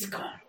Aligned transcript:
ප්‍රයිස්කාර 0.00 0.40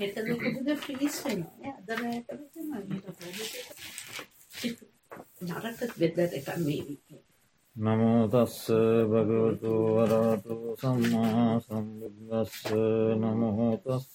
හෙතදකද 0.00 0.68
Philips 0.80 1.16
වෙන 1.24 1.40
අදරයට 1.70 2.28
නරක 5.42 5.80
වෙදර 5.98 6.30
එක 6.32 6.48
මේවිේ 6.58 7.18
නමෝතස්ස 7.76 8.58
භගවතු 9.10 9.72
වරාතු 9.90 10.56
සම්මා 10.78 11.48
සම්බුද්දස්ස 11.60 12.62
නමහෝතස්ස 13.20 14.10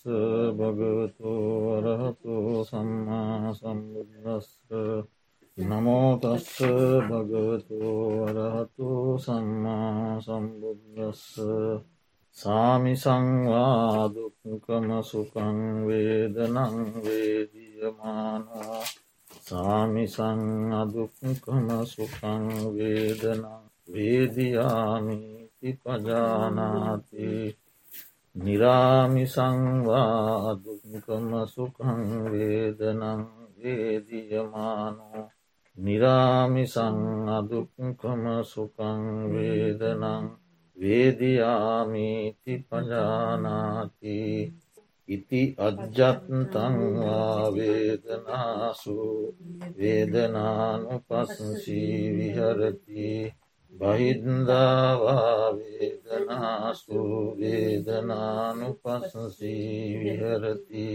භගවතු 0.58 1.32
වරහතු 1.66 2.36
සම්මා 2.66 3.54
සම්බුද්දස්ස 3.56 4.50
නමෝතස්ස 5.58 6.58
භගවතු 7.08 7.80
වරහතු 8.26 8.90
සම්මා 9.20 10.20
සම්බුද්දස්ස 10.20 11.24
සාමි 12.38 12.94
සංවාදුකම 12.96 14.88
සුකං 15.04 15.58
වේදනං 15.86 16.58
වේදියමානවා 17.00 18.84
සාමිසං 19.42 20.42
අදුක්කම 20.74 21.68
සුකං 21.86 22.44
වේදන 22.74 23.44
වේදයාමිති 23.90 25.70
පජානාති 25.80 27.30
නිරාමිසංවාදුකම 28.36 29.30
සුකං 31.48 32.00
වේදනං 32.28 33.22
වේදියමානෝ 33.56 35.24
නිරාමිසං 35.78 36.98
අදුක්කම 37.30 38.24
සුකං 38.44 39.02
වේදනං 39.32 40.26
වේදයාමිති 40.78 42.54
පජානාති 42.68 44.20
ඉති 45.10 45.42
අජ්ජත්තංවා 45.60 47.40
වේදනාසු 47.52 48.98
වේදනානු 49.78 50.96
පස්සී 51.02 51.98
විහරති 52.18 53.10
බහින්දාවා 53.74 55.42
වේදනාසු 55.58 57.02
වේදනානු 57.40 58.70
පස්සී 58.76 60.00
විහරති 60.00 60.88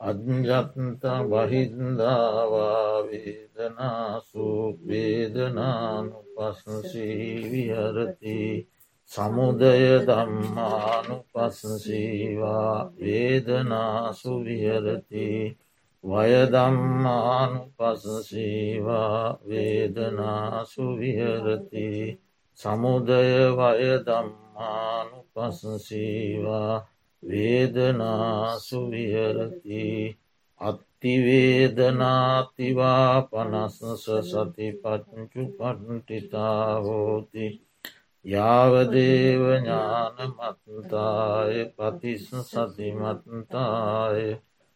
අජ්ජත්ත 0.00 1.04
බහින්දාවා 1.26 3.02
වේදනාසු 3.04 4.46
වේදනානු 4.86 6.18
පස්සී 6.34 7.50
විහරති 7.50 8.38
සමුදය 9.10 10.04
දම්මානු 10.04 11.16
පස්සසීවා 11.28 12.92
වේදනාසු 12.98 14.32
විහරති 14.44 15.28
වයදම්මානු 16.04 17.60
පසසීවා 17.74 19.38
වේදනාසු 19.44 20.84
විහරති 20.96 21.88
සමුදය 22.58 23.32
වයදම්මානු 23.58 25.18
පසසීවා 25.32 26.74
වේදනාසු 27.26 28.90
විහරති 28.90 30.18
අත්තිවේදනාතිවා 30.60 33.22
පනස්සස 33.22 34.04
සති 34.30 34.66
පච්චු 34.80 35.42
පට්ටිතාහෝති 35.56 37.46
යාවදේව 38.24 39.42
ඥානමත්තාය 39.56 41.56
පතිස් 41.74 42.24
සතිමත්තාය 42.44 44.22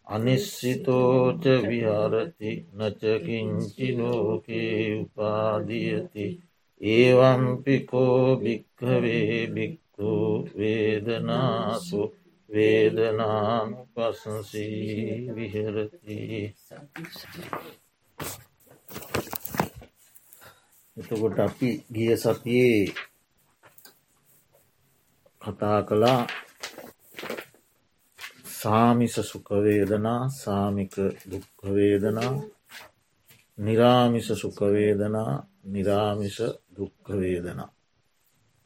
අනිස්සිතෝච 0.06 1.44
විහරති 1.62 2.66
නචකින්චි 2.76 3.98
ලෝකේ 3.98 4.96
උපාදියති. 4.96 6.42
ඒවම්පිකෝ 6.80 8.36
භික්හවේ 8.36 9.48
භික්කු 9.48 10.48
වේදනාසු 10.54 12.14
වේදනානු 12.50 13.78
පසසී 13.94 15.30
විහරති 15.30 16.18
එතකොට 20.96 21.38
අපි 21.38 21.70
ගිය 21.88 22.12
සතියේ 22.16 22.84
කතා 25.42 25.80
කළා 25.82 26.20
සාමිස 28.54 29.14
සුකවේදනා 29.22 30.22
සාමික 30.34 30.94
දුක්කවේදනා 31.30 32.32
නිරාමිස 33.58 34.28
සුකවේදනා 34.34 35.32
නිරාමිස 35.64 36.38
දුක්කවේදනා 36.76 37.70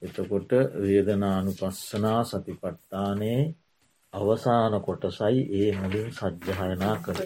එතකොට 0.02 0.50
වේදනානු 0.78 1.50
පස්සනා 1.52 2.20
සතිපට්ටානේ 2.24 3.42
අවසාන 4.14 4.74
කොටසයි 4.82 5.40
ඒ 5.52 5.70
මුලින් 5.72 6.10
සජ්්‍යහයනා 6.12 6.96
කර. 6.98 7.18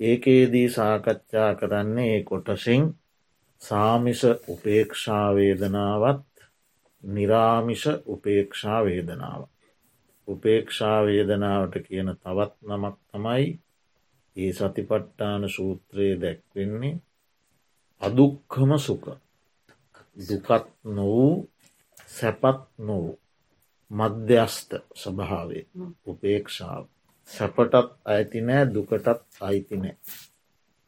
ඒකේදී 0.00 0.68
සාකච්ඡා 0.70 1.50
කරන්නේ 1.54 2.10
ඒ 2.10 2.22
කොටසින් 2.22 2.84
සාමිස 3.62 4.22
උපේක්ෂාවේදනාවත් 4.48 6.24
නිරාමිෂ 7.04 7.84
උපේක්ෂා 8.06 8.80
වේදනාව. 8.84 9.42
උපේක්ෂා 10.28 10.98
වේදනාවට 11.02 11.74
කියන 11.86 12.10
තවත් 12.14 12.52
නමක් 12.62 12.96
තමයි 13.10 13.46
ඒ 14.36 14.52
සතිපට්ටාන 14.52 15.42
සූත්‍රයේ 15.48 16.20
දැක්වෙන්නේ 16.20 16.94
අදුක්කම 18.00 18.70
සුක 18.78 19.04
දුකත් 20.16 20.64
නොවූ 20.86 21.34
සැපත් 22.08 22.60
නොවූ 22.78 23.18
මධ්‍යස්ත 23.94 24.70
ස්වභාවේ 24.94 25.64
උපේක්ෂාව. 26.06 26.84
සැපටත් 27.30 27.74
අයිති 28.04 28.40
නෑ 28.42 28.64
දුකටත් 28.68 29.08
අයිතිනෑ 29.40 29.96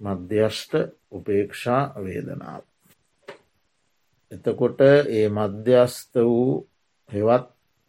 මධ්‍යෂ්ට 0.01 0.73
උපේක්ෂා 1.11 1.83
වේදනාව. 1.97 2.63
එතකොට 4.33 4.81
ඒ 5.09 5.29
මධ්‍යස්ත 5.31 6.15
වූ 6.23 6.69
හෙවත් 7.11 7.47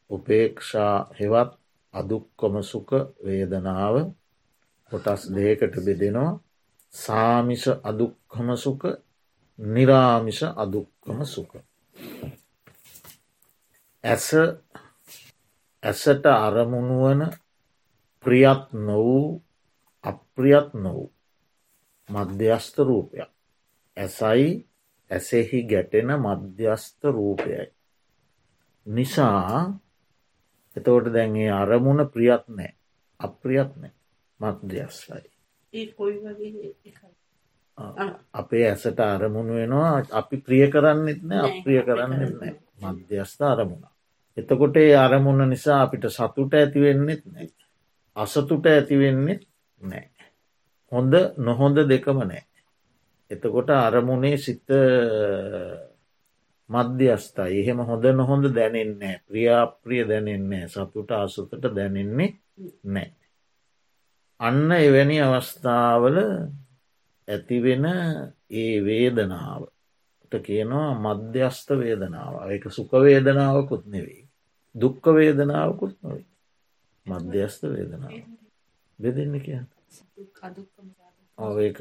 උපේක්ෂා 0.09 0.95
හෙවත් 1.19 1.51
අදුක්කොම 1.93 2.55
සුක 2.63 2.89
වේදනාව 3.25 3.95
කොටස් 4.91 5.21
දෙකට 5.29 5.75
බෙදෙනවා. 5.85 6.39
සාමිෂ 6.93 7.65
අදුක්කම 7.83 8.49
සුක 8.57 8.81
නිරාමිෂ 9.59 10.41
අදුක්කම 10.55 11.19
සුක. 11.25 11.51
ඇස 14.03 14.27
ඇසට 15.83 16.25
අරමුණුවන 16.37 17.21
ප්‍රියත් 18.25 18.63
නොවූ 18.75 19.43
අප්‍රියත් 20.03 20.69
නොවූ 20.75 21.09
මධ්‍යස්ත 22.09 22.77
රූපයක් 22.79 23.31
ඇසයි 23.97 24.47
ඇසෙහි 25.11 25.63
ගැටෙන 25.63 26.09
මධ්‍යස්ත 26.17 27.03
රූපයයි. 27.05 27.65
නිසා 28.85 29.79
එතවට 30.75 31.13
දැන්ගේ 31.13 31.51
අරමුණ 31.51 32.09
ප්‍රියත් 32.09 32.45
නෑ 32.49 32.71
අප්‍රියත් 33.19 33.71
නෑ 33.75 33.93
මධ්‍යස්වයි. 34.39 35.29
අපේ 38.33 38.65
ඇසට 38.69 38.99
අරමුණ 39.01 39.49
වෙනවා 39.49 40.03
අපි 40.11 40.37
ප්‍රිය 40.39 40.65
කරන්නෙත් 40.67 41.21
නෑ 41.23 41.41
අප්‍රිය 41.49 41.81
කරන්නෙත් 41.83 42.33
නෑ 42.35 42.53
මධ්‍යස්ථ 42.83 43.41
අරමුණ. 43.43 43.85
එතකොට 44.37 44.75
ඒ 44.77 44.95
අරමුණ 44.97 45.49
නිසා 45.49 45.81
අපිට 45.81 46.05
සතුට 46.09 46.53
ඇතිවෙන්නෙත් 46.53 47.23
නෑ. 47.27 47.49
අසතුට 48.17 48.65
ඇතිවෙන්නෙත් 48.67 49.41
නෑ. 49.81 50.05
හොඳ 50.91 51.13
නොහොඳ 51.39 51.77
දෙකම 51.85 52.19
නෑ. 52.23 52.43
එතකොට 53.31 53.69
අරමුණේ 53.71 54.37
සිත 54.37 54.67
මධ්‍යස්ථයි 56.69 57.59
එහෙම 57.59 57.79
හොඳ 57.81 58.05
නොහොඳ 58.13 58.45
දැනෙන්නේ 58.51 59.15
ප්‍රියාප්‍රිය 59.27 60.03
දැනෙන්නේ 60.05 60.67
සතුට 60.67 61.11
අසුතට 61.13 61.63
දැනෙන්නේ 61.69 62.29
නෑ. 62.85 63.09
අන්න 64.39 64.71
එවැනි 64.73 65.17
අවස්ථාවල 65.21 66.17
ඇතිවෙන 67.27 67.85
ඒ 68.53 68.75
වේදනාවට 68.85 70.33
කියනවා 70.41 70.89
මධ්‍යස්ථ 70.97 71.71
වේදනාව 71.75 72.33
එක 72.51 72.63
සුකවේදනාවකුත් 72.69 73.85
නෙවෙයි. 73.87 74.26
දුක්ක 74.81 75.03
වේදනාවකුත් 75.15 75.93
නොවේ. 76.01 76.27
මධ්‍යස්ථ 77.05 77.65
වේදනාව. 77.67 78.15
බෙදන්න 78.99 79.35
කියන්න. 79.39 79.67
ඒක 81.59 81.79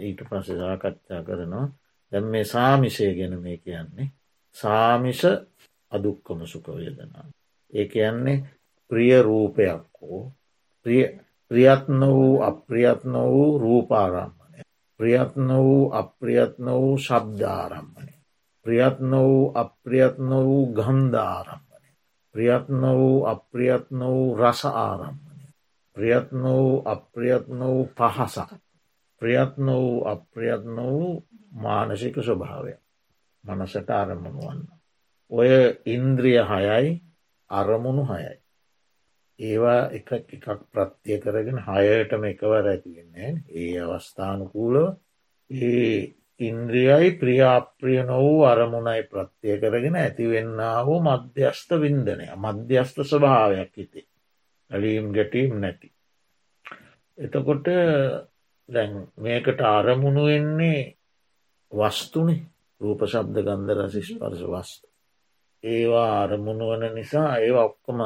ඊට 0.00 0.20
පස්ස 0.28 0.48
සාකච්ඡා 0.58 1.22
කරනවා 1.22 1.66
දැම් 2.12 2.26
මේ 2.26 2.44
සාමිෂය 2.46 3.06
ගැන 3.14 3.34
මේ 3.40 3.56
කියන්නේ 3.58 4.08
සාමිෂ 4.56 5.22
අදුක්කම 5.92 6.40
සුකවේදනා. 6.44 7.26
ඒ 7.72 7.86
යන්නේ 8.02 8.44
ප්‍රිය 8.90 9.22
රූපයක් 9.22 9.84
හෝ 10.00 10.22
ප්‍රියත්න 11.50 12.00
වූ 12.08 12.42
අප්‍රියත්න 12.42 13.14
වූ 13.26 13.58
රූපාරම්මණය. 13.58 14.62
ප්‍රියත්න 15.00 15.48
වූ 15.58 15.92
අප්‍රියත්න 15.92 16.66
වූ 16.72 16.98
ශබ්ධාරම්මණය. 16.98 18.14
ප්‍රියත්න 18.66 19.12
වූ 19.18 19.52
අප්‍රියත්න 19.54 20.30
වූ 20.40 20.64
ගන්ධාරම්මණය. 20.68 21.63
ප්‍රියත්න 22.34 22.82
වූ 22.90 23.26
අප්‍රියත්න 23.26 24.00
වූ 24.00 24.36
රස 24.36 24.64
ආරම්මණය. 24.64 25.46
ප්‍රියත්න 25.96 26.42
වූ 26.44 26.82
අප්‍රියත්න 26.84 27.60
වූ 27.60 27.88
පහසක්. 27.88 28.50
ප්‍රියත්න 29.22 29.66
වූ 29.68 30.04
අප්‍රියත්න 30.04 30.76
වූ 30.78 31.26
මානසික 31.54 32.16
ස්වභාවය. 32.18 32.74
මනසට 33.44 33.90
අරමුණු 33.92 34.40
වන්න. 34.40 34.66
ඔය 35.30 35.50
ඉන්ද්‍රිය 35.86 36.40
හයයි 36.44 37.02
අරමුණු 37.50 38.04
හයයි. 38.04 38.34
ඒවා 39.40 39.90
එක 39.90 40.12
එකක් 40.12 40.46
ප්‍රත්තිය 40.72 41.18
කරගෙන 41.18 41.58
හයටම 41.60 42.24
එකවර 42.24 42.66
ඇතිවෙන්නේ 42.66 43.30
ඒ 43.52 43.80
අවස්ථානකූලව 43.80 44.86
ඒ 45.50 46.14
ඉන්ද්‍රියයි 46.40 47.10
ප්‍රියාප්‍රිය 47.12 48.02
නොවූ 48.02 48.44
අරමුණයි 48.44 49.02
ප්‍රත්තිය 49.04 49.58
කරගෙන 49.58 49.96
ඇතිවෙන්න 49.96 50.58
වූ 50.86 51.00
මධ්‍යස්ථ 51.00 51.74
වින්දනය 51.76 52.26
මධ්‍යස්ථ 52.36 53.00
ස්වභාවයක් 53.02 53.72
හිතේ 53.76 54.06
ඇලීම් 54.70 55.12
ගැටීම් 55.12 55.60
නැති. 55.60 55.92
එතකොට 57.18 57.66
දැන් 58.68 58.92
මේකට 59.16 59.60
අරමුණු 59.62 60.24
වෙන්නේ 60.24 60.80
වස්තුනේ 61.72 62.42
රූප 62.80 63.00
ශබ්ද 63.04 63.36
ගන්ධ 63.40 63.72
රසිස් 63.76 64.10
පරස 64.14 64.42
වස්තු. 64.44 64.86
ඒවා 65.64 66.22
අරමුණු 66.22 66.64
වන 66.66 66.94
නිසා 66.94 67.36
ඒවා 67.36 67.64
ඔක්කොම 67.64 68.00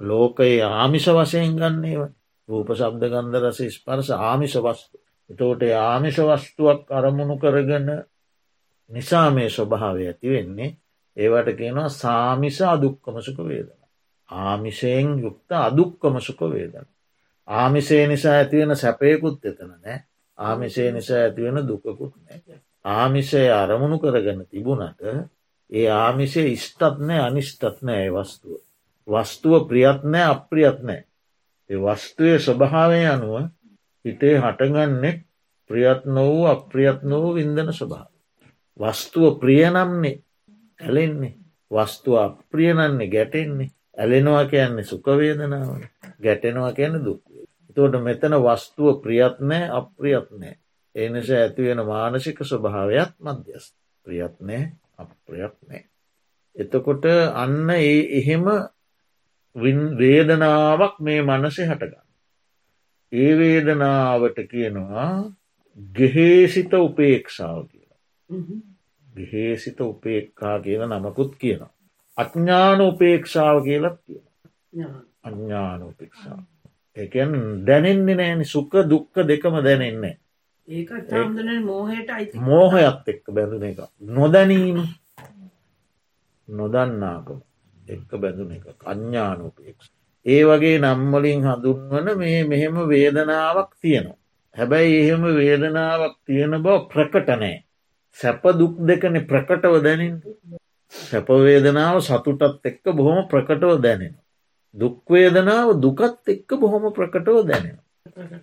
ලෝකයේ 0.00 0.62
ආමිෂ 0.62 1.08
වශයෙන් 1.08 1.56
ගන්නේව 1.56 2.02
රූප 2.48 2.68
ශබ්ද 2.70 3.02
ගන්ධ 3.06 3.38
රස 3.40 3.60
ස්පර්ස 3.72 4.10
ආමිෂ 4.12 4.56
වස්තු. 4.58 4.98
එතෝට 5.30 5.62
ආමිෂ 5.80 6.18
වස්තුවක් 6.22 6.92
අරමුණු 6.92 7.36
කරගන්න 7.36 7.88
නිසා 8.90 9.28
මේ 9.30 9.48
ස්වභාව 9.50 9.96
ඇති 10.00 10.28
වෙන්නේ 10.30 10.70
ඒවට 11.16 11.48
කියනවා 11.54 11.88
සාමිස 11.90 12.58
අදුක්කමසුක 12.64 13.38
වේදන. 13.44 13.80
ආමිෂයෙන් 14.28 15.08
යුක්ත 15.18 15.50
අදුක්කමසුක 15.60 16.40
වේදන. 16.48 16.86
ආමිසේ 17.48 18.04
නිසා 18.06 18.34
ඇතිවෙන 18.34 18.76
සැපයකුත් 18.76 19.44
එතන 19.44 19.72
නෑ 19.72 19.98
ආමිසේ 20.38 20.92
නිසා 20.92 21.18
ඇතිවෙන 21.18 21.68
දුකකුත් 21.68 22.14
නෑ. 22.18 22.60
ආමිෂය 22.84 23.42
අරමුණු 23.52 23.98
කරගන්න 23.98 24.46
තිබුණට 24.46 25.00
ඒ 25.72 25.90
ආමිෂය 25.92 26.46
ඉස්ටත් 26.48 26.98
නෑ 27.00 27.20
අනිෂ්ටත් 27.20 27.82
නෑ 27.82 28.08
වස්තුව. 28.12 28.58
වස්තුව 29.08 29.68
ප්‍රියත්නෑ 29.68 30.26
අප්‍රියත්නෑ. 30.26 31.02
ඒ 31.70 31.78
වස්තුවය 31.78 32.38
ස්වභාවය 32.38 33.00
අනුව 33.06 33.34
හිතේ 34.06 34.36
හටගන්නෙක් 34.38 35.18
ප්‍රියත්න 35.70 36.14
වූ 36.16 36.46
අප්‍රියත්න 36.46 37.10
වූ 37.12 37.34
වින්දන 37.34 37.72
ස්වභාව. 37.72 38.10
වස්තුව 38.80 39.40
ප්‍රියනම්න්නේ 39.40 40.22
ඇලෙන්නේ 40.80 41.34
වස්තුව 41.70 42.14
අප්‍රියනන්නේ 42.18 43.08
ගැටෙන්නේ 43.08 43.70
ඇලෙනවා 43.98 44.44
කියන්නේ 44.46 44.84
සුකවේදනාවන 44.84 45.82
ගැටෙනවා 46.22 46.72
කියන 46.72 47.04
දුක්වේ. 47.04 47.44
තෝට 47.76 47.94
මෙතන 48.02 48.34
වස්තුව 48.38 49.02
ප්‍රියත්නෑ 49.02 49.70
අප්‍රියත්නෑ. 49.70 50.54
ඒනිස 50.94 51.30
ඇතිවෙන 51.30 51.86
මානසික 51.86 52.38
ස්වභාවයක් 52.42 53.10
මධ්‍යස් 53.18 53.66
ප්‍රියත්නෑ 54.06 54.62
අප්‍රියත්නෑ. 54.98 55.82
එතකොට 56.56 57.04
අන්න 57.34 57.70
ඒ 57.70 58.00
එහෙම 58.18 58.46
වේදනාවක් 59.98 60.94
මේ 61.00 61.22
මනසේ 61.22 61.66
හටගන්න. 61.66 62.05
ඒ 63.12 63.32
වේදනාවට 63.38 64.38
කියනවා 64.50 65.32
ගෙහේසිත 65.94 66.72
උපේක්ෂාව 66.74 67.66
කියලා. 67.66 67.98
ගහේසිත 69.06 69.80
උපේක්කා 69.82 70.60
කියල 70.60 70.82
නමකුත් 70.86 71.32
කියනවා. 71.36 71.72
අඥ්ඥාන 72.18 72.80
උපේක්ෂාව 72.82 73.64
කියලත් 73.64 73.98
කියන. 74.02 74.24
අඥ්ඥාන 75.22 75.82
උපේක්ෂාව. 75.82 76.40
එකන් 76.96 77.32
දැනෙන්නේ 77.66 78.16
නෑන 78.16 78.44
සුක 78.46 78.72
දුක්ක 78.90 79.14
දෙකම 79.24 79.58
දැනෙන්නේ. 79.64 80.14
මෝහයත් 82.42 83.08
එක්ක 83.08 83.26
බැඳුන 83.30 83.64
එක. 83.64 83.78
නොදැනීම 84.00 84.78
නොදන්නාකම. 86.48 87.38
එක්ක 87.76 88.10
බැඳුන 88.16 88.52
එක 88.52 88.64
අඥ්ඥානෝපේක්ෂ. 88.84 89.95
ඒ 90.26 90.42
වගේ 90.44 90.78
නම්මලින් 90.78 91.40
හඳුන්වන 91.42 92.08
මේ 92.18 92.40
මෙහෙම 92.44 92.76
වේදනාවක් 92.88 93.70
තියෙනවා. 93.80 94.18
හැබැයි 94.56 94.96
එහෙම 95.00 95.22
වේදනාවක් 95.38 96.14
තියෙන 96.26 96.54
බව 96.58 96.76
ප්‍රකටනෑ. 96.92 97.56
සැප 98.18 98.44
දුක් 98.58 98.74
දෙකන 98.82 99.16
ප්‍රකටව 99.30 99.74
දැනින් 99.84 100.14
සැපවේදනාව 100.92 101.96
සතුටත් 102.00 102.64
එක්ක 102.64 102.84
බොහොම 102.92 103.18
ප්‍රකටව 103.28 103.72
දැනෙන. 103.82 104.14
දුක්වේදනාව 104.74 105.68
දුකත් 105.80 106.28
එක්ක 106.28 106.50
බොහොම 106.60 106.84
ප්‍රකටව 106.92 107.38
දැනෙන. 107.50 107.78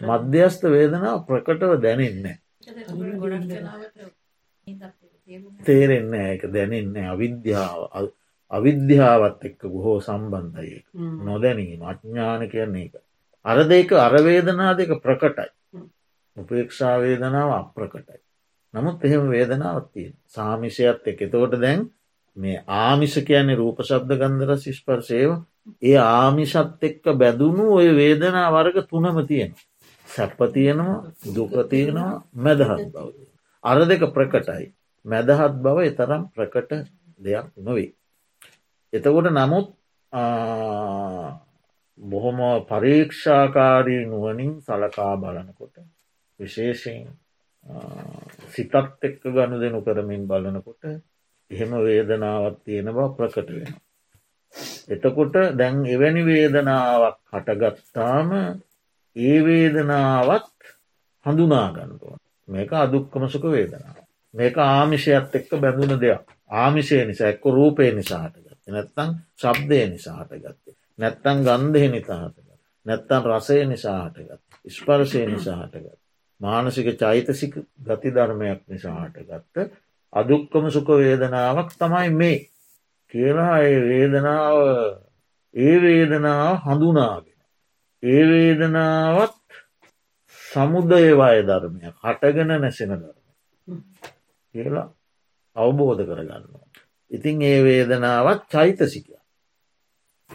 මධ්‍යස්ථ 0.02 0.66
වේදනාව 0.68 1.20
ප්‍රකටව 1.28 1.72
දැනෙන්නේ. 1.82 2.38
තේරෙන්න 5.66 6.14
ඒක 6.16 6.44
දැනෙන්න 6.54 6.96
අවිද්‍යාව 7.06 7.80
අවිද්‍යාවත් 8.54 9.42
එක්ක 9.44 9.62
බොහෝ 9.68 9.98
සම්බන්ධය 10.02 10.78
නොදැනීම 11.22 11.82
අඥ්ඥාන 11.84 12.50
කියන්නේ 12.50 12.86
එක. 12.86 12.96
අර 13.46 13.58
දෙක 13.66 13.90
අරවේදනා 14.00 14.72
දෙක 14.74 14.92
ප්‍රකටයි. 15.00 15.52
උපේක්ෂාවේදනාව 16.38 17.50
අප්‍රකටයි. 17.54 18.22
නමුත් 18.74 19.04
එහෙම 19.06 19.26
වේදනාවත්තිය 19.30 20.08
සාමිෂයත් 20.28 21.08
එක 21.08 21.20
එතෝට 21.22 21.58
දැන් 21.58 21.82
මේ 22.38 22.64
ආමිෂ 22.78 23.16
කියන්නේ 23.22 23.56
රූප 23.56 23.82
ශබ්ද 23.82 24.18
ගන්ධර 24.22 24.58
ශිෂ්පර්සේව 24.58 25.32
ඒ 25.82 25.98
ආමිෂත් 25.98 26.82
එක්ක 26.82 27.04
බැදුණු 27.16 27.66
ඔය 27.72 27.90
වේදනා 27.96 28.48
වර්ග 28.52 28.78
තුනම 28.86 29.20
තියෙන. 29.28 29.52
සැප්ප 30.08 30.40
තියෙනවා 30.54 30.98
දුකතියෙනවා 31.36 32.14
මැදහත් 32.38 32.72
බව. 32.94 33.08
අර 33.64 33.78
දෙක 33.88 34.04
ප්‍රකටයි. 34.12 34.66
මැදහත් 35.06 35.62
බව 35.62 35.78
එතරම් 35.84 36.24
ප්‍රකට 36.32 36.72
දෙයක් 37.20 37.48
නොවේ. 37.60 37.92
එතකොට 38.94 39.28
නමුත් 39.30 39.68
බොහොම 42.00 42.40
පරීක්ෂාකාරී 42.64 44.06
නුවනින් 44.06 44.54
සලකා 44.62 45.14
බලනකොට 45.18 45.76
විශේෂයෙන් 46.40 47.08
සිතත් 48.50 48.76
එක්ක 48.76 49.24
ගණු 49.26 49.58
දෙනු 49.60 49.80
කරමින් 49.82 50.28
බලනකොට 50.28 50.84
එහෙම 51.52 51.72
වේදනාවත් 51.80 52.58
තියෙන 52.62 52.88
බව 52.88 53.08
ප්‍රකට 53.16 53.50
වෙන. 53.52 53.74
එතකොට 54.90 55.36
දැන් 55.54 55.86
එවැනි 55.88 56.24
වේදනාවක් 56.24 57.20
හටගත්තාම 57.32 58.30
ඒ 59.16 59.38
වේදනාවත් 59.42 60.54
හඳුනාගන්නුව 61.26 62.16
මේක 62.48 62.72
අදුක්කමසුක 62.76 63.44
වේදනාව. 63.48 63.98
මේක 64.34 64.56
ආමිෂයත් 64.60 65.36
එක්ක 65.36 65.52
බැඳුන 65.58 66.00
දෙයක් 66.00 66.26
ආමිෂය 66.56 67.06
නිසා 67.06 67.30
එක්ක 67.30 67.46
රූපය 67.48 67.92
නිසාහට 67.92 68.53
නැත්තං 68.68 69.12
ශබ්දය 69.36 69.80
නිසාහට 69.88 70.32
ගත්තේ. 70.36 70.76
නැත්තං 71.00 71.44
ගන්ධය 71.44 71.88
නිතාහටගත්. 71.90 72.50
නැත්තන් 72.86 73.24
රසය 73.28 73.60
නිසාහටගත්. 73.66 74.42
ස්පර්ශය 74.70 75.26
නිසාහටගත්. 75.28 76.00
මානසික 76.42 76.88
චෛතසික 76.96 77.54
ගති 77.82 78.10
ධර්මයක් 78.12 78.62
නිසාහට 78.68 79.18
ගත්ත 79.22 79.70
අදුක්කම 80.14 80.66
සුක 80.70 80.88
වේදනාවක් 80.90 81.70
තමයි 81.76 82.10
මේ 82.12 82.40
කියලා 83.14 83.58
ඒ 83.62 83.80
වේදනාව 83.82 84.58
ඒ 85.56 85.76
වේදනාව 85.80 86.56
හඳුනාගෙන. 86.64 87.40
ඒ 88.04 88.24
වේදනාවත් 88.26 89.40
සමුදයවාය 90.42 91.40
ධර්මයක් 91.44 91.96
හටගෙන 92.02 92.52
නැසෙන 92.56 92.92
ධර්ම 92.94 93.80
කියලා 94.56 94.88
අවබෝධ 95.56 96.04
කරගන්නවා. 96.04 96.63
ඉතින් 97.14 97.42
ඒ 97.42 97.60
වේදනාවත් 97.64 98.44
චෛතසික. 98.50 99.08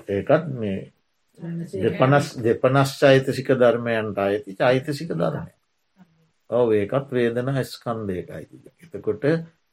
ඒකත් 0.09 0.47
මේ 0.55 0.93
දෙපනස් 1.75 2.27
දෙපනස් 2.39 2.91
චෛතසික 3.01 3.49
ධර්මයන්ට 3.55 4.19
අයති 4.19 4.57
චෛතසික 4.57 5.11
ධර්මය. 5.13 5.53
ඔව 6.51 6.73
ඒකත් 6.73 7.13
වේදනා 7.13 7.65
ස්කන්දයට 7.65 8.31
අයිති. 8.31 8.57
එතකොට 8.85 9.25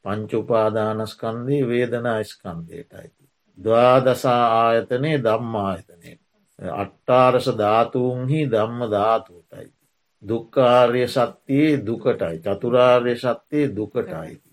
පංචුපාදානස්කන්දී 0.06 1.62
වේදනා 1.66 2.24
ස්කන්දයට 2.24 2.94
අයිති. 2.94 3.24
දවාදසා 3.58 4.44
ආයතනය 4.60 5.12
දම්මායතනය. 5.20 6.20
අට්ටාරස 6.60 7.48
ධාතුන්හි 7.58 8.42
ධම්ම 8.48 8.92
ධාතුටයි. 8.92 9.72
දුක්කාර්ය 10.24 11.08
සත්‍යයේ 11.08 11.86
දුකටයි 11.86 12.38
චතුරාර්ය 12.40 13.16
සත්‍යයේ 13.18 13.76
දුකට 13.76 14.12
අයිති. 14.14 14.45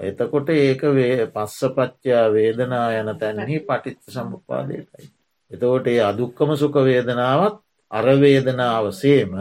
එතකොට 0.00 0.48
ඒක 0.50 0.82
පස්සපච්චා 1.30 2.26
වේදනා 2.30 2.88
යන 2.94 3.10
තැන්හි 3.16 3.56
පටිච්ච 3.60 4.04
සම්පාදයටයි. 4.10 5.06
එතකොට 5.50 5.86
ඒ 5.86 6.00
අදුක්කම 6.02 6.50
සුක 6.56 6.74
වේදනාවත් 6.82 7.56
අරවේදනාව 7.90 8.84
සේම 8.92 9.32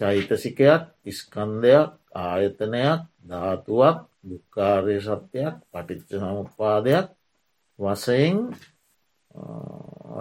චෛතසිකයක් 0.00 0.82
ඉස්කන්දයක් 1.04 1.90
ආයතනයක් 2.16 3.00
ධාතුවක් 3.22 3.98
දුක්කාරය 4.22 4.96
සත්‍යයක් 5.00 5.54
පටිච්ච 5.64 6.10
සමුපාදයක් 6.14 7.06
වසයෙන් 7.78 8.36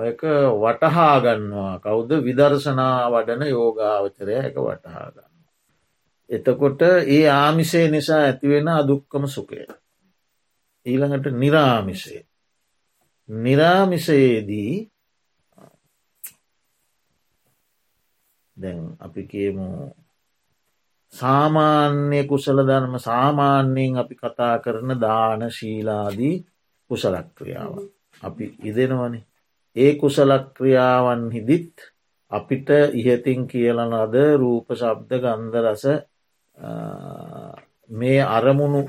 එක 0.04 0.22
වටහා 0.56 1.16
ගන්නවා 1.22 1.76
කවුද 1.80 2.12
විදර්ශනා 2.22 3.10
වඩන 3.10 3.44
යෝගාවචරය 3.48 4.36
එක 4.42 4.56
වටහා 4.58 5.08
ගන්න. 5.08 5.35
එතකොට 6.30 6.82
ඒ 7.08 7.26
ආමිසේ 7.32 7.86
නිසා 7.90 8.22
ඇතිවෙන 8.22 8.68
අදුක්කම 8.70 9.26
සුකය. 9.28 9.60
ඊළඟට 10.86 11.28
නිරාමිසේ. 11.34 12.22
නිරාමිසයේදී 13.30 14.74
දැන් 18.58 18.82
අපි 19.00 19.22
කියමු 19.26 19.68
සාමාන්‍ය 21.14 22.20
කුසල 22.24 22.58
ධර්ම 22.62 22.96
සාමාන්‍යයෙන් 23.00 23.98
අපි 23.98 24.16
කතා 24.16 24.56
කරන 24.60 24.90
දාන 24.98 25.42
ශීලාදී 25.52 26.36
කුසලක්‍රියාව. 26.90 27.74
අපි 28.24 28.46
ඉදෙනවනේ. 28.64 29.24
ඒ 29.76 29.92
කුසලක්‍රියාවන් 29.96 31.24
හිදිත් 31.32 31.76
අපිට 32.32 32.70
ඉහතින් 32.94 33.42
කියලන 33.48 33.94
අද 33.96 34.16
රූප 34.36 34.68
ශබ්ද 34.72 35.12
ගන්ධරස 35.24 35.84
මේ 37.90 38.22
අරමුණු 38.22 38.82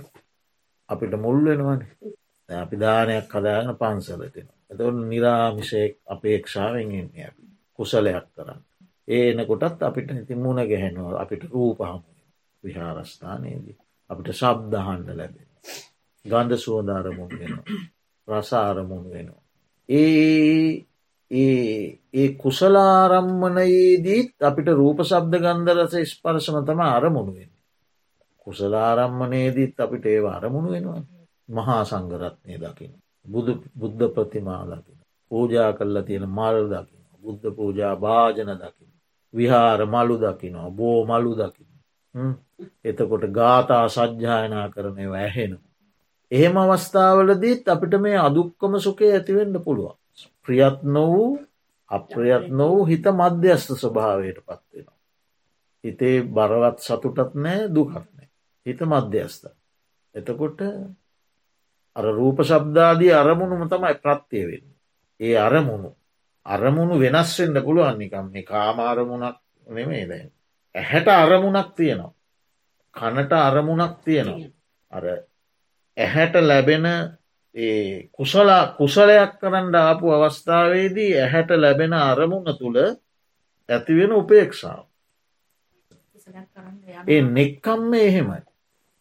අපිට 0.89 1.15
මුල් 1.17 1.39
වෙනවන 1.45 1.81
අපි 2.49 2.77
දානයක් 2.77 3.27
කදාගන 3.27 3.75
පන්සලටෙන. 3.75 4.49
එතව 4.71 4.89
නිරාමිෂයෙක් 5.05 5.95
අපේක්ෂාවෙන් 6.07 6.93
එන්නේ 6.93 7.27
අපි 7.27 7.43
කුසලයක් 7.75 8.27
කරන්න. 8.29 8.61
ඒනකොටත් 9.09 9.83
අපිට 9.83 10.11
ඉති 10.13 10.35
මුණ 10.37 10.61
ගැහෙනවා 10.65 11.21
අපිට 11.23 11.43
රූපහම 11.47 12.03
විහාරස්ථානයේදී 12.65 13.77
අපිට 14.11 14.29
ශබ්දහන්ඩ 14.33 15.09
ලැබෙන. 15.11 15.49
ගන්ධ 16.25 16.59
සුවධාරමුණ 16.59 17.33
වෙනවා. 17.33 17.67
රසාරමුණ 18.29 19.11
වෙනවා. 19.11 19.43
ඒ 19.89 20.87
ඒ 21.31 22.29
කුසලාරම්මනයේදීත් 22.37 24.31
අපිට 24.41 24.69
රූප 24.71 24.99
සබ්ද 25.03 25.35
ගන්ධරස 25.41 25.95
ස්පර්ශන 26.11 26.65
තම 26.65 26.81
අරමුණුවෙන්. 26.87 27.51
කුසලාරම්මනයේදීත් 28.47 29.81
අපිට 29.81 30.07
ඒ 30.07 30.21
අරමුණු 30.29 30.71
වෙනවා. 30.71 31.03
මහා 31.49 31.83
සංගරත්නය 31.85 32.55
දකින. 32.59 32.93
බුද්ධ 33.81 34.05
ප්‍රතිමා 34.15 34.63
දකින. 34.67 34.99
පූජා 35.31 35.71
කල්ලා 35.73 36.03
තියෙන 36.03 36.27
මල් 36.29 36.59
දකින. 36.73 37.03
බුද්ධ 37.23 37.47
පූජා 37.57 37.95
භාජන 37.97 38.51
දකින. 38.55 38.91
විහාර 39.35 39.81
මලු 39.87 40.17
දකිනවා 40.17 40.71
බෝ 40.71 40.99
මලු 41.07 41.33
දකින. 41.35 41.69
එතකොට 42.85 43.25
ගාථා 43.31 43.87
සජ්්‍යායනා 43.89 44.67
කරනය 44.69 45.05
වැහෙනවා. 45.11 45.67
එහෙම 46.31 46.57
අවස්ථාවලදීත් 46.57 47.69
අපිට 47.69 47.95
මේ 48.01 48.19
අදුක්කම 48.19 48.73
සුකේ 48.79 49.13
ඇතිවෙන්න 49.13 49.57
පුළුවන්. 49.65 49.97
ප්‍රියත් 50.45 50.79
නොවූ 50.85 51.31
අප්‍රියත් 51.91 52.45
නොවූ 52.51 52.85
හිත 52.85 53.07
මධ්‍යස්ථ 53.13 53.73
ස්වභාවයට 53.75 54.39
පත්වෙනවා. 54.39 54.97
හිතේ 55.85 56.17
බරවත් 56.29 56.79
සතුටත් 56.81 57.35
නෑ 57.37 57.61
දුකත්නෑ. 57.71 58.16
හිත 58.67 58.81
මධ්‍යස්ථ. 58.83 59.47
එතකොට 60.15 60.61
අර 61.97 62.05
රූප 62.13 62.39
ශබ්දාදී 62.43 63.13
අරමුණුම 63.13 63.69
තමයි 63.69 63.95
ප්‍රත්තිය 63.97 64.45
වෙන්න. 64.47 64.67
ඒ 65.21 65.37
අරමුණු 65.39 65.91
අරමුණු 66.47 66.95
වෙනස් 66.97 67.31
වෙන්න 67.39 67.63
පුළුවන් 67.63 67.99
නිකම් 67.99 68.27
මේ 68.33 68.45
කාමාරමුණක් 68.45 69.39
නෙමේ 69.67 70.05
දැන්. 70.05 70.31
ඇහැට 70.75 71.09
අරමුණක් 71.09 71.71
තියෙනවා. 71.75 72.15
කනට 72.95 73.33
අරමුණක් 73.41 73.95
තියෙනවා. 74.05 74.51
අර 74.91 75.05
ඇහැට 75.97 76.35
ලැබෙන 76.43 76.87
කුසල 78.13 78.49
කුසලයක් 78.77 79.33
කරන්න 79.41 79.75
ආපු 79.77 80.13
අවස්ථාවේදී 80.13 81.13
ඇහැට 81.17 81.51
ලැබෙන 81.57 81.93
අරමුණ 81.95 82.59
තුළ 82.59 82.79
ඇතිවෙන 83.69 84.13
උපේක්ෂාව. 84.13 84.85
ඒ 87.07 87.23
නෙක්කම්ම 87.23 87.95
එහෙමයි. 87.97 88.46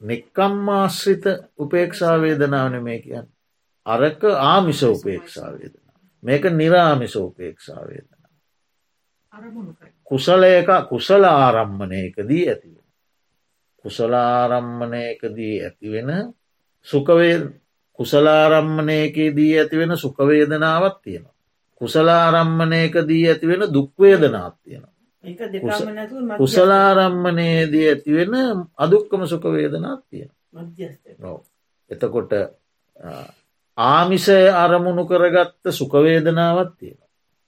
නෙක්කම් 0.06 0.70
ආශ්‍රිත 0.72 1.26
උපේක්ෂාවේදනාවන 1.58 2.84
මේ 2.84 3.00
කියන්න. 3.02 3.28
අරක 3.86 4.22
ආමිෂ 4.44 4.84
උපේක්ෂාවේදන. 4.86 5.84
මේක 6.24 6.44
නිරාමිෂ 6.52 7.16
උපේක්ෂාවේදන. 7.18 8.12
කුසලයක 10.04 10.70
කුසල 10.90 11.24
ආරම්මණයකදී 11.26 12.44
ඇතිවෙන. 12.50 12.86
කුසලාරම්මණයකදී 13.86 15.56
ඇතිවෙන 15.64 16.10
සුකවේ 16.88 17.38
කුසලාරම්මණයකේ 18.00 19.36
දී 19.36 19.60
ඇතිවෙන 19.60 19.98
සුකවේදනාවත් 19.98 20.98
තියෙනවා. 21.02 21.36
කුසලාරම්මණයක 21.76 22.96
දී 23.08 23.28
ඇතිවෙන 23.28 23.74
දුක්වේදනාත් 23.74 24.56
තියෙනවා. 24.64 24.95
කුසලාරම්මනයේදී 26.38 27.88
ඇතිවෙන 27.89 28.34
අදුක්කම 28.77 29.22
සුකවේදනාත් 29.25 30.01
තියෙන. 30.10 30.32
එතකොට 31.91 32.32
ආමිසය 33.77 34.38
අරමුණු 34.55 35.03
කරගත්ත 35.05 35.63
සුකවේදනාවත් 35.72 36.72
තියෙන. 36.77 37.00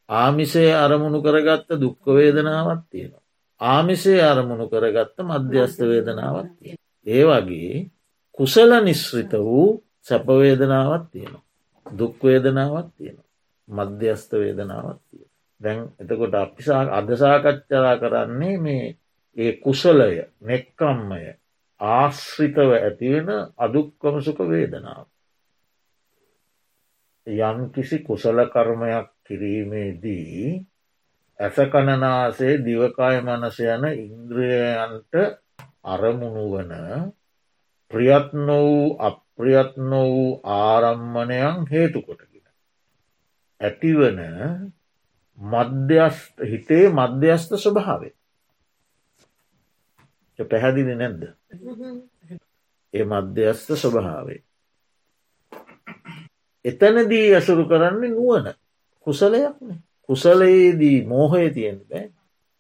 ආමිසය 0.10 0.66
අරමුණු 0.76 1.22
කරගත්ත 1.22 1.70
දුක්කවේදනාවත් 1.82 2.84
තියෙනවා. 2.90 3.24
ආමිසේ 3.62 4.22
අරමුණු 4.24 4.70
කරගත්ත 4.70 5.18
මධ්‍යස්ථ 5.22 5.82
වේදනාවත් 5.82 6.50
තියෙන. 6.60 6.78
ඒ 7.06 7.24
වගේ 7.26 7.90
කුසල 8.32 8.72
නිශ්‍රිත 8.84 9.34
වූ 9.34 9.84
සැපවේදනාවත් 10.02 11.06
තියෙනවා. 11.12 11.46
දුක්වේදනාවත් 11.86 12.90
තියෙනවා. 12.98 13.28
මධ්‍යස්ථ 13.68 14.34
වේදනාවත් 14.34 15.00
තිය. 15.12 15.27
දැන් 15.62 15.80
එතකොට 16.00 16.36
අපිසා 16.36 16.82
අදසාකච්චරා 16.94 17.96
කරන්නේ 17.98 18.58
මේ 18.60 18.86
ඒ 19.38 19.52
කුසලය 19.56 20.14
නෙක්කම්මය 20.42 21.24
ආශ්‍රිතව 21.82 22.70
ඇතිවෙන 22.76 23.30
අදුක්කමසුක 23.58 24.40
වේදනාව. 24.46 25.06
යම් 27.28 27.60
කිසි 27.72 27.98
කුසල 28.00 28.38
කර්මයක් 28.46 29.08
කිරීමේදී 29.24 30.66
ඇසකණනාසේ 31.40 32.54
දිවකාය 32.60 33.18
මනස 33.22 33.58
යන 33.66 33.84
ඉන්ද්‍රියයන්ට 33.96 35.14
අරමුණු 35.86 36.46
වන 36.52 36.74
ප්‍රියත්න 37.92 38.48
වූ 38.48 38.98
අප්‍රියත්න 39.00 39.92
වූ 39.92 40.42
ආරම්මණයන් 40.56 41.68
හේතුකොටගෙන. 41.68 42.46
ඇතිවන 43.62 44.20
මධ්‍යස්ත 45.38 46.40
හිතේ 46.42 46.90
මධ්‍යස්ථ 46.92 47.56
ස්වභාවේ. 47.56 48.14
පැහැදිලි 50.40 50.96
නැද්ද. 50.96 51.24
ඒ 52.94 53.06
මධ්‍යස්ථ 53.06 53.72
ස්වභාවේ. 53.76 54.42
එතනදී 56.66 57.36
ඇසුරු 57.36 57.66
කරන්නේ 57.66 58.10
නුවන 58.10 58.54
කුසලයක්න 59.08 59.70
කුසලයේදී 60.04 61.06
මෝහය 61.06 61.50
තියෙන 61.50 61.80
බෑ. 61.82 62.12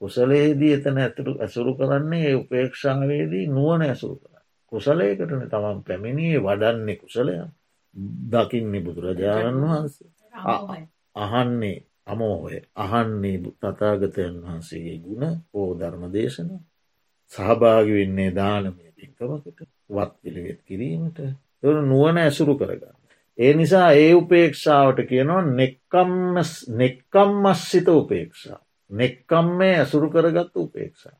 කුසලේදී 0.01 0.73
එතන 0.73 0.97
ඇතුරු 0.97 1.31
ඇසුරු 1.39 1.75
කරන්නේ 1.75 2.35
උපේක්ෂාවේදී 2.35 3.45
නුවන 3.49 3.81
ඇසුරු 3.81 4.15
කර 4.15 4.37
කුසලයකටන 4.71 5.43
තමන් 5.45 5.83
පැමිණියේ 5.83 6.39
වඩන්නේ 6.39 6.95
කුසලය 6.95 7.35
දකින්නේ 8.31 8.81
බුදුරජාණන් 8.81 9.61
වහන්සේ. 9.63 10.09
අහන්නේ 11.15 11.77
අමෝහය 12.07 12.59
අහන්නේ 12.77 13.37
තතාගතයන් 13.55 14.35
වහන්සේගේ 14.41 14.97
ගුණ 14.99 15.25
ඕ 15.53 15.69
ධර්ම 15.75 16.03
දේශන 16.11 16.51
සහභාගි 17.31 17.93
වෙන්නේ 17.93 18.29
දානමය 18.33 18.87
පින්කමකට 18.95 19.59
වත් 19.89 20.13
පිළිවෙත් 20.21 20.61
කිරීමට 20.63 21.19
තොර 21.61 21.81
නුවන 21.83 22.17
ඇසුරු 22.17 22.55
කරගන්න. 22.55 22.97
ඒ 23.37 23.53
නිසා 23.53 23.89
ඒ 23.93 24.11
උපේක්ෂාවට 24.15 24.99
කියනවා 25.05 25.41
නෙක්කම් 25.53 26.11
මස්සිත 27.43 27.87
උපේක්ෂා. 27.91 28.59
නෙක්කම්මේ 28.89 29.73
ඇසුරු 29.75 30.09
කරගත්ත 30.09 30.55
උපේක්ෂා. 30.57 31.15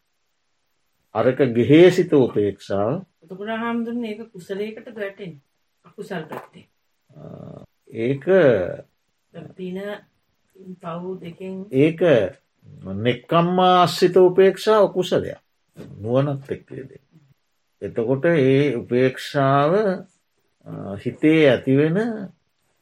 අරක 1.15 1.39
ගෙහේසිත 1.51 2.11
උපේක්ෂාව 2.15 2.91
එතකොට 3.23 3.49
හාමුදුරන 3.55 4.03
ඒක 4.05 4.19
කුසලයකට 4.31 4.87
වැටෙන් 4.95 5.33
අකුසල් 5.85 6.25
පැත්තේ 6.25 6.65
ඒක 8.01 8.25
පින 9.55 9.79
ඒක 11.71 11.99
නෙක්කම්මාශ්‍රිත 12.99 14.15
උපේක්ෂාව 14.19 14.93
කුසලයක් 14.93 15.39
නුවනත් 15.97 16.51
එක්කේද. 16.51 16.91
එතකොට 17.81 18.25
ඒ 18.27 18.75
උපේක්ෂාව 18.75 19.73
හිතේ 20.97 21.41
ඇතිවෙන 21.47 21.97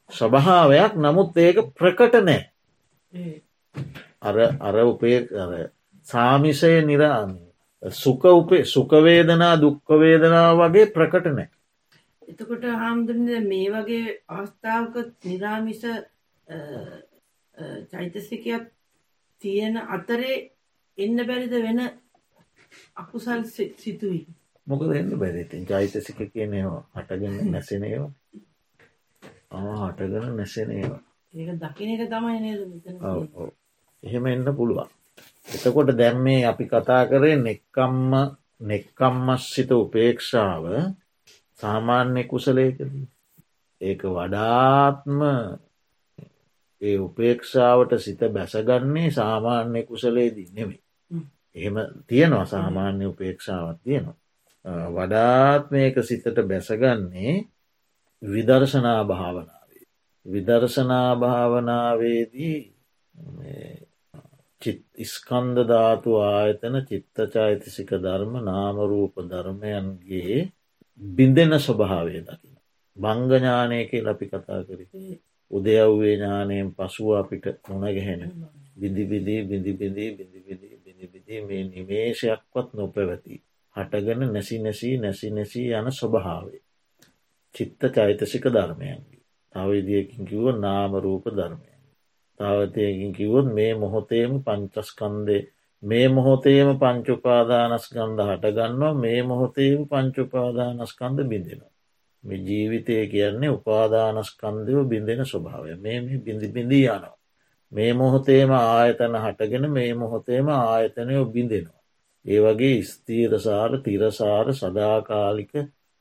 ස්වභාවයක්. 0.09 0.93
නමුත් 0.97 1.37
ඒක 1.37 1.57
ප්‍රකට 1.73 2.21
නෑ. 2.21 2.41
අර 4.21 4.37
අර 4.59 4.75
උපේ 4.83 5.17
සාමිසය 6.07 6.71
නිරාම 6.81 7.31
සුක 7.83 8.23
උපේ 8.25 8.65
සුකවේදනා 8.65 9.55
දුක්කවේදනා 9.57 10.47
වගේ 10.55 10.85
ප්‍රකට 10.87 11.27
නෑ. 11.27 11.49
එතකොට 12.27 12.63
හාමුදුරන 12.63 13.27
මේ 13.45 13.67
වගේ 13.71 14.21
අවස්ථාවක 14.29 14.95
නිරාමිස 15.23 15.83
චෛතසිකයක් 17.89 18.65
තියෙන 19.41 19.77
අතරේ 19.77 20.35
එන්න 20.97 21.17
බැරිද 21.19 21.55
වෙන 21.59 21.79
අකුසල් 22.95 23.43
සිතුවි. 23.77 24.21
මොකද 24.67 24.91
එන්න 24.93 25.11
බැරිතින් 25.15 25.65
චෛතසික 25.65 26.19
කියනේවා 26.27 26.83
හටගන්න 26.95 27.51
නැසෙනේවා 27.51 28.13
ආ 29.51 29.75
හටගන 29.83 30.35
නැසෙනේවා 30.35 31.01
ඒක 31.33 31.49
දකින 31.59 31.89
එක 31.91 32.03
තමයි 32.09 32.39
නේද 32.39 32.61
මෙතන 32.65 32.95
ඔව්. 33.03 33.23
ඔව්. 33.35 33.49
එහෙම 34.03 34.25
එන්න 34.27 34.47
පුළුවන් 34.53 34.89
එතකොට 35.47 35.89
දැම් 35.93 36.17
මේ 36.19 36.45
අපි 36.45 36.65
කතා 36.65 37.03
කරේ 37.05 37.37
නෙක්කම්ම 37.39 38.11
නෙක්කම්මස්සිත 38.61 39.71
උපේක්ෂාව 39.73 40.63
සාමාන්‍ය 41.59 42.23
කුසලයකදී 42.25 43.05
ඒක 43.81 44.01
වඩාත්ම 44.07 45.19
ඒ 46.85 46.97
උපේක්ෂාවට 46.99 47.91
සිත 47.99 48.21
බැසගන්නේ 48.29 49.09
සාමාන්‍ය 49.11 49.83
කුසලේදී 49.83 50.49
නෙමේ 50.51 50.81
හ්ම්. 51.11 51.25
එහෙම 51.55 51.75
තියෙනවා 52.07 52.45
සාමාන්‍ය 52.47 53.05
උපේක්ෂාවත් 53.05 53.79
තියෙනවා 53.83 54.17
වඩාත් 54.89 55.71
මේක 55.71 55.95
සිතට 56.01 56.37
බැසගන්නේ 56.43 57.33
විදර්ශනා 58.21 59.01
භාවනාවේ 59.05 59.85
විදර්ශනා 60.25 61.11
භාවනාවේදී 61.15 62.59
මේ 63.31 63.87
චිත් 64.61 64.81
ස්කන්ධ 65.05 65.61
ධාතු 65.65 66.11
ආයතන 66.23 66.75
චිත්ත 66.83 67.17
චෛතසික 67.29 67.91
ධර්ම 67.99 68.33
නාමරූප 68.43 69.15
ධර්මයන්ගේ 69.23 70.37
බිඳෙන 71.01 71.53
ස්වභාවය 71.59 72.19
දකින. 72.21 72.55
බංගඥානය 72.97 73.79
කියල 73.85 74.07
අපි 74.07 74.25
කතා 74.27 74.61
කරි. 74.63 74.85
උදයව්වේ 75.51 76.15
ඥානයෙන් 76.15 76.69
පසුව 76.73 77.09
අපිට 77.13 77.45
මුණගැහෙන. 77.67 78.21
බිඳිබිදී 78.75 79.41
බිඳිබිදී 79.43 80.09
බිඳිබිදී 80.17 80.77
බිඳිබිදී 80.85 81.41
මේ 81.41 81.63
නිමේශයක්වත් 81.65 82.67
නොපැවැති. 82.73 83.41
හටගෙන 83.75 84.21
නැසි 84.33 84.55
නැසී 84.59 84.95
නැසි 84.97 85.27
නැසී 85.31 85.67
යන 85.71 85.91
ස්වභාවේ. 85.91 86.61
චිත්ත 87.55 87.81
චෛතසික 87.91 88.45
ධර්මයන්ගේ. 88.47 89.23
තව 89.55 89.69
ඉදියකින් 89.73 90.23
කිව්ව 90.25 90.47
නාමරූප 90.55 91.25
ධර්මය. 91.31 91.75
තාවතයකින් 92.39 93.13
කිවොත් 93.13 93.47
මේ 93.53 93.73
මොහොතේම 93.73 94.31
පංචස්කන්දය 94.43 95.37
මේ 95.83 96.07
මොහොතේම 96.09 96.69
පංචුපාදානස්කන්ද 96.79 98.19
හටගන්නවා 98.21 98.93
මේ 98.95 99.19
මොහොතේම 99.23 99.81
පංචුපාදානස්කන්ද 99.87 101.19
බිඳෙනවා. 101.23 101.74
මේ 102.25 102.39
ජීවිතය 102.39 102.95
කියන්නේ 103.07 103.49
උපාදානස්කන්දයෝ 103.49 104.83
බිඳෙන 104.85 105.21
ස්වභාවය 105.25 105.75
මේ 105.77 105.97
මේ 106.01 106.19
බිඳි 106.19 106.47
බිඳී 106.47 106.85
යනවා. 106.87 107.17
මේ 107.71 107.91
මොහොතේම 107.93 108.51
ආයතන 108.51 109.15
හටගෙන 109.15 109.65
මේ 109.71 109.91
මොහොතේම 109.93 110.47
ආයතනයෝ 110.49 111.25
බිඳෙනවා. 111.27 111.83
ඒ 112.25 112.39
වගේ 112.39 112.77
ස්තීරසාර 112.83 113.71
තිරසාර 113.81 114.47
සදාකාලික 114.53 115.53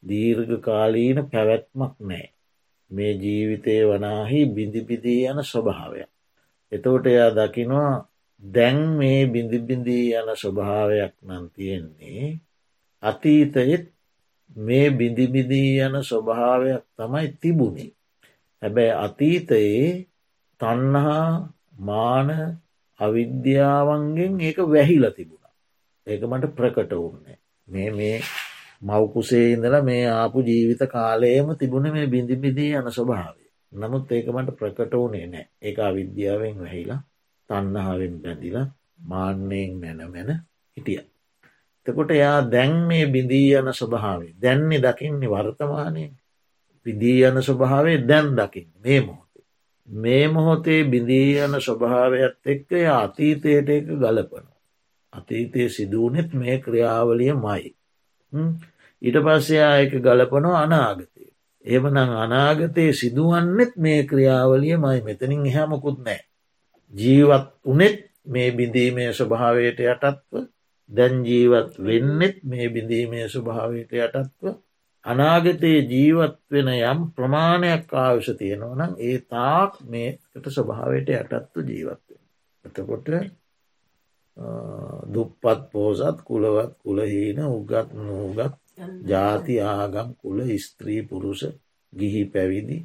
දීර්ඝ 0.03 0.55
කාලීන 0.61 1.19
පැවැත්මක් 1.31 1.95
නෑ. 2.03 2.27
මේ 2.91 3.13
ජීවිතය 3.15 3.77
වනාහි 3.89 4.41
බිඳිබිදී 4.47 5.23
යන 5.27 5.39
ස්වභාවයක්. 5.43 6.11
එතවට 6.73 7.07
එයා 7.07 7.31
දකිනවා 7.31 7.93
දැන් 8.43 8.81
මේ 8.93 9.21
බිඳිබිඳී 9.27 10.07
යන 10.15 10.29
ස්වභාවයක් 10.37 11.15
නම් 11.23 11.45
තියෙන්නේ 11.51 12.25
අතීතයෙත් 13.03 13.85
මේ 14.57 14.87
බිඳිබිදී 14.91 15.81
යන 15.81 15.97
ස්වභාවයක් 16.03 16.83
තමයි 16.97 17.29
තිබුණේ. 17.37 17.91
හැබැයි 18.63 18.99
අතීතයේ 18.99 20.07
තන්නහා 20.61 21.29
මාන 21.81 22.29
අවිද්‍යාවන්ගෙන් 23.01 24.41
ඒක 24.41 24.59
වැහිල 24.65 25.05
තිබුණ. 25.11 25.45
ඒක 26.07 26.23
මට 26.23 26.55
ප්‍රකට 26.55 26.93
වුන්නේ. 26.95 27.39
මේ 27.69 27.91
මේ 27.91 28.19
මවකුසේ 28.83 29.47
ඉඳල 29.53 29.77
මේ 29.83 30.05
ආපු 30.11 30.39
ජීවිත 30.41 30.83
කාලයේම 30.89 31.49
තිබුණ 31.57 31.93
මේ 31.93 32.07
බිඳිබිදී 32.07 32.71
යන 32.75 32.89
ස්වභාවේ. 32.91 33.51
නමුත් 33.73 34.13
ඒක 34.13 34.29
මට 34.29 34.57
ප්‍රකට 34.57 34.93
වුණේ 34.93 35.27
නෑ 35.27 35.47
ඒක 35.63 35.79
අවිද්‍යාවෙන් 35.81 36.57
වැහිලා 36.61 37.01
තන්නහාවෙන් 37.51 38.15
බැඳිලා 38.23 38.67
මාන්‍යයෙන් 39.05 39.73
මැනමැන 39.77 40.31
හිටිය. 40.77 41.01
තකොට 41.87 42.11
එයා 42.11 42.41
දැන් 42.51 42.75
මේ 42.89 43.07
බිඳී 43.07 43.49
යන 43.55 43.73
ස්වභාවේ 43.73 44.33
දැන්නේ 44.43 44.81
දකින්නේ 44.81 45.31
වර්තමානය 45.31 46.05
විදී 46.87 47.25
යන 47.25 47.43
ස්වභාවේ 47.43 47.99
දැන් 48.01 48.37
දකින්න 48.37 48.71
මේ 48.81 49.01
මොහොතේ. 49.01 49.45
මේ 49.89 50.29
මොහොතේ 50.29 50.81
බිඳී 50.85 51.39
යන 51.39 51.57
ස්වභාවයත් 51.61 52.37
එක්ක 52.47 52.73
එය 52.73 52.87
අතීතයට 52.95 53.69
එක 53.71 53.87
ගලපන. 53.95 54.47
අතීතයේ 55.13 55.69
සිදුවනෙත් 55.69 56.31
මේ 56.35 56.57
ක්‍රියාවලිය 56.59 57.35
මයි. 57.37 57.71
ඊට 59.03 59.19
පස්සයා 59.21 59.75
එක 59.79 59.93
ගලපනෝ 59.99 60.55
අනාගතය. 60.55 61.25
එමනං 61.65 61.99
අනාගතයේ 62.25 62.93
සිදුවන්නෙත් 62.93 63.77
මේ 63.77 64.01
ක්‍රියාවලිය 64.05 64.77
මයි 64.77 65.01
මෙතනින් 65.03 65.47
එහැමකුත් 65.47 65.99
නෑ. 65.99 66.21
ජීවත් 66.93 67.47
උනෙත් 67.65 67.97
මේ 68.27 68.49
බිඳීමේ 68.53 69.13
ස්වභාවයට 69.13 69.81
යටත්ව 69.83 70.54
දැන් 70.91 71.25
ජීවත් 71.25 71.79
වෙන්නෙත් 71.81 72.37
මේ 72.45 72.69
බිඳීමේ 72.71 73.27
ස්වභාවයට 73.29 73.93
යටත්ව 73.99 74.55
අනාගතයේ 75.05 75.81
ජීවත් 75.85 76.37
වෙන 76.51 76.69
යම් 76.73 77.01
ප්‍රමාණයක් 77.13 77.95
ආවුෂ 77.97 78.31
තියෙනවනම් 78.35 78.93
ඒ 79.01 79.17
තාක් 79.29 79.81
මේකට 79.87 80.47
ස්වභාවයට 80.51 81.09
යටත්තු 81.13 81.61
ජීවත්වෙන. 81.63 82.23
එතකොට 82.65 83.09
දුප්පත් 85.09 85.61
පෝසත් 85.73 86.19
කුලවත් 86.23 86.73
කුලහීන 86.79 87.39
උගත් 87.49 87.93
නූගත් 87.97 88.55
ජාති 89.05 89.55
ආගම් 89.63 90.09
කුල 90.17 90.39
ස්ත්‍රී 90.59 91.03
පුරුෂ 91.05 91.43
ගිහි 91.93 92.23
පැවිදි 92.27 92.79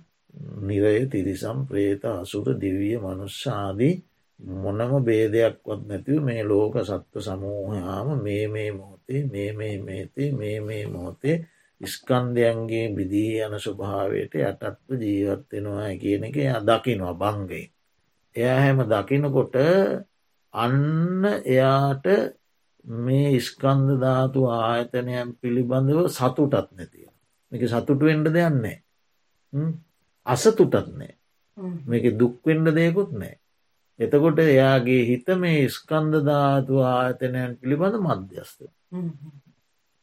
නිරය 0.61 1.07
තිරිසම් 1.07 1.57
ප්‍රේත 1.65 2.03
අසුර 2.05 2.47
දිවිය 2.55 2.97
මනුෂ්‍යාදී 2.99 3.95
මොනම 4.39 5.03
බේදයක්වත් 5.03 5.81
නැතිව 5.83 6.19
මේ 6.21 6.43
ලෝක 6.43 6.75
සත්ව 6.79 7.19
සමූහයාම 7.19 8.07
මේ 8.19 8.47
මේ 8.47 8.71
මොහොතේ 8.71 9.21
මේ 9.25 9.51
මේ 9.53 9.75
මේතේ 9.79 10.31
මේ 10.31 10.59
මේ 10.61 10.83
මොහොතේ 10.87 11.35
ස්කන්ධයන්ගේ 11.81 12.85
බිදී 12.91 13.41
යන 13.41 13.55
ස්වභාවයට 13.57 14.33
යටත්ව 14.37 14.89
ජීවත්වෙනවා 15.01 15.91
කියන 15.95 16.23
එක 16.23 16.37
දකිනවා 16.63 17.13
බංගේ. 17.15 17.65
එයා 18.35 18.57
හැම 18.57 18.79
දකිනකොට 18.85 19.55
අන්න 20.53 21.23
එයාට 21.45 22.05
මේ 22.85 23.39
ස්කන්ධ 23.39 23.99
ධාතු 23.99 24.39
ආයතනයන් 24.47 25.29
පිළිබඳව 25.35 25.99
සතුටත් 26.09 26.71
නැතිය. 26.71 27.07
මේක 27.51 27.63
සතුට 27.67 28.01
වෙන්ඩ 28.01 28.27
දෙයන්නේ. 28.29 28.77
අසතුටත් 30.25 30.89
නෑ 30.91 31.13
මේක 31.85 32.05
දුක්වෙන්ඩ 32.19 32.67
දෙයකුත් 32.71 33.11
නෑ. 33.13 33.35
එතකොට 33.99 34.39
එයාගේ 34.41 35.01
හිත 35.05 35.27
මේ 35.37 35.63
ස්කන්ධ 35.69 36.21
ධාතු 36.23 36.83
ආයතනයන් 36.85 37.51
පිළිබඳ 37.57 37.95
මධ්‍යස්ත 38.01 38.59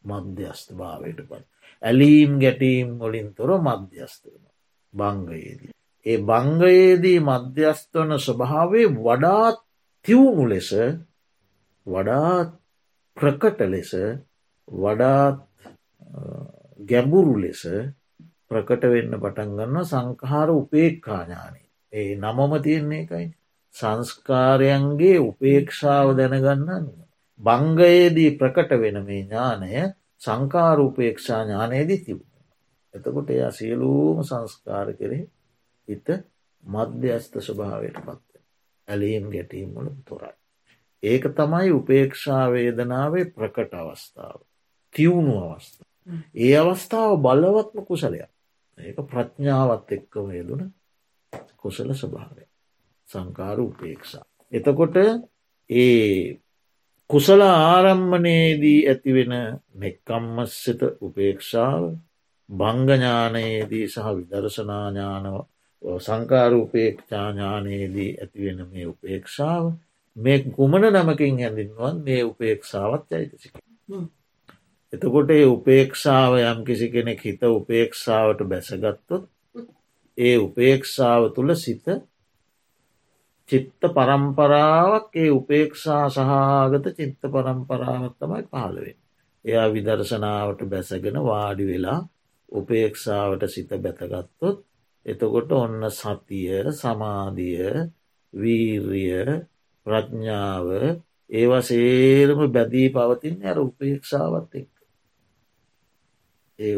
මධ්‍යස්ත 0.03 0.67
භාවයට 0.73 1.19
පත්. 1.21 1.43
ඇලීම් 1.83 2.31
ගැටීම් 2.39 2.87
වලින් 2.99 3.29
තොර 3.33 3.51
මධ්‍යස්තවන 3.59 4.43
බංගයේදී. 4.93 5.73
ඒ 6.05 6.17
බංගයේදී 6.21 7.19
මධ්‍යස්තවන 7.21 8.11
ස්වභාවේ 8.19 8.87
වඩාත් 8.97 9.57
තිවුණු 10.05 10.45
ලෙස 10.45 10.69
වඩාත් 11.87 12.49
ප්‍රකට 13.17 13.59
ලෙස 13.67 13.91
වඩාත් 14.67 15.37
ගැඹුරු 16.81 17.35
ලෙස 17.37 17.63
ප්‍රකට 18.47 18.83
වෙන්න 18.85 19.17
පටන්ගන්න 19.17 19.85
සංකහාර 19.85 20.49
උපේක්කාඥානය 20.51 21.61
ඒ 21.93 22.15
නමම 22.15 22.53
තියෙන්නේ 22.61 23.01
එකයි 23.01 23.27
සංස්කාරයන්ගේ 23.75 25.17
උපේක්ෂාව 25.21 26.07
දැනගන්න 26.17 26.87
බංගයේදී 27.39 28.31
ප්‍රකට 28.33 28.71
වෙන 28.75 28.97
මේ 29.05 29.21
ඥානය 29.21 29.73
සංකාරූපේක්ෂා 30.21 31.41
ඥානයේදී 31.43 31.99
තිබුණ. 31.99 32.43
එතකොට 32.93 33.29
එයා 33.29 33.51
සියලූම 33.51 34.23
සංස්කාර 34.23 34.89
කරේ 34.93 35.23
හිත 35.87 36.07
මධ්‍යස්ථ 36.63 37.37
ස්වභාවයට 37.39 37.99
පත්ව. 37.99 38.41
ඇලීම් 38.87 39.29
ගැටීම් 39.29 39.69
වල 39.75 39.89
තොරයි. 40.05 40.35
ඒක 41.03 41.23
තමයි 41.33 41.71
උපේක්ෂාවේදනාවේ 41.71 43.25
ප්‍රකට 43.27 43.73
අවස්ථාව. 43.75 44.39
තිවුණු 44.95 45.37
අවස්ථාව. 45.45 45.87
ඒ 46.37 46.57
අවස්ථාව 46.57 47.13
බලවත්ම 47.19 47.85
කුසලයක්. 47.85 48.31
ඒක 48.77 48.97
ප්‍රඥාවත් 49.05 49.91
එක්කම 49.91 50.27
යෙදුන 50.31 50.61
කුසල 51.57 51.93
ස්වභාවය 51.93 52.46
සංකාර 53.09 53.59
උපේක්ෂා. 53.59 54.25
එතකොට 54.51 54.95
ඒ 55.69 56.39
කුසල 57.09 57.41
ආරම්මනයේදී 57.43 58.85
ඇතිවෙන 58.85 59.59
මෙක්කම්මස්්‍යත 59.75 60.81
උපේක්ෂාව 61.01 61.95
භංගඥානයේදී 62.49 63.87
සහ 63.87 64.15
විදර්ශනාඥානව 64.15 65.45
සංකාරූපේක්ෂාඥානයේදී 66.01 68.17
ඇතිවෙන 68.17 68.67
මේ 68.67 68.85
උපේක්ෂාව 68.85 69.73
මේ 70.15 70.51
ගුමන 70.51 70.81
නමකින් 70.89 71.37
හැඳින්වන් 71.37 72.03
මේ 72.03 72.23
උපේක්ෂාවත් 72.23 73.11
ඇයිතසික. 73.11 73.53
එතකොට 74.93 75.29
ඒ 75.29 75.47
උපේක්ෂාව 75.47 76.37
යම් 76.41 76.65
කිසි 76.65 76.89
කෙනෙක් 76.89 77.21
හිත 77.21 77.41
උපේක්ෂාවට 77.49 78.45
බැසගත්තොත් 78.45 79.29
ඒ 80.17 80.39
උපේක්ෂාව 80.39 81.33
තුළ 81.33 81.57
සිත 81.57 81.85
චිත්ත 83.49 83.81
පරම්පරාවක් 83.91 85.11
ඒ 85.15 85.29
උපේක්ෂා 85.31 86.05
සහගත 86.09 86.85
චිත්ත 86.95 87.21
පරම්පරාවක් 87.27 88.15
තමයි 88.17 88.43
පහළවෙන්. 88.45 88.97
එයා 89.45 89.67
විදර්ශනාවට 89.69 90.61
බැසගෙන 90.65 91.17
වාඩි 91.23 91.65
වෙලා 91.65 91.99
උපේක්ෂාවට 92.51 93.43
සිත 93.47 93.71
බැතගත්තොත් 93.77 94.59
එතකොට 95.05 95.51
ඔන්න 95.53 95.81
සතිය 95.91 96.71
සමාධිය 96.73 97.67
වීර්ය 98.33 99.05
ප්‍රඥාව 99.85 100.67
ඒවසේරම 101.29 102.41
බැදී 102.49 102.89
පවතින් 102.89 103.37
ඇර 103.41 103.57
උපේක්ෂාවත් 103.59 104.55
එක්. 104.55 104.73
ඒ 106.59 106.75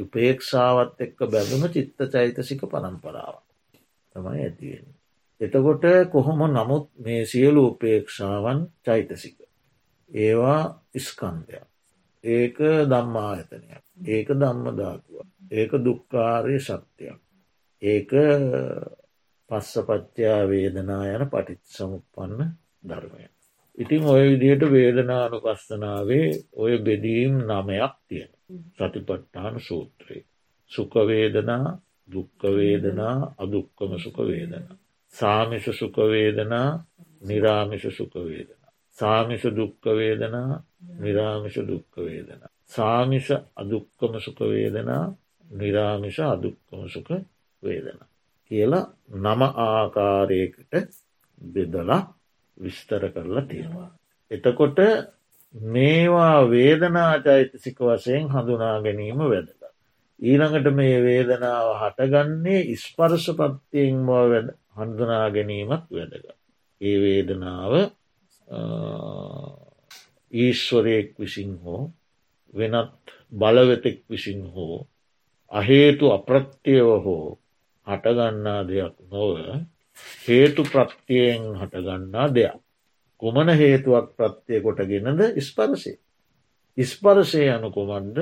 උපේක්ෂාවත් 0.00 1.00
එක්ක 1.00 1.18
බැඳුන 1.28 1.70
චිත්ත 1.70 1.98
චෛතසික 2.10 2.60
පරම්පරාව 2.66 3.36
තමයි 4.14 4.40
ඇතිවෙන. 4.40 4.93
එතකොට 5.44 5.84
කොහොම 6.12 6.40
නමුත් 6.48 6.86
මේ 6.98 7.22
සියලු 7.24 7.62
උපේක්ෂාවන් 7.66 8.58
චෛතසික. 8.82 9.38
ඒවා 10.10 10.62
ඉස්කන්දයක්. 10.94 11.66
ඒක 12.24 12.56
දම්මා 12.88 13.30
ඇතනයක්. 13.30 13.84
ඒක 14.06 14.28
දම්ම 14.32 14.66
ධාතුව. 14.72 15.26
ඒක 15.50 15.72
දුක්කාරය 15.80 16.56
ශක්තියක්. 16.60 17.20
ඒක 17.82 18.10
පස්සපච්චයා 19.50 20.42
වේදනා 20.44 21.04
යන 21.08 21.24
පටිත් 21.28 21.62
සමුපන්න 21.68 22.52
ධර්මය. 22.82 23.24
ඉතිං 23.78 24.04
ඔය 24.04 24.22
විදියට 24.30 24.64
වේදනානු 24.66 25.40
පස්සනාවේ 25.40 26.28
ඔය 26.54 26.78
බෙදීම් 26.78 27.34
නමයක් 27.42 27.94
තියෙන. 28.08 28.32
සතිපට්ඨාන 28.76 29.60
සූත්‍රයේ. 29.60 30.24
සුකවේදනා 30.70 31.66
දුක්කවේදනා 32.08 33.34
අදුක්කම 33.38 33.92
සුකවේදනා. 33.98 34.76
සාමිෂ 35.14 35.66
සුකවේදනා 35.72 36.68
නිරාමිෂ 37.22 37.84
සුකවේදනා. 37.90 38.72
සාමිෂ 38.96 39.44
දුක්කවේදනා 39.52 40.62
නිරාමිෂ 40.98 41.56
දුක්කවේදනා. 41.64 42.50
සාමිෂ 42.66 43.28
අදුක්කම 43.56 44.12
සුකවේදනා 44.20 45.04
නිරාමිෂ 45.46 46.18
අදුක්කම 46.26 46.80
සුක 46.88 47.08
වේදනා. 47.62 48.08
කියලා 48.50 48.86
නම 49.16 49.42
ආකාරයකට 49.42 50.72
බෙදලා 51.48 52.02
විස්තර 52.58 53.02
කරලා 53.10 53.42
තියෙනවා. 53.42 53.90
එතකොට 54.30 54.78
මේවා 55.54 56.50
වේදනාචෛතසික 56.50 57.78
වශයෙන් 57.80 58.26
හඳුනා 58.28 58.76
ගැනීම 58.80 59.18
වැදග. 59.24 59.60
ඊළඟට 60.20 60.68
මේ 60.72 60.96
වේදනාව 61.02 61.68
හටගන්නේ 61.80 62.60
ඉස්පර්ශ 62.68 63.28
පත්තියෙන් 63.32 63.98
බව 64.06 64.32
හඳුනා 64.76 65.26
ගැනීමත් 65.30 65.84
වැදග. 65.90 66.26
ඒ 66.80 66.96
වේදනාව 67.00 67.72
ඊශ්වරයෙක් 70.32 71.08
විසින් 71.18 71.52
හෝ 71.58 71.82
වෙනත් 72.54 73.14
බලවෙතෙක් 73.32 73.98
විසින් 74.10 74.42
හෝ 74.46 74.76
අහේතු 75.52 76.04
අප්‍රත්‍යයව 76.12 76.88
හෝ 77.04 77.26
හටගන්නා 77.86 78.60
දෙයක් 78.64 78.96
නොව 79.10 79.30
හේතු 80.26 80.62
ප්‍රත්තියෙන් 80.64 81.42
හටගන්නා 81.54 82.28
දෙයක්. 82.34 82.58
කුමන 83.22 83.48
හේතුවක් 83.50 84.06
ප්‍රත්තිය 84.16 84.60
කොටගෙනද 84.60 85.20
ස්පරසය. 85.40 85.92
ඉස්පරසය 86.78 87.42
යනු 87.48 87.68
කොමන්ද 87.70 88.16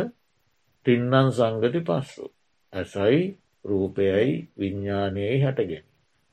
තින්නන් 0.87 1.31
සංගති 1.31 1.81
පස්සු. 1.83 2.25
ඇසයි 2.73 3.21
රූපයයි 3.65 4.29
විඤ්ඥානයයි 4.59 5.38
හටගෙන. 5.41 5.85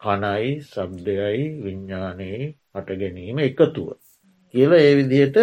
කනයි 0.01 0.51
සබ්දයයි 0.63 1.43
විඤ්ඥානයේ 1.59 2.43
හට 2.73 2.89
ගැනීම 2.95 3.37
එකතුව. 3.39 3.89
කියල 4.53 4.71
ඒ 4.73 4.93
විදිහට 4.95 5.37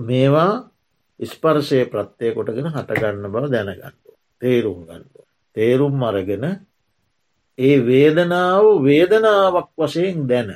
මේවා 0.00 0.52
ස්පර්ශය 1.20 1.78
ප්‍රත්්‍යය 1.86 2.30
කොටගෙන 2.32 2.68
හටගන්න 2.68 3.26
බව 3.26 3.44
දැනගන්න. 3.48 3.96
තේරුම් 4.42 4.80
ගන්න. 4.82 5.04
තේරුම් 5.56 6.02
අරගෙන 6.02 6.44
ඒ 7.58 7.76
වේදනාව 7.80 8.64
වේදනාවක් 8.80 9.70
වශයෙන් 9.78 10.18
දැන 10.26 10.50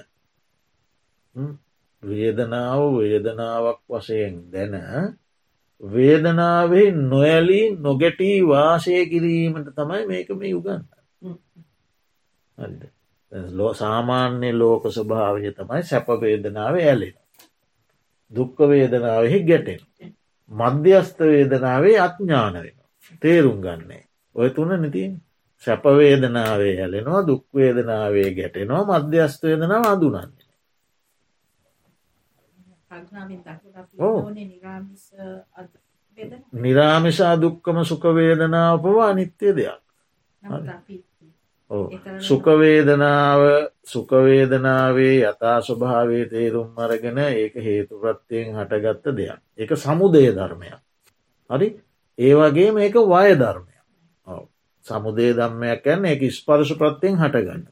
වේදනාව 2.02 2.83
වේදනාවක් 2.98 3.81
වශයෙන් 3.90 4.37
දැන 4.50 4.74
වේදනාවේ 5.83 6.90
නොයලී 7.05 7.66
නොගැටී 7.79 8.38
වාසය 8.42 8.94
කිරීමට 9.07 9.68
තමයි 9.74 10.02
මේක 10.07 10.29
මේ 10.33 10.50
යුගන්න 10.50 10.83
ලෝ 12.59 12.95
සාමාන්‍ය 13.75 14.51
ලෝක 14.53 14.83
ස්වභාවය 14.88 15.53
තමයි 15.53 15.83
සැපවේදනාව 15.83 16.75
ඇලෙන. 16.77 17.16
දුක්ක 18.31 18.59
වේදනාවෙහි 18.61 19.42
ගැටෙන. 19.42 19.81
මධ්‍යස්ථ 20.51 21.20
වේදනාවේ 21.20 22.01
අඥ්ඥාන 22.01 22.55
වෙන. 22.55 22.77
තේරුම් 23.22 23.61
ගන්නේ. 23.61 24.05
ඔය 24.37 24.51
තුන 24.51 24.70
නිතින් 24.83 25.22
සැපවේදනාවේ 25.62 26.75
ඇලෙනවා 26.81 27.27
දුක්වේදනාවේ 27.27 28.31
ගැටෙනවා 28.35 29.01
මධ්‍යස්ථ 29.01 29.42
වේදනාව 29.42 29.87
අදුනන්නේ. 29.87 30.46
නිරාමිසා 36.55 37.35
දුක්කම 37.40 37.79
සුකවේදනාව 37.85 38.81
පවා 38.81 39.12
නිත්‍යය 39.14 39.57
දෙයක්. 39.57 39.81
සුකවේදනාව 42.20 43.40
සුකවේදනාවේ 43.85 45.16
යථා 45.22 45.61
ස්වභාවේ 45.61 46.24
තේරුම් 46.26 46.79
අරගෙන 46.79 47.18
ඒක 47.18 47.55
හේතුප්‍රත්තියෙන් 47.57 48.55
හටගත්ත 48.55 49.07
දෙයක්. 49.12 49.40
එක 49.59 49.70
සමුදය 49.76 50.31
ධර්මයක්. 50.31 50.79
හරි 51.50 51.68
ඒවගේ 52.18 52.72
මේක 52.72 52.94
වය 52.94 53.35
ධර්මයක්. 53.35 53.83
සමුදේ 54.87 55.33
ධම්මයක් 55.35 55.87
ඇන්න 55.87 56.05
එක 56.07 56.22
ස්පර්ශ 56.31 56.74
ප්‍රත්තියෙන් 56.74 57.18
හටගන්න. 57.18 57.66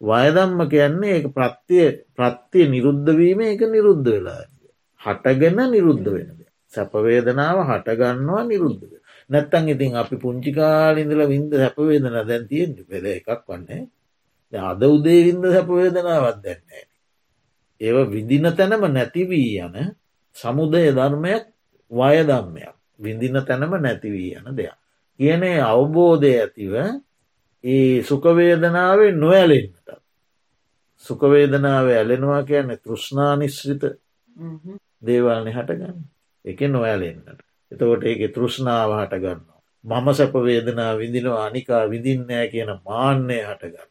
වයදම්ම 0.00 0.68
කියන්නේ 0.68 1.16
ඒ 1.16 1.28
ප්‍රත්තිය 1.30 1.86
ප්‍රත්තිය 2.16 2.68
නිරුද්ධවීම 2.68 3.40
එක 3.42 3.60
නිරුද්ධ 3.66 4.04
වෙලා. 4.06 4.44
හටගෙන 5.00 5.60
නිරුද්ධ 5.68 6.08
වෙනද. 6.08 6.40
සැපවේදනාව 6.72 7.58
හටගන්නවා 7.62 8.44
නිරුද්ධ. 8.44 9.03
නැත්තන් 9.30 9.68
ඉතින් 9.68 9.96
අපි 9.96 10.16
පුංචිකාලින්දල 10.18 11.22
වින්ද 11.26 11.52
හැපවේදන 11.54 12.08
දැන් 12.22 12.48
තියෙන්ට 12.48 12.78
පෙළ 12.86 13.06
එකක් 13.08 13.28
වන්නේ 13.46 13.82
අද 14.52 14.82
උදේ 14.84 15.20
වින්ද 15.26 15.44
හැපවේදනාවත් 15.46 16.38
දැන්නේ. 16.42 16.84
ඒව 17.80 17.96
විදින 18.08 18.46
තැනම 18.52 18.82
නැතිවී 18.88 19.60
යන 19.60 19.76
සමුදය 20.36 20.86
ධර්මයක් 20.90 21.44
වයදම්මයක් 21.90 22.74
විඳින 22.98 23.36
තැනම 23.40 23.72
නැතිවී 23.76 24.36
යන 24.36 24.48
දෙයක්. 24.52 24.76
කියනේ 25.20 25.60
අවබෝධය 25.62 26.30
ඇතිව 26.34 26.74
ඒ 27.64 28.02
සුකවේදනාවේ 28.02 29.12
නොඇලෙන්ට. 29.14 29.88
සුකවේදනාව 31.04 31.86
ඇලෙනවා 31.88 32.42
කියන්නේ 32.42 32.78
තෘෂ්ණානිශ්‍රිත 32.78 33.82
දේවල්න 35.02 35.48
හටගන්න 35.48 35.98
එක 36.44 36.60
නොඇලෙන්න්නට. 36.68 37.40
එතකොට 37.72 38.02
ඒක 38.04 38.22
තෘෂ්ණාව 38.34 38.90
හටගන්නවා. 38.98 39.60
මම 39.84 40.06
සැපවේදනා 40.18 40.92
විඳිනවා 41.00 41.46
අනිකා 41.46 41.82
විඳින්නෑ 41.92 42.46
කියන 42.48 42.70
මාන්‍යය 42.84 43.42
හටගන්න. 43.42 43.90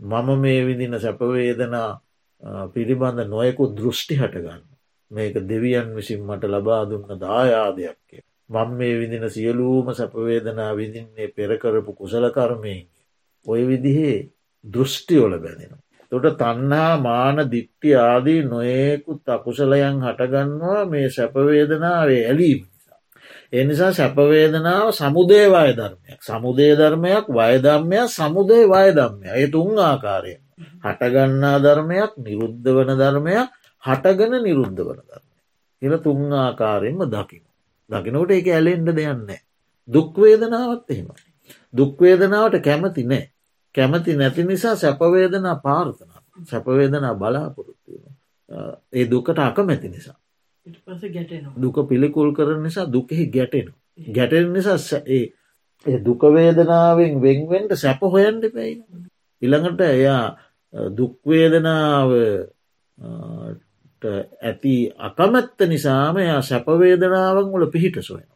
මම 0.00 0.28
මේ 0.40 0.60
විදින 0.66 0.94
සැපවේදනා 1.00 1.90
පිළිබඳ 2.74 3.20
නොයකු 3.28 3.64
දෘෂ්ටි 3.76 4.14
හටගන්න. 4.16 4.62
මේක 5.10 5.34
දෙවියන් 5.50 5.94
විසින් 5.96 6.20
මට 6.22 6.44
ලබා 6.46 6.82
දුන්න 6.90 7.20
දායාදයක්කේ. 7.20 8.22
මං 8.48 8.70
මේ 8.78 8.94
විදින 9.00 9.30
සියලූම 9.30 9.94
සැපවේදනා 9.94 10.72
විදින්නේ 10.76 11.28
පෙරකරපු 11.28 11.92
කුසලකර්මයෙන්. 11.92 12.86
ඔය 13.46 13.62
විදිහේ 13.68 14.18
දෘෂ්ටියොල 14.64 15.38
බැඳෙනවා. 15.38 15.89
තොට 16.12 16.26
තන්නා 16.36 16.92
මාන 16.98 17.36
දික්ටි 17.46 17.94
ආදී 17.96 18.42
නොයෙකුත් 18.44 19.28
අකුසලයන් 19.28 19.96
හටගන්නවා 20.00 20.82
මේ 20.86 21.08
සැපවේදනාවේ 21.08 22.22
ඇලීම 22.26 22.60
නිසා. 22.66 22.98
එනිසා 23.52 23.92
සැපවේදනාව 23.92 24.88
සමුදේවාය 24.92 25.72
ධර්මයක්. 25.72 26.20
සමුදේ 26.22 26.72
ධර්මයක් 26.76 27.24
වයධම්මයක් 27.30 28.08
සමුදේ 28.10 28.64
වයධම්මය 28.66 29.26
ඒ 29.30 29.46
තුන් 29.48 29.78
ආකාරයෙන්. 29.80 30.42
හටගන්නා 30.84 31.56
ධර්මයක් 31.58 32.12
නිරුද්ධ 32.18 32.68
වන 32.68 32.90
ධර්මයක් 32.96 33.48
හටගන 33.84 34.34
නිරුද්ධ 34.40 34.80
වන 34.80 35.00
ධර්මය 35.02 35.36
එල 35.82 35.94
තුන් 35.98 36.32
ආකාරයෙන්ම 36.38 37.02
දකින 37.08 37.44
දකිනට 37.90 38.32
එක 38.32 38.48
ඇලෙන්ඩ 38.48 38.90
දෙයන්නේ 38.92 39.40
දුක්වේදනාවත් 39.88 40.90
එහෙම 40.90 41.08
දුක්වේදනාවට 41.74 42.58
කැමති 42.60 43.04
නෑ 43.04 43.24
කැමති 43.74 44.16
නැති 44.16 44.44
නිසා 44.44 44.76
සැපවේදනා 44.76 45.56
පාර්ථන 45.56 46.10
සැපවේදනා 46.44 47.14
බලාපොරොත්තුව 47.14 48.02
ඒ 48.92 49.04
දුකට 49.06 49.38
අකමැති 49.40 49.88
නිසා. 49.88 50.16
දුක 51.56 51.76
පිළිකුල් 51.88 52.34
කරන 52.34 52.62
නිසා 52.62 52.86
දුකෙහි 52.86 53.26
ගැටෙන 53.28 53.68
ගැටෙන 54.08 54.52
නිසා 54.52 54.78
ඒ 55.06 55.98
දුකවේදනාවෙන් 55.98 57.22
වෙන්වෙන්ට 57.22 57.72
සැප 57.74 58.00
හොයන්ට 58.04 58.44
පැයි 58.54 58.74
ඉළඟට 59.42 59.80
එයා 59.80 60.24
දුක්වේදනාව 60.96 62.10
ඇති 64.42 64.74
අකමැත්ත 64.98 65.58
නිසාම 65.66 66.16
එයා 66.16 66.42
සැපවේදනාවන් 66.42 67.52
වල 67.52 67.66
පිහිට 67.68 68.02
සොයන. 68.02 68.28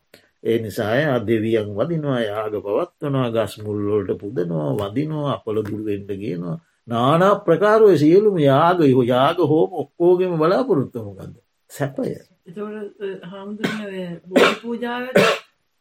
ඒ 0.45 0.59
නිසාය 0.59 1.03
දෙවියන් 1.23 1.69
වදිනවා 1.73 2.21
යාග 2.23 2.55
පවත්වනවා 2.59 3.29
ගස් 3.31 3.55
මුල්ලෝට 3.61 4.11
පුදනවා 4.19 4.71
වදිනවා 4.81 5.33
අපල 5.35 5.57
දුරුවෙන්ට 5.63 6.11
ගේනවා 6.17 6.59
නානා 6.87 7.35
ප්‍රකාරුව 7.41 7.97
සියලුම 7.97 8.37
යාග 8.41 8.79
හෝ 8.89 9.05
යාග 9.05 9.39
හෝම 9.45 9.71
ඔක්කෝගෙම 9.75 10.33
බලාපොරොත්තමගන්න 10.37 11.33
සැපය. 11.71 12.13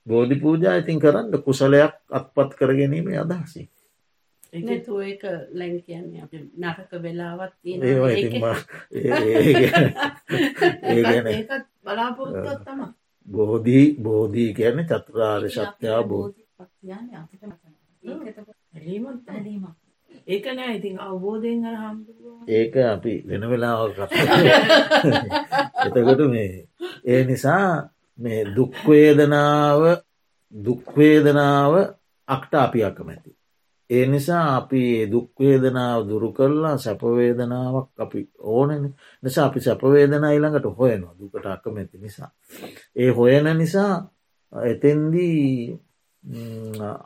බෝධි 0.08 0.36
පූජා 0.38 0.76
ඉතින් 0.76 1.00
කරන්න 1.00 1.36
කුසලයක් 1.42 1.94
අත්පත් 2.12 2.52
කර 2.56 2.72
ගැනීම 2.74 3.08
අදහසි 3.18 3.62
ඒක 4.54 5.24
ලැන් 5.52 5.76
කියන්නේ 5.82 6.22
අප 6.22 6.34
නරක 6.58 6.92
වෙලාවත් 7.02 7.54
ඒකත් 11.30 11.66
බලාපොරොත්තුවත් 11.84 12.62
තම 12.66 12.82
බෝධී 13.28 13.86
බෝධී 14.00 14.50
කියන 14.54 14.78
චතුරාර්ය 14.86 15.50
සත්‍යා 15.50 16.02
බෝධ 16.04 16.36
ඇලීමත් 18.74 19.30
ඒක 20.28 20.46
නෑ 20.52 20.76
ඉතින් 20.76 20.96
අවබෝධයෙන් 21.00 21.66
අර 21.66 21.76
හම්දුරුව 21.78 22.50
ඒක 22.52 22.74
අපි 22.86 23.16
වෙන 23.28 23.44
වෙලාව 23.50 23.80
එතකොට 25.88 26.22
මේ 26.30 26.54
ඒ 27.06 27.22
නිසා 27.26 27.68
මේ 28.20 28.42
දුක්වේදනාව 28.56 29.82
දුක්වේදනාව 30.54 31.74
අක්ට 32.28 32.54
අපි 32.56 32.84
අකමැති. 32.84 33.32
ඒ 33.94 34.06
නිසා 34.06 34.46
අපි 34.56 34.82
දුක්වේදනාව 35.12 36.00
දුරු 36.10 36.30
කරලා 36.32 36.78
සැපවේදනාවක් 36.78 37.90
අපි 37.98 38.20
ඕනන 38.50 38.84
නිසා 39.24 39.46
අපි 39.46 39.60
සැපවේදනා 39.60 40.32
ඉළඟට 40.32 40.68
හොයනවා 40.80 41.16
දුකට 41.20 41.46
අකමැති 41.48 41.98
නිසා. 41.98 42.30
ඒ 42.96 43.12
හොයන 43.12 43.48
නිසා 43.58 43.94
එතෙන්දී 44.54 45.80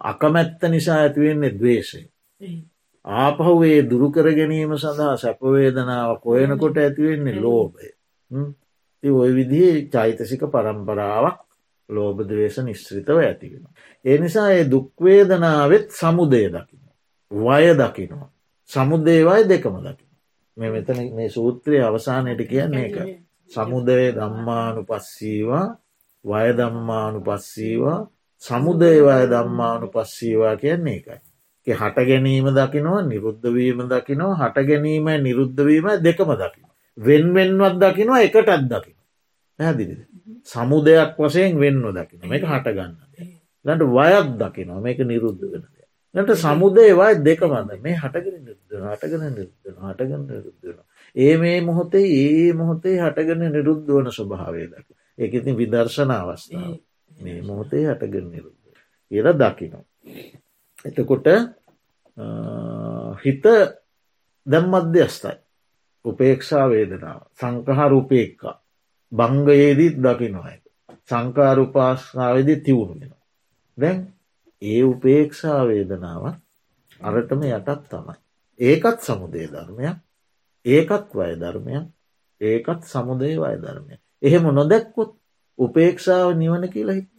අකමැත්ත 0.04 0.62
නිසා 0.70 0.98
ඇතිවෙන්නේ 0.98 1.52
දවේශය. 1.52 2.02
ආපහුවේ 3.06 3.80
දුරුකර 3.90 4.28
ගැනීම 4.32 4.72
සඳහා 4.78 5.16
සැපවේදනාව 5.18 6.12
කොයනකොට 6.22 6.78
ඇතිවෙන්නේ 6.78 7.42
ලෝබය 7.42 7.88
ති 9.04 9.08
ඔය 9.12 9.32
විදිහ 9.36 9.90
චෛතසික 9.90 10.42
පරම්පරාවක් 10.46 11.38
ලෝබදවේශ 11.90 12.60
නිශ්‍රිතව 12.60 13.18
ඇතිවෙන. 13.20 13.64
ඒ 14.06 14.18
නිසා 14.18 14.50
ඒ 14.52 14.66
දුක්වේදනාවත් 14.72 15.88
සමුදය 15.92 16.44
දකින. 16.48 16.82
වය 17.32 17.74
දකිනවා. 17.74 18.30
සමුදේවයි 18.70 19.44
දෙකම 19.50 19.76
දකින. 19.78 20.10
මේ 20.58 20.72
මෙතන 20.72 21.00
මේ 21.16 21.30
සූත්‍රයේ 21.30 21.84
අවසානයට 21.84 22.42
කියන්නේ 22.50 22.86
එක. 22.86 22.98
සමුදය 23.52 24.12
දම්මානු 24.12 24.82
පස්සීවා 24.86 25.68
වය 26.26 26.50
දම්මානු 26.54 27.20
පස්සීවා 27.22 28.00
සමුදේවය 28.44 29.24
දම්මානු 29.30 29.88
පස්සීවා 29.88 30.56
කියන්නේ 30.56 30.96
එකයි. 30.96 31.20
හට 31.68 31.98
ගැනීම 32.08 32.48
දකිනවා 32.50 33.02
නිරුද්ධවීම 33.04 33.80
දකිනවා 33.90 34.36
හට 34.36 34.68
ගැනීම 34.68 35.08
නිරුද්ධවීම 35.24 35.88
දෙකම 36.04 36.32
දකින. 36.34 36.66
වෙන්වෙන්වත් 36.98 37.76
දකිනවා 37.82 38.22
එකටත් 38.22 38.70
දකින. 38.72 38.98
පැදිරිද. 39.60 40.02
සමුදයක් 40.48 41.18
වසයෙන් 41.18 41.58
වෙන්න 41.58 41.82
දකින 41.94 42.22
මේක 42.26 42.44
හටගන්න. 42.44 42.94
ලට 43.66 43.84
වයත් 43.92 44.30
දකිනවා 44.42 44.82
මේක 44.82 45.00
නිරුද්ධ 45.02 45.44
වෙන 45.44 45.64
දෙ. 45.66 45.84
නට 46.16 46.36
සමුදේවයි 46.36 47.16
දෙකමද 47.22 47.72
මේ 47.80 47.96
හටගෙන 47.96 48.38
නිරුද්ධ 48.42 48.76
හටගෙන 48.94 49.24
නිරුද්ධන 49.30 49.78
හටගන්න 49.84 50.24
නිරුද්ධන. 50.28 50.80
ඒ 51.16 51.38
මේ 51.38 51.62
මොහොතේ 51.62 52.06
ඒ 52.18 52.54
මොහොතේ 52.54 52.98
හටගෙන 52.98 53.44
නිරුද්ධ 53.50 53.90
වන 53.90 54.12
ස්වභාවය 54.12 54.68
දක. 54.68 54.88
ඒක 55.18 55.34
ඉතින් 55.34 55.56
විදර්ශන 55.56 56.12
අවස්ථාව 56.12 56.76
මේ 57.18 57.42
මොහොතේ 57.44 57.84
හටගෙන 57.86 58.30
නිරුද්ධ. 58.30 58.56
එර 59.12 59.26
දකිනවා. 59.34 59.86
එතකොට 60.86 61.28
හිත 63.20 63.46
දැම් 64.48 64.66
මධ්‍යස්ථයි 64.68 65.38
උපේක්ෂා 66.06 66.66
වේදනාව 66.68 67.22
සංකහරූපේක්කා 67.34 68.56
බංගයේදීත් 69.12 69.96
දකිනවා 69.98 70.56
සංකාරුපාස්නාවේද 71.08 72.50
තිවුණු 72.62 72.96
වෙන 73.02 73.14
දැන් 73.78 74.00
ඒ 74.62 74.82
උපේක්ෂා 74.84 75.62
වේදනාව 75.64 76.24
අරටම 77.02 77.42
යටත් 77.44 77.84
තමයි. 77.88 78.16
ඒකත් 78.60 79.00
සමුදේ 79.02 79.48
ධර්මයක්. 79.48 79.98
ඒකත් 80.66 81.10
වය 81.14 81.32
ධර්මයක්. 81.36 81.86
ඒකත් 82.42 82.82
සමුදේ 82.86 83.36
වය 83.38 83.56
ධර්මය 83.58 83.96
එහෙම 84.22 84.44
නොදැක්කොත් 84.52 85.12
උපේක්ෂාව 85.60 86.30
නිවන 86.34 86.70
කියලා 86.70 86.96
හිත 86.96 87.10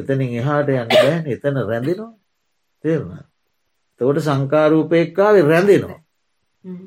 එතනින් 0.00 0.30
එහාට 0.34 0.68
යන්න 0.68 0.88
බෑන. 0.90 1.26
එතන 1.26 1.56
රැඳෙනවා. 1.62 2.12
තේරුණ 2.84 3.24
තකොට 4.00 4.18
සංකාරූපයක්කාව 4.20 5.36
රැඳෙනවා. 5.44 6.00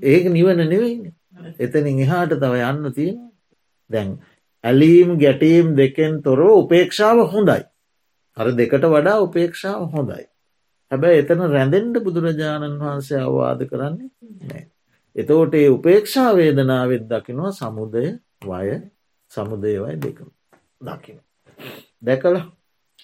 ඒක 0.04 0.26
නිවන 0.30 0.60
නෙවෙයි 0.64 1.14
එතනින් 1.60 2.00
එහාට 2.00 2.36
තව 2.36 2.54
යන්න 2.64 2.94
තියෙන 2.94 3.20
දැන් 3.94 4.12
ඇලීම් 4.64 5.16
ගැටීම් 5.20 5.74
දෙකෙන් 5.78 6.22
තොරව 6.24 6.50
උපේක්ෂාව 6.56 7.24
හොඳයි. 7.34 7.64
අර 8.38 8.48
දෙකට 8.54 8.86
වඩා 8.90 9.18
උපේක්ෂාව 9.22 9.82
හොඳයි. 9.94 10.26
හැබැයි 10.92 11.24
එතන 11.24 11.42
රැඳෙන්ඩ 11.50 12.04
බුදුරජාණන් 12.06 12.80
වහන්සේ 12.80 13.22
අවවාද 13.22 13.62
කරන්නේ 13.70 14.10
නෑ 14.44 14.64
එතෝට 15.16 15.54
ඒ 15.54 15.70
උපේක්ෂා 15.70 16.30
වේදනාවත් 16.36 17.06
දකිනවා 17.10 17.52
සමුදය 17.54 18.06
වය 18.44 18.70
සමුදේවයි 19.32 19.96
දෙකම 19.98 20.30
දකින 20.82 21.20
දැකල? 22.02 22.36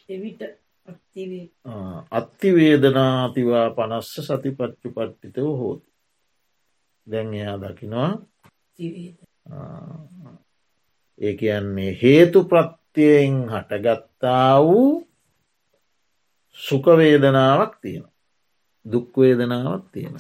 එවිට 0.10 0.42
අත්තිවේදනාතිවා 2.12 3.68
පනස්ස 3.72 4.16
සතිපච්චු 4.28 4.88
පට්ටිතව 4.90 5.48
හෝති. 5.60 5.88
දැන් 7.08 7.34
එයා 7.34 7.58
දකිනවා 7.64 8.12
ඒ 11.20 11.34
කියන්නේ 11.34 11.98
හේතු 12.02 12.44
ප්‍රත්තියෙන් 12.44 13.36
හටගත්තා 13.50 14.64
වූ 14.64 15.08
සුකවේදනාවක් 16.58 17.74
තියෙන. 17.82 18.06
දුක්වේදනාවක් 18.86 19.86
තියෙන. 19.92 20.16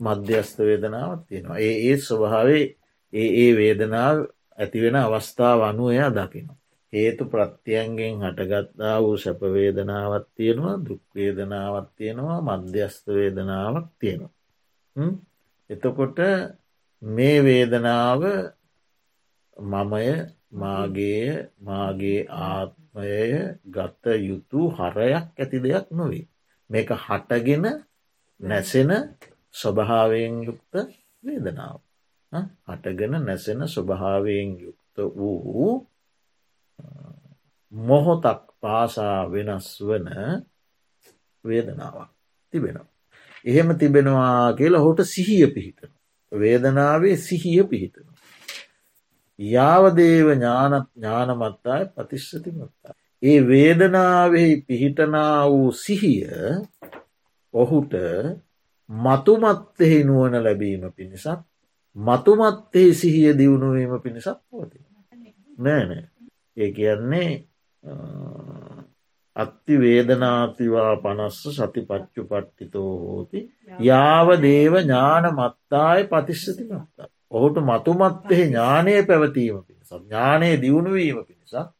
මධ්‍යස්ථ 0.00 0.58
වේදනාවක් 0.60 1.22
තියෙනවා. 1.28 1.58
ඒ 1.58 1.74
ඒ 1.82 1.96
ස්වභාවේ 1.98 2.64
ඒ 3.12 3.28
ඒ 3.42 3.56
වේදනාව 3.56 4.16
ඇතිවෙන 4.58 4.96
අවස්ථාව 4.96 5.60
අනුවයා 5.62 6.10
දකිනවා. 6.10 6.60
හේතු 6.92 7.24
ප්‍රත්‍යයන්ගෙන් 7.24 8.22
හටගත්තා 8.22 9.02
වූ 9.02 9.16
සැපවේදනාවත් 9.16 10.26
තියෙනවා 10.34 10.76
දුක්වේදනාවත් 10.80 11.88
තියෙනවා 11.96 12.40
මධ්‍යස්ථ 12.40 13.08
වේදනාවක් 13.08 13.86
තියෙනවා. 13.98 14.34
එතකොට 15.70 16.18
මේ 17.02 17.44
වේදනාව 17.44 18.22
මමය 19.56 20.06
මාගේ 20.52 21.50
මාගේ 21.60 22.20
ආත්මය 22.42 23.14
ගත 23.66 24.04
යුතු 24.20 24.60
හරයක් 24.70 25.26
ඇති 25.34 25.58
දෙයක් 25.58 25.86
නොවේ. 25.90 26.26
මේක 26.70 26.90
හටගෙන 26.96 27.64
නැසෙන 28.40 28.90
ස්වභාවයෙන් 29.54 30.34
යුක්ත 30.42 30.72
වේදනාව. 31.22 31.78
හටගෙන 32.68 33.14
නැසෙන 33.20 33.60
ස්වභාවයෙන් 33.66 34.50
යුක්ත 34.58 34.96
වූ 35.16 35.70
මොහොතක් 37.72 38.42
පාසා 38.60 39.18
වෙනස් 39.26 39.68
වන 39.80 40.08
වේදනාවක් 41.44 42.10
තිබෙනවා. 42.52 42.88
එහෙම 43.44 43.68
තිබෙනවා 43.78 44.52
කියලා 44.54 44.80
හොට 44.80 45.00
සිහිය 45.04 45.46
පිහිටන. 45.46 45.92
වේදනාවේ 46.32 47.16
සිහිය 47.18 47.64
පිහිටන. 47.64 48.09
යාවදේව 49.40 50.26
ඥානත් 50.30 50.88
ඥානමත්තාය 50.94 51.84
පතිශ්සති 51.88 52.50
මත්තා. 52.52 52.94
ඒ 53.22 53.38
වේදනාවෙහි 53.48 54.52
පිහිටනා 54.62 55.50
වූ 55.50 55.72
සිහිය 55.74 56.28
ඔහුට 57.54 57.94
මතුමත්තෙහි 58.90 59.98
නුවන 60.04 60.34
ලැබීම 60.38 60.84
පිණිසක් 60.92 61.40
මතුමත්තේ 61.96 62.90
සිහිය 62.94 63.38
දියුණුවීම 63.38 64.00
පිණිසක් 64.00 64.38
පෝති. 64.50 64.78
නෑනෑ 65.58 66.04
ඒ 66.56 66.70
කියන්නේ 66.72 67.30
අත්ති 69.36 69.80
වේදනාතිවා 69.80 70.96
පනස්ස 70.96 71.56
සති 71.56 71.80
පච්චු 71.82 72.24
පට්ටිතෝ 72.24 72.92
හෝති 73.00 73.40
යාව 73.80 74.28
දේව 74.42 74.74
ඥාන 74.78 75.26
මත්තාය 75.32 76.00
පතිශ්සති 76.04 76.64
මත්තා. 76.64 77.08
ඔහුට 77.32 77.56
මතුමත්තෙහි 77.60 78.44
ඥානය 78.44 78.94
පැවතීම 79.02 79.58
පිණිසක් 79.62 79.92
ඥානය 79.98 80.48
දියුණුවීම 80.56 81.18
පිණිසක් 81.24 81.70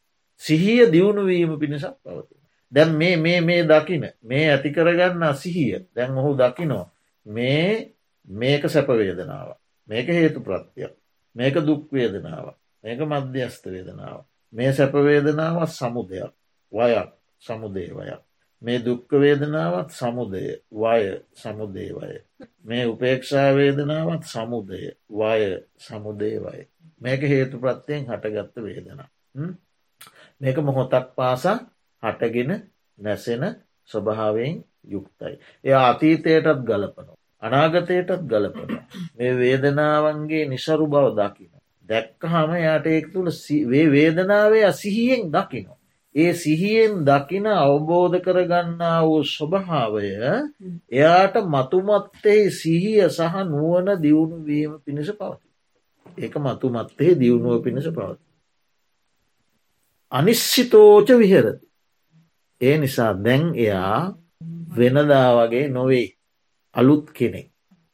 සිහිය 0.40 0.82
දියුණුවීම 0.88 1.58
පිණිසක් 1.58 1.94
පවති. 2.00 2.34
දැන් 2.72 2.90
මේ 2.92 3.16
මේ 3.16 3.40
මේ 3.40 3.62
දකින 3.64 4.04
මේ 4.22 4.44
ඇති 4.48 4.70
කරගන්න 4.70 5.34
සිහිය 5.34 5.80
දැන් 5.94 6.18
ඔහු 6.18 6.30
දකිනෝ 6.36 6.84
මේ 7.26 7.94
මේක 8.28 8.62
සැපවේදනාව 8.66 9.48
මේක 9.88 10.06
හේතු 10.08 10.40
ප්‍රත්තියක් 10.40 10.92
මේක 11.36 11.54
දුක්වේදනාව 11.60 12.46
මේක 12.84 13.00
මධ්‍යස්ත 13.02 13.64
වේදනාව 13.66 14.18
මේ 14.52 14.72
සැපවේදනාවත් 14.72 15.72
සමුදයක් 15.72 16.32
වයක් 16.72 17.10
සමුදේවයක් 17.42 18.22
මේ 18.62 18.78
දුක්කවේදනාවත් 18.80 19.90
සමුදය 19.90 20.44
වය 20.74 21.04
සමුදේවය 21.34 22.12
මේ 22.64 22.84
උපේක්ෂාවේදනාවත් 22.86 24.24
සමුදය 24.24 24.82
වය 25.12 25.42
සමුදේවය 25.78 26.60
මේක 27.00 27.22
හේතු 27.24 27.56
ප්‍රත්තියෙන් 27.58 28.06
හටගත්ත 28.06 28.56
වේදනා 28.62 29.08
මේක 30.40 30.56
මොහොතක් 30.60 31.06
පාසා 31.16 31.58
හටගෙන 32.02 32.50
නැසෙන 32.98 33.44
ස්වභාවයෙන් 33.90 34.56
යුක්තයි. 34.84 35.34
එය 35.64 35.74
අතීතයටත් 35.74 36.62
ගලපනු. 36.62 37.12
අනාගතයටත් 37.42 38.22
ගලපන. 38.22 38.70
මේ 39.16 39.32
වේදනාවන්ගේ 39.34 40.44
නිසරු 40.46 40.86
බව 40.86 41.06
දකින. 41.18 41.52
දැක්ක 41.88 42.22
හම 42.24 42.52
යට 42.56 42.86
එක් 42.88 43.06
තුළ 43.12 43.30
වේ 43.66 43.86
වේදනාවේ 43.88 44.64
අසිහියෙන් 44.64 45.22
දකිනවා. 45.28 45.79
ඒ 46.14 46.32
සිහියෙන් 46.34 46.94
දකින 47.00 47.46
අවබෝධ 47.46 48.18
කරගන්නා 48.18 49.00
වූ 49.02 49.22
ස්වභාවය 49.24 50.08
එයාට 50.90 51.36
මතුමත්තේ 51.46 52.50
සිහිය 52.52 53.06
සහ 53.08 53.34
නුවන 53.46 53.88
දියුණු 53.96 54.38
වීම 54.42 54.72
පිණිස 54.80 55.10
පවති. 55.10 55.46
ඒක 56.18 56.34
මතුමත්තේ 56.36 57.12
දියුණුව 57.14 57.62
පිණිස 57.62 57.88
පවති. 57.88 58.24
අනිශ්චිතෝච 60.12 61.08
විහරති. 61.14 61.66
ඒ 62.60 62.76
නිසා 62.78 63.12
දැන් 63.16 63.44
එයා 63.56 64.00
වෙනදා 64.76 65.28
වගේ 65.38 65.66
නොවෙයි 65.68 66.06
අලුත් 66.74 67.06
කෙනෙක්. 67.10 67.48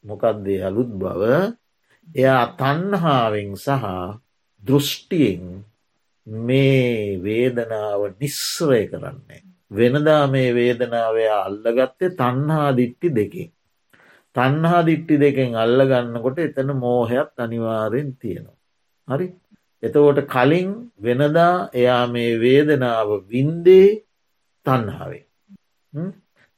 මොකක්දේ 0.05 0.59
අලුත් 0.63 0.89
බව 0.93 1.21
එයා 2.07 2.45
තන්හාාවෙන් 2.55 3.51
සහ 3.57 3.85
දෘෂ්ටියෙන් 4.63 5.43
මේ 6.27 7.19
වේදනාව 7.19 8.01
නිස්සරය 8.19 8.81
කරන්නේ. 8.87 9.41
වෙනදා 9.71 10.27
මේ 10.27 10.53
වේදනාවය 10.53 11.25
අල්ලගත්තේ 11.27 12.15
තන්හා 12.15 12.75
දිට්ටි 12.75 13.09
දෙකින්. 13.11 13.51
තන්හා 14.35 14.85
දිට්ටි 14.85 15.15
දෙකෙන් 15.17 15.55
අල්ලගන්නකොට 15.55 16.39
එතන 16.39 16.71
මෝහයක් 16.75 17.31
අනිවාරෙන් 17.37 18.09
තියෙනවා. 18.15 18.57
හරි 19.07 19.27
එතකොට 19.83 20.19
කලින් 20.25 20.69
වෙනදා 20.99 21.69
එයා 21.73 22.03
මේ 22.07 22.31
වේදනාව 22.37 23.09
වින්දේ 23.27 23.89
තන්හාවේ. 24.65 25.25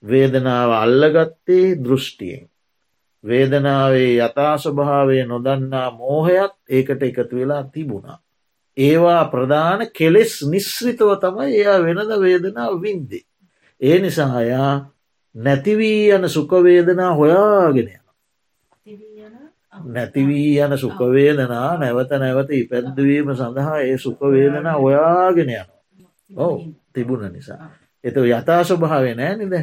වේදනාව 0.04 0.70
අල්ලගත්තේ 0.76 1.68
දෘෂ්ටියෙන්. 1.78 2.50
වේදනාවේ 3.24 4.12
යථාස්වභාවය 4.20 5.18
නොදන්නා 5.26 5.88
මෝහයක් 5.94 6.54
ඒකට 6.70 7.02
එකතු 7.04 7.36
වෙලා 7.36 7.64
තිබුණා. 7.66 8.20
ඒවා 8.80 9.24
ප්‍රධාන 9.26 9.82
කෙලෙස් 9.92 10.34
නිශ්‍රිතව 10.46 11.10
තමයි 11.18 11.50
එයා 11.56 11.80
වෙනද 11.80 12.12
වේදනාව 12.18 12.82
වින්දේ. 12.82 13.24
ඒ 13.82 13.98
නිසායා 14.00 14.74
නැතිවී 15.36 16.12
යන 16.12 16.30
සුකවේදනා 16.30 17.14
හොයාගෙන 17.14 17.90
යන. 17.90 18.04
නැතිවී 19.88 20.60
යන 20.60 20.78
සුකවේදනා 20.78 21.78
නැවත 21.78 22.12
නැවත 22.18 22.50
ඉපැද්දවීම 22.54 23.36
සඳහා 23.36 23.80
ඒ 23.82 23.98
සුකවේදනා 23.98 24.78
ඔයාගෙන 24.78 25.50
යන. 25.52 25.68
ඔව 26.38 26.56
තිබුණ 26.94 27.32
නිසා. 27.32 27.70
එත 28.04 28.16
යථාස්වභාවය 28.18 29.14
නෑනිද. 29.16 29.54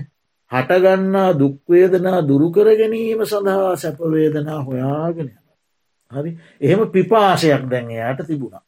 හටගන්නා 0.51 1.31
දුක්වේදනා 1.35 2.21
දුරුකර 2.23 2.69
ගැනීම 2.75 3.25
සඳහා 3.25 3.77
සැපවේදනා 3.77 4.63
හොයාගෙන 4.63 5.29
යන. 5.29 5.39
හරි 6.13 6.39
එහෙම 6.61 6.89
පිපාසයක් 6.91 7.71
දැන් 7.71 7.91
එයාට 7.91 8.27
තිබුණා. 8.27 8.63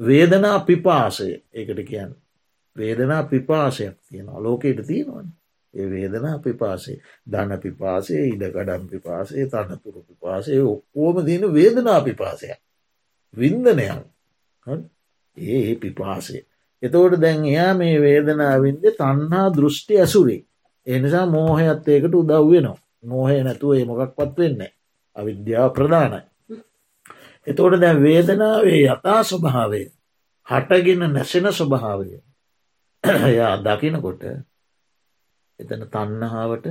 වේදනා 0.00 0.60
පිපාසය 0.60 1.28
ඒකට 1.52 1.80
කියන්න. 1.88 2.14
වේදනා 2.76 3.22
පිපාසයක් 3.24 3.96
තියෙනවා 4.08 4.42
ලෝකයට 4.42 4.86
තියෙනවන. 4.86 5.28
ඒ 5.74 5.90
වේදනා 5.90 6.38
පිපාසේ 6.38 6.98
ධන 7.32 7.60
පිපාසේ 7.60 8.22
ඉඩකඩම් 8.26 8.86
පිපාසේ 8.88 9.46
තනතුරු 9.46 10.02
පිපාසේ 10.02 10.62
ඔක්කෝම 10.64 11.24
තියෙන 11.24 11.54
වේදනා 11.54 12.00
පිපාසය. 12.00 12.46
වින්දනයක් 13.34 14.02
ඒ 15.36 15.74
පිපාසේ. 15.74 16.42
එතවට 16.82 17.20
දැන් 17.20 17.44
එයා 17.44 17.74
මේ 17.74 18.00
වේදනාවින්ද 18.00 18.84
තන්හා 18.96 19.46
දෘෂ්ටි 19.56 20.00
ඇසුරේ. 20.00 20.42
එනිසා 20.86 21.26
මෝහයත් 21.26 21.88
ඒකට 21.88 22.14
උදව්වෙනවා. 22.14 22.78
මෝහය 23.04 23.42
නැතුව 23.42 23.72
ඒ 23.72 23.84
මොකක්වත් 23.84 24.38
වෙන්න. 24.38 24.60
අවිද්‍යාව 25.16 25.70
ප්‍රධානයි. 25.72 26.20
එතෝට 27.48 27.80
දැන් 27.80 28.02
වේදනාවේ 28.02 28.80
යථා 28.86 29.20
ස්වභාවය 29.24 29.82
හටගෙන 30.46 31.02
නැසෙන 31.08 31.52
ස්වභාවය 31.52 32.08
එයා 33.26 33.54
දකිනකොට 33.60 34.22
එතන 35.58 35.84
තන්නහාාවට 35.86 36.66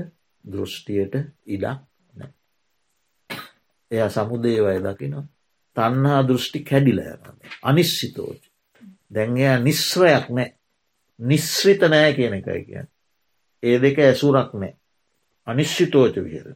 දෘෂ්ටියට 0.46 1.16
ඉඩක් 1.48 1.80
නෑ. 2.14 2.32
එය 3.92 4.10
සමුදේවය 4.10 4.78
දකිනවා. 4.82 5.26
තන්හා 5.76 6.22
දෘෂ්ටි 6.24 6.64
කැඩිල 6.64 7.02
යන 7.02 7.26
අනිශ්සිතෝච. 7.64 8.42
දැන්යා 9.12 9.58
නිස්්‍රයක් 9.60 10.30
නෑ 10.32 10.50
නිශ්‍රිත 11.20 11.82
නෑ 11.86 12.14
කියන 12.14 12.34
එකයි 12.34 12.64
කියන්න. 12.66 12.90
ඒ 13.64 13.78
දෙක 13.80 14.00
ඇසුරක් 14.00 14.54
නෑ 14.56 14.74
අනිශ්චිතෝච 15.48 16.16
විහර. 16.20 16.48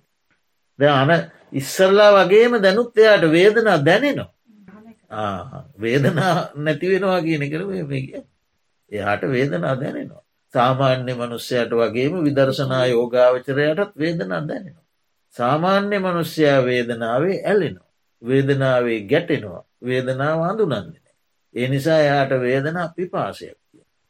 අන 0.79 1.11
ඉස්සල්ලා 1.53 2.11
වගේම 2.17 2.61
දැනුත් 2.61 2.97
එයාට 2.97 3.25
වේදනා 3.29 3.77
දැනෙනවා. 3.79 4.29
වේදනා 5.79 6.35
නැතිවෙනවා 6.57 7.21
කියන 7.21 7.43
කර 7.49 7.63
මේ 7.85 8.23
එයාට 8.91 9.23
වේදනා 9.27 9.75
දැනෙනවා. 9.75 10.23
සාමාන්‍ය 10.53 11.13
මනුස්්‍යයට 11.13 11.71
වගේම 11.73 12.13
විදර්ශනා 12.23 12.85
යෝගාවචරයටත් 12.87 13.93
වේදනා 13.97 14.41
දැනෙනවා. 14.41 14.87
සාමාන්‍ය 15.35 15.99
මනුස්්‍යයා 15.99 16.65
වේදනාවේ 16.65 17.37
ඇලෙනවා. 17.45 17.89
වේදනාවේ 18.21 18.99
ගැටෙනවා 19.01 19.63
වේදනාව 19.81 20.39
හඳුනන්නේ. 20.47 21.01
ඒ 21.55 21.67
නිසා 21.67 21.99
එයාට 21.99 22.33
වේදනා 22.41 22.87
පිපාසයක්. 22.89 23.57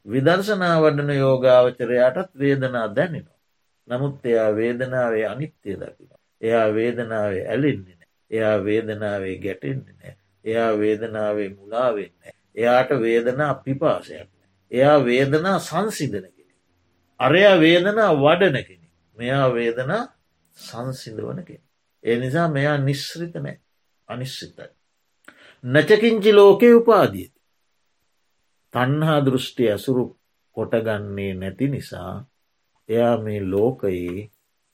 විදර්ශනා 0.06 0.76
වඩන 0.82 1.12
යෝගාවචරයාටත් 1.16 2.32
වේදනා 2.40 2.88
දැනෙනවා. 2.96 3.40
නමුත් 3.88 4.26
එයා 4.26 4.56
වේදනාවේ 4.56 5.28
අනිත්‍යය 5.28 5.76
දකින. 5.76 6.10
එයා 6.42 6.68
වේදනාවේ 6.74 7.48
ඇලින්නේ 7.48 7.96
නෑ. 7.96 8.10
එයා 8.32 8.58
වේදනාවේ 8.66 9.38
ගැටෙන්නේ 9.38 9.96
නෑ. 9.96 10.16
එයා 10.46 10.72
වේදනාවේ 10.80 11.50
මුලාවෙන්න. 11.50 12.14
එයාට 12.56 12.92
වේදනා 13.02 13.54
පිපාසයක්. 13.56 14.30
එයා 14.72 14.98
වේදනා 15.06 15.58
සංසිදන 15.62 16.28
කෙනෙ. 16.28 16.54
අරයා 17.20 17.60
වේදනා 17.60 18.12
වඩන 18.16 18.64
කෙනෙ. 18.64 18.88
මෙයා 19.18 19.54
වේදනා 19.54 20.04
සංසිදවන 20.58 21.44
කෙන. 21.46 21.62
ඒ 22.04 22.20
නිසා 22.20 22.48
මෙයා 22.48 22.78
නිශ්‍රිත 22.80 23.36
නෑ 23.38 23.60
අනිශ්චිතයි. 24.08 24.72
නචකින්චි 25.64 26.32
ලෝකය 26.34 26.74
උපාදීති. 26.74 27.40
තන්හා 28.74 29.20
දෘෂ්ටි 29.26 29.72
ඇසුරු 29.72 30.06
කොටගන්නේ 30.58 31.34
නැති 31.34 31.68
නිසා 31.68 32.14
එයා 32.90 33.16
මේ 33.18 33.40
ලෝකයේ 33.46 34.32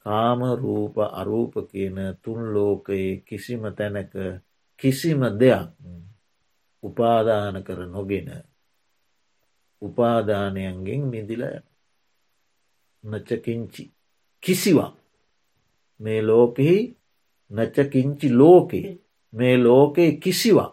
කාම 0.08 0.40
රූප 0.56 0.96
අරූප 1.12 1.54
කියන 1.68 1.98
තුන් 2.24 2.40
ලෝකයේ 2.54 3.10
කිසිම 3.20 3.64
තැනක 3.78 4.14
කිසිම 4.80 5.22
දෙයක් 5.40 5.68
උපාදාන 6.84 7.56
කර 7.64 7.80
නොගෙන 7.86 8.30
උපාදානයන්ගෙන් 9.82 11.02
මිදිල 11.04 11.44
නචකින්චි 13.04 13.84
කිසිවා 14.44 14.92
මේ 16.00 16.22
ලෝකෙහි 16.22 16.78
නචකින්චි 17.52 18.28
ලෝකයේ 18.32 18.98
මේ 19.34 19.56
ලෝකයේ 19.58 20.12
කිසිවා 20.14 20.72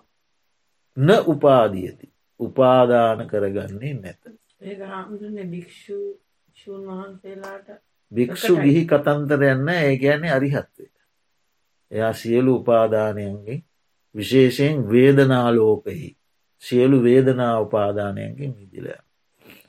න 0.97 1.09
උපාදියති 1.27 2.07
උපාදාන 2.41 3.19
කරගන්නේ 3.29 3.95
නැත. 3.95 4.23
ඒක 4.61 4.81
හාමුදුරනේ 4.83 5.47
භික්ෂු 5.47 5.99
ශූන් 6.57 6.83
වහන්සේලාට 6.89 7.69
භික්‍ෂු 8.15 8.55
ගිහි 8.57 8.83
කතන්තරයන්න 8.87 9.69
ඒ 9.71 9.97
ගැන්නේ 9.97 10.33
අරිහත්වේ. 10.33 10.91
එයා 11.93 12.13
සියලු 12.15 12.57
උපාදානයන්ගේ 12.57 13.59
විශේෂයෙන් 14.15 14.91
වේදනාලෝකෙහි 14.91 16.11
සියලු 16.63 17.03
වේදනා 17.03 17.61
උපාදානයන්ගේ 17.61 18.51
මිදිල 18.51 18.89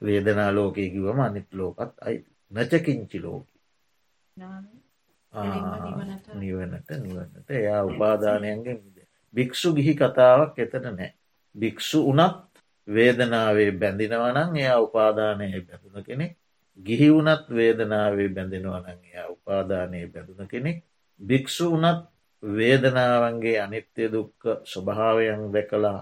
වේදනා 0.02 0.50
ලෝකය 0.52 0.90
කිවම 0.90 1.20
අනිත් 1.20 1.54
ලෝකත් 1.54 1.94
අයි 2.02 2.18
නැචකිංචි 2.52 3.20
ලෝක. 3.20 3.48
නිවනට. 6.36 6.90
නිවනට 6.98 7.50
එයා 7.52 7.84
උපාදානයන්ගේ 7.84 8.76
මිද 8.76 8.98
භික්‍ෂු 9.34 9.74
ගිහි 9.74 9.94
කතාවක් 9.96 10.60
එතන 10.60 10.86
නෑ 10.90 11.12
භික්‍ෂු 11.56 12.00
උනත් 12.06 12.64
වේදනාවේ 12.88 13.72
බැඳිනවනං 13.74 14.58
එයා 14.58 14.80
උපාදානය 14.80 15.52
බැඳුන 15.62 16.04
කෙනෙක් 16.04 16.34
ගිහි 16.80 17.10
වනත් 17.10 17.46
වේදනාවේ 17.52 18.30
බැඳෙනවනං 18.30 19.00
එයා 19.04 19.28
උපාදානයේ 19.30 20.08
බැඳුන 20.08 20.48
කෙනෙක් 20.48 20.78
භික්‍ෂු 21.22 21.72
වනත් 21.74 22.02
වේදනාවන්ගේ 22.44 23.58
අනිත්‍ය 23.60 24.12
දුක්ක 24.12 24.42
ස්වභාවයන් 24.66 25.46
දැකලා 25.54 26.00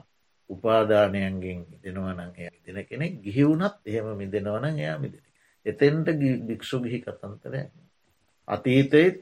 උපාදානයන්ගෙන් 0.50 1.62
දෙනවනං 1.84 2.34
එය 2.38 2.50
දෙන 2.66 2.80
කෙනෙක් 2.86 3.22
ගිහි 3.22 3.44
වුනත් 3.44 3.76
එහෙම 3.86 4.08
මිදෙනවන 4.18 4.66
එයා 4.74 4.98
මිදෙන. 5.00 5.24
එතෙන්ට 5.66 6.08
භික්‍ෂු 6.48 6.82
ගිහි 6.82 7.00
කතන්තරය. 7.02 7.62
අතීතයත් 8.48 9.18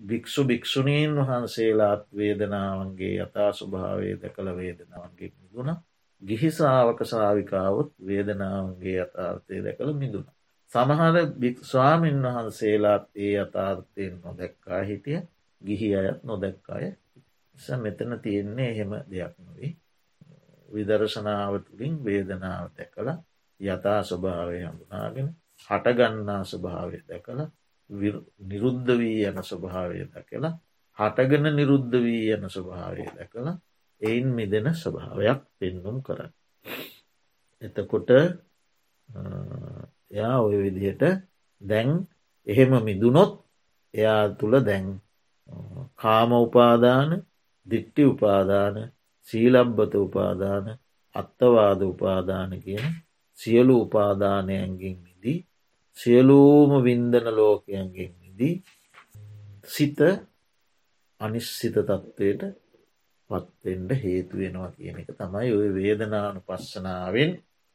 භික්‍ෂු 0.00 0.44
භික්‍ෂුණීන් 0.44 1.12
වහන්සේලාත් 1.16 2.02
වේදනාවන්ගේ 2.12 3.14
යථා 3.18 3.50
ස්වභාවය 3.52 4.16
දැකළ 4.16 4.50
වේදනාවන්ගේ 4.56 5.30
මිදුණ 5.34 5.76
ගිහිසාාවක 6.22 7.00
සාවිකාවත් 7.04 7.90
වේදනාවන්ගේ 8.02 8.98
යථාර්ථය 9.02 9.62
දැකළ 9.64 9.92
මිදුණ. 9.94 10.28
සමහර 10.72 11.16
ස්වාමීන් 11.62 12.22
වහන්සේලාත් 12.24 13.04
ඒ 13.16 13.34
අතාර්ථයෙන් 13.40 14.14
නොදැක්කා 14.20 14.80
හිටිය 14.82 15.20
ගිහි 15.62 15.88
අයත් 15.96 16.24
නොදැක්කාය 16.24 16.86
මෙතන 17.76 18.20
තියෙන්නේ 18.20 18.70
එහෙම 18.70 18.92
දෙයක් 19.10 19.34
නොවේ. 19.38 19.76
විදර්ශනාව 20.68 21.54
තුළින් 21.60 21.94
වේදනාව 22.04 22.66
දැකළ 22.72 23.10
යථා 23.60 24.00
ස්වභාවය 24.02 24.58
හඳුනාගෙන 24.62 25.28
හටගන්නා 25.68 26.42
ස්වභාවය 26.44 26.98
දැකළ 27.08 27.42
නිරුද්ධ 28.46 28.90
වී 28.94 29.20
යන 29.24 29.38
ස්වභාවය 29.42 30.04
දැකලා 30.08 30.52
හටගෙන 30.98 31.46
නිරුද්ධ 31.52 31.96
වී 31.98 32.24
යන 32.32 32.44
ස්වභාවය 32.48 33.04
දැකළ 33.12 33.48
එයින් 34.00 34.28
මිදෙන 34.30 34.68
ස්වභාවයක් 34.74 35.40
පෙන්නුම් 35.58 35.96
කරන්න. 36.02 36.32
එතකොට 37.62 38.10
එයා 40.10 40.36
ඔය 40.40 40.56
විදිහට 40.64 41.02
දැන් 41.62 41.90
එහෙම 42.46 42.72
මිදුනොත් 42.84 43.32
එයා 43.94 44.22
තුළ 44.38 44.54
දැන් 44.60 44.86
කාම 45.96 46.30
උපාදාන 46.38 47.10
දිට්ටි 47.66 48.02
උපාදාන 48.04 48.74
සීලබ්බත 49.28 49.92
උපාදාන 49.96 50.64
අත්තවාද 51.14 51.80
උපාදාන 51.82 52.50
කියන 52.60 52.86
සියලු 53.38 53.74
උපාදානයන්ගෙන් 53.82 54.96
මිදී 54.98 55.38
සියලූම 55.96 56.70
වින්දන 56.84 57.26
ලෝකයන්ගෙන් 57.30 58.12
මිදී 58.20 58.54
සිත 59.66 59.98
අනිශ්සිත 61.20 61.76
තත්ත්වයට 61.80 62.42
පත්වෙන්ඩ 63.30 63.90
හේතු 63.96 64.34
වෙනවා 64.36 64.70
කියන 64.70 64.98
එක 65.00 65.10
තමයි 65.12 65.48
ඔය 65.52 65.68
වේදනානු 65.74 66.40
පස්සනාවෙන් 66.40 67.30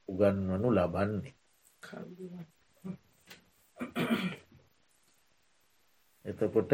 උගන්වනු 0.10 0.70
ලබන්නේ. 0.72 1.36
එතකොට 6.26 6.72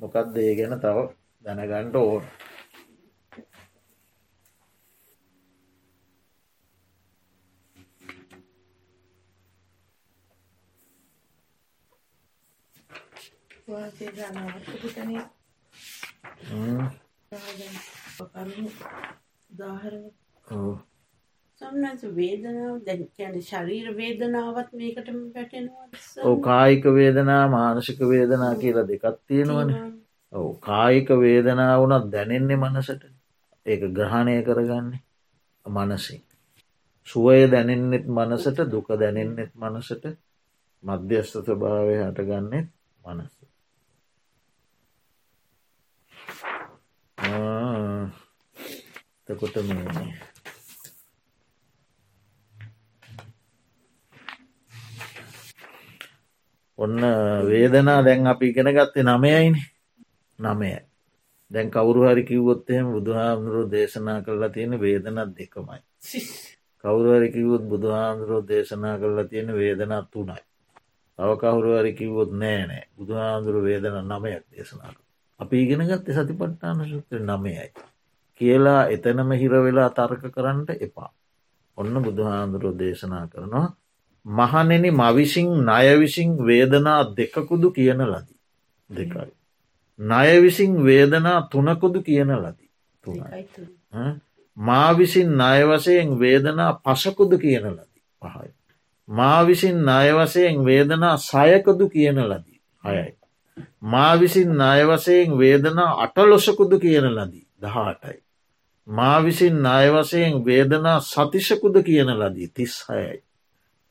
මොකක්ද 0.00 0.36
ඒ 0.38 0.54
ගැන 0.54 0.80
තව 0.80 0.98
දැනගණ්ඩ 1.44 1.96
ඕන. 1.96 2.24
දාහරන 19.50 20.04
සම්නස 21.62 22.02
වේදනාව 22.12 22.76
දැන් 22.86 23.02
කියන 23.10 23.34
ශරීර 23.42 23.88
වේදනාවත් 23.96 24.70
මේකටම 24.74 25.18
පැටෙනවා 25.32 25.86
ඕ 26.22 26.36
කායික 26.40 26.84
වේදනා 26.92 27.44
මානසික 27.48 28.00
වේදනා 28.06 28.52
කියලා 28.56 28.86
දෙකත් 28.86 29.18
තියෙනවන. 29.26 29.70
ඔව 30.32 30.48
කායික 30.60 31.08
වේදනා 31.18 31.72
වනත් 31.80 32.04
දැනෙන්නේ 32.10 32.58
මනසට. 32.58 33.02
ඒක 33.66 33.82
ග්‍රහණය 33.92 34.36
කරගන්නේ 34.42 35.02
මනසින්. 35.66 36.22
සුවය 37.08 37.38
දැනෙන්නෙත් 37.48 38.06
මනසට 38.08 38.58
දුක 38.68 38.88
දැනෙන්නෙත් 38.96 39.52
මනසට 39.56 40.04
මධ්‍යස්ථ 40.82 41.48
භාවය 41.56 41.94
හටගන්නෙත් 42.00 42.68
මනස 43.04 43.34
තකොට 49.26 49.56
මේ 49.64 50.31
ඔන්න 56.78 56.96
වේදනා 57.44 58.00
දැන් 58.02 58.26
අපි 58.26 58.46
ඉගෙන 58.48 58.68
ගත්තේ 58.68 59.04
නමයයින 59.04 59.56
නමය 60.38 60.72
දැන් 61.50 61.68
කවුරු 61.70 62.00
හරි 62.04 62.22
කිව්වොත්තහෙම 62.22 62.92
බුදුහාමුදුරුව 62.92 63.70
දේශනා 63.70 64.18
කරලා 64.20 64.48
තියෙන 64.48 64.80
වේදනත් 64.80 65.30
දෙකමයි. 65.32 65.80
කවුරුහරි 66.84 67.28
කිව්වොත් 67.30 67.64
බුදුහාමුදුරුව 67.64 68.42
දේශනා 68.44 68.96
කරලා 68.98 69.24
තියෙන 69.24 69.48
වේදනත් 69.52 70.10
තුනයි. 70.10 70.40
තව 71.18 71.30
කවුරුහරි 71.36 71.92
කිව්වොත් 71.92 72.30
නෑ 72.34 72.62
නෑ 72.66 72.84
බුදුහාමුදුරුව 72.96 73.64
වේදන 73.64 73.96
නමයක් 74.02 74.44
දේශනාක. 74.50 74.96
අපි 75.40 75.56
ඉගෙන 75.62 75.82
ගත්තේ 75.84 76.16
සතිපට්ටාන 76.16 76.78
සුත්‍ර 76.86 77.20
නමයයි. 77.22 77.68
කියලා 78.40 78.82
එතනම 78.86 79.30
හිරවෙලා 79.32 79.90
තර්ක 79.90 80.22
කරන්නට 80.30 80.70
එපා. 80.78 81.10
ඔන්න 81.78 81.94
බුදුහාන්දුරුව 82.02 82.74
දේශනා 82.78 83.24
කරනවා 83.26 83.68
මහනෙන 84.26 84.84
මවිසින් 84.92 85.50
නයවිසින් 85.62 86.30
වේදනා 86.38 87.16
දෙකකුදු 87.16 87.70
කියන 87.70 88.00
ලදී. 88.02 88.40
දෙකයි. 88.90 89.32
නයවිසින් 89.98 90.84
වේදනා 90.84 91.40
තුනකුදු 91.42 92.02
කියන 92.02 92.30
ලදී. 92.34 92.70
මා 94.56 94.90
විසින් 94.92 95.30
නයවසයෙන් 95.34 96.18
වේදනා 96.20 96.72
පසකුදු 96.74 97.38
කියන 97.38 97.66
ලදී 97.66 98.02
පහයි. 98.22 98.50
මා 99.08 99.46
විසින් 99.46 99.78
නයවසයෙන් 99.82 100.64
වේදනා 100.64 101.16
සයකදු 101.18 101.88
කියන 101.88 102.18
ලදී 102.20 102.60
හයයි. 102.84 103.18
මා 103.82 104.20
විසින් 104.20 104.50
නයවසයෙන් 104.54 105.38
වේදනා 105.38 106.02
අටලොසකුදු 106.02 106.78
කියන 106.78 107.06
ලදී 107.08 107.46
දහටයි. 107.62 108.22
මා 108.86 109.24
විසින් 109.24 109.66
අයවසයෙන් 109.66 110.44
වේදනා 110.44 111.00
සතිශකුද 111.00 111.82
කියන 111.82 112.10
ලදී 112.10 112.48
තිස් 112.48 112.84
හයයි. 112.88 113.22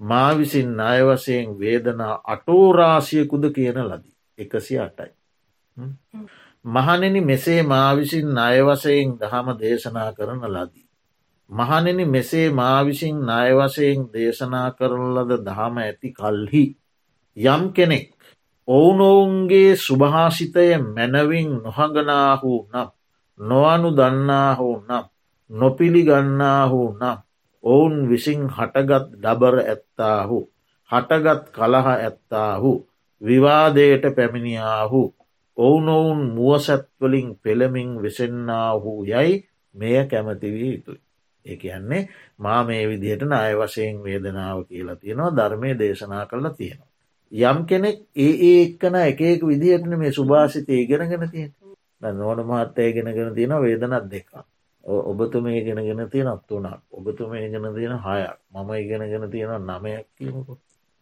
මා 0.02 0.32
විසින් 0.34 0.80
අයවසයෙන් 0.82 1.50
වේදනා 1.60 2.22
අටෝරාසියකුද 2.26 3.44
කියන 3.52 3.80
ලදී 3.82 4.16
එකසි 4.38 4.80
අටයි. 4.80 5.12
මහනෙන 6.66 7.16
මෙසේ 7.24 7.62
මා 7.64 7.90
විසින් 7.96 8.38
අයවසයෙන් 8.40 9.10
දහම 9.20 9.48
දේශනා 9.60 10.10
කරන 10.14 10.42
ලදී. 10.48 10.88
මහනෙන 11.50 12.10
මෙසේ 12.10 12.50
මා 12.52 12.86
විසින් 12.86 13.30
අයවසයෙන් 13.32 14.02
දේශනා 14.14 14.70
කරන 14.72 15.04
ලද 15.16 15.32
දහම 15.42 15.76
ඇති 15.78 16.10
කල්හි 16.12 16.66
යම් 17.38 17.64
කෙනෙක් 17.72 18.06
ඔවුනොවුන්ගේ 18.68 19.76
සුභාසිතය 19.78 20.68
මැනවින් 20.88 21.50
නොහඟනාහු 21.64 22.52
නම් 22.66 22.90
නොවනු 23.40 23.90
දන්නා 23.92 24.50
හෝ 24.56 24.76
නම් 24.80 25.06
නොපිළිගන්නා 25.50 26.62
හෝ 26.68 26.90
නම් 26.94 27.18
ඔවුන් 27.64 27.96
විසින් 28.10 28.42
හටගත් 28.50 29.08
ඩබර 29.16 29.56
ඇත්තාහු 29.64 30.40
හටගත් 30.90 31.44
කලහ 31.52 31.88
ඇත්තාහු 31.90 32.72
විවාදයට 33.22 34.06
පැමිණියාහු 34.16 35.02
ඔවුනොවුන් 35.58 36.22
මුවසැත්වලින් 36.32 37.28
පෙළමින් 37.38 37.90
වෙසෙන්නාහු 38.04 38.92
යැයි 39.06 39.46
මෙය 39.76 39.96
කැමතිවී 40.06 40.74
යුතුයි. 40.74 41.02
ඒ 41.46 41.56
කියන්නේ 41.56 42.10
මා 42.38 42.64
මේ 42.64 42.84
විදිහට 42.90 43.24
නාය 43.24 43.54
වශයෙන් 43.56 44.04
වේදනාව 44.04 44.58
කියලා 44.66 44.96
තියෙනවා 44.96 45.36
ධර්මය 45.38 45.70
දේශනා 45.80 46.26
කරලා 46.26 46.54
තියෙනවා. 46.54 46.90
යම් 47.32 47.60
කෙනෙක් 47.66 47.98
ඒ 48.16 48.34
ඒක්කන 48.48 48.96
එකක 49.02 49.42
විදිහටන 49.44 49.94
මේ 49.98 50.12
සුභාසිතය 50.12 50.74
ඉගෙනගෙන 50.76 51.30
තියෙන 51.30 51.52
නොන 52.14 52.40
මහත්තය 52.44 52.94
ගෙනගෙන 52.94 53.36
තියෙන 53.36 53.54
වේදනත් 53.58 54.12
දෙක. 54.12 54.28
ඔබතුම 54.84 55.46
ඉගෙනගෙන 55.48 56.10
තියෙනත් 56.10 56.42
තුනක් 56.44 56.82
ඔබතුම 56.90 57.34
ඉගෙන 57.36 57.66
තියෙන 57.70 57.96
හයක් 57.96 58.36
මම 58.50 58.70
ඉගෙනගෙන 58.76 59.26
තියෙන 59.28 59.62
නමයක් 59.62 60.06
කියමකු. 60.12 60.54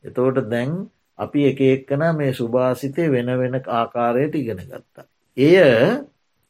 එතෝට 0.04 0.44
දැන් 0.46 0.90
අපි 1.20 1.40
එක 1.46 1.60
එක්කන 1.62 2.04
මේ 2.14 2.34
සුභාසිතය 2.34 3.08
වෙන 3.08 3.32
වෙන 3.34 3.56
ආකාරයට 3.58 4.36
ඉගෙන 4.36 4.60
ගත්තා. 4.62 5.08
එය 5.38 5.56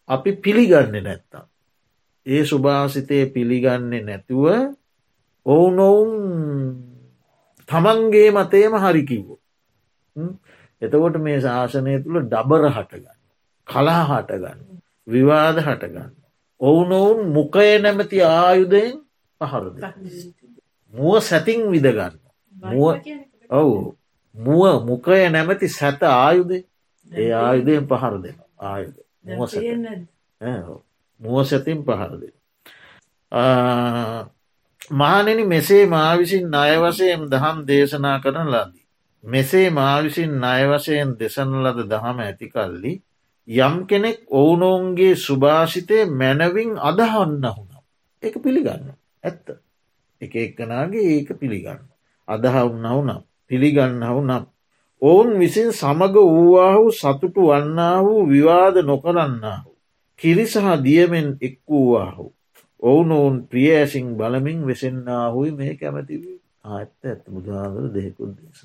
අපි 0.09 0.31
පිළිගන්න 0.35 0.93
නැත්තා. 0.99 1.45
ඒ 2.25 2.43
සුභාසිතය 2.43 3.25
පිළිගන්නේ 3.27 4.01
නැතුව 4.01 4.45
ඔවුනොවුන් 5.45 6.11
තමන්ගේ 7.69 8.29
මතේම 8.31 8.73
හරිකිව්ව. 8.75 9.29
එතකොට 10.81 11.15
මේ 11.17 11.39
ශාසනය 11.39 11.93
තුළ 12.03 12.21
ඩබර 12.23 12.65
හටගන්න. 12.67 13.19
කලා 13.67 14.03
හටගන්න. 14.03 14.59
විවාද 15.07 15.57
හටගන්න. 15.59 16.18
ඔවුනොවුන් 16.61 17.19
මුකය 17.29 17.79
නැමති 17.79 18.17
ආයුදයෙන් 18.23 18.95
පහරද. 19.41 19.77
මුව 20.93 21.21
සැතින් 21.21 21.61
විදගන්න. 21.67 22.15
ඔවු 23.51 23.95
මුව 24.35 24.83
මුකය 24.83 25.29
නැමැති 25.29 25.67
සැත 25.69 26.01
ආයුද 26.03 26.51
ඒ 27.11 27.31
ආයුදයෙන් 27.35 27.85
පහර 27.85 28.13
දෙන 28.17 28.37
ආයුද 28.61 28.95
මුව 31.21 31.37
සැතින් 31.43 31.79
පහර 31.83 32.11
දෙන. 32.13 32.35
මානෙනි 34.91 35.43
මෙසේ 35.45 35.85
මා 35.85 36.11
විසින් 36.17 36.53
අයවසයෙන් 36.55 37.21
දහම් 37.27 37.57
දේශනා 37.67 38.17
කරන 38.19 38.47
ලදී. 38.47 38.85
මෙසේ 39.23 39.69
මා 39.69 39.97
විසින් 39.99 40.43
අයවසයෙන් 40.45 41.09
දෙසන 41.19 41.51
ලද 41.63 41.79
දහම 41.85 42.17
ඇතිකල්ලි 42.19 42.93
යම් 43.49 43.75
කෙනෙක් 43.85 44.19
ඔවුනොවුන්ගේ 44.29 45.15
සුභාෂිතය 45.17 46.05
මැනවින් 46.11 46.77
අදහන්න 46.79 47.43
හුනම්. 47.47 47.81
එක 48.23 48.35
පිළිගන්න 48.37 48.93
ඇත්ත. 49.23 49.47
එක 50.21 50.33
එක්කනාගේ 50.37 51.05
ඒක 51.11 51.29
පිළිගන්න. 51.33 51.81
අදහවුන්නවු 52.27 53.01
නම් 53.01 53.21
පිළිගන්නහු 53.51 54.21
නම්. 54.21 54.43
ඔවුන් 55.01 55.29
විසින් 55.35 55.69
සමග 55.71 56.15
වූවාහු 56.27 56.91
සතුටු 56.91 57.49
වන්නා 57.49 57.97
වූ 57.99 58.21
විවාද 58.25 58.75
නොකරන්නාහු. 58.81 59.71
කිරිසහ 60.19 60.57
දියමෙන් 60.79 61.27
එක් 61.41 61.57
වූවාහු. 61.65 62.25
ඔවුනොවුන් 62.81 63.47
ප්‍රියඇසින් 63.47 64.07
බලමින් 64.15 64.59
වෙසෙන්න්නාහුයි 64.67 65.51
මේ 65.51 65.73
කැමතිවී 65.75 66.37
ආත්ත 66.65 66.93
ඇත්ත 67.03 67.25
බුදුහාදර 67.27 67.85
දෙෙකුත් 67.89 68.31
දේශ. 68.37 68.61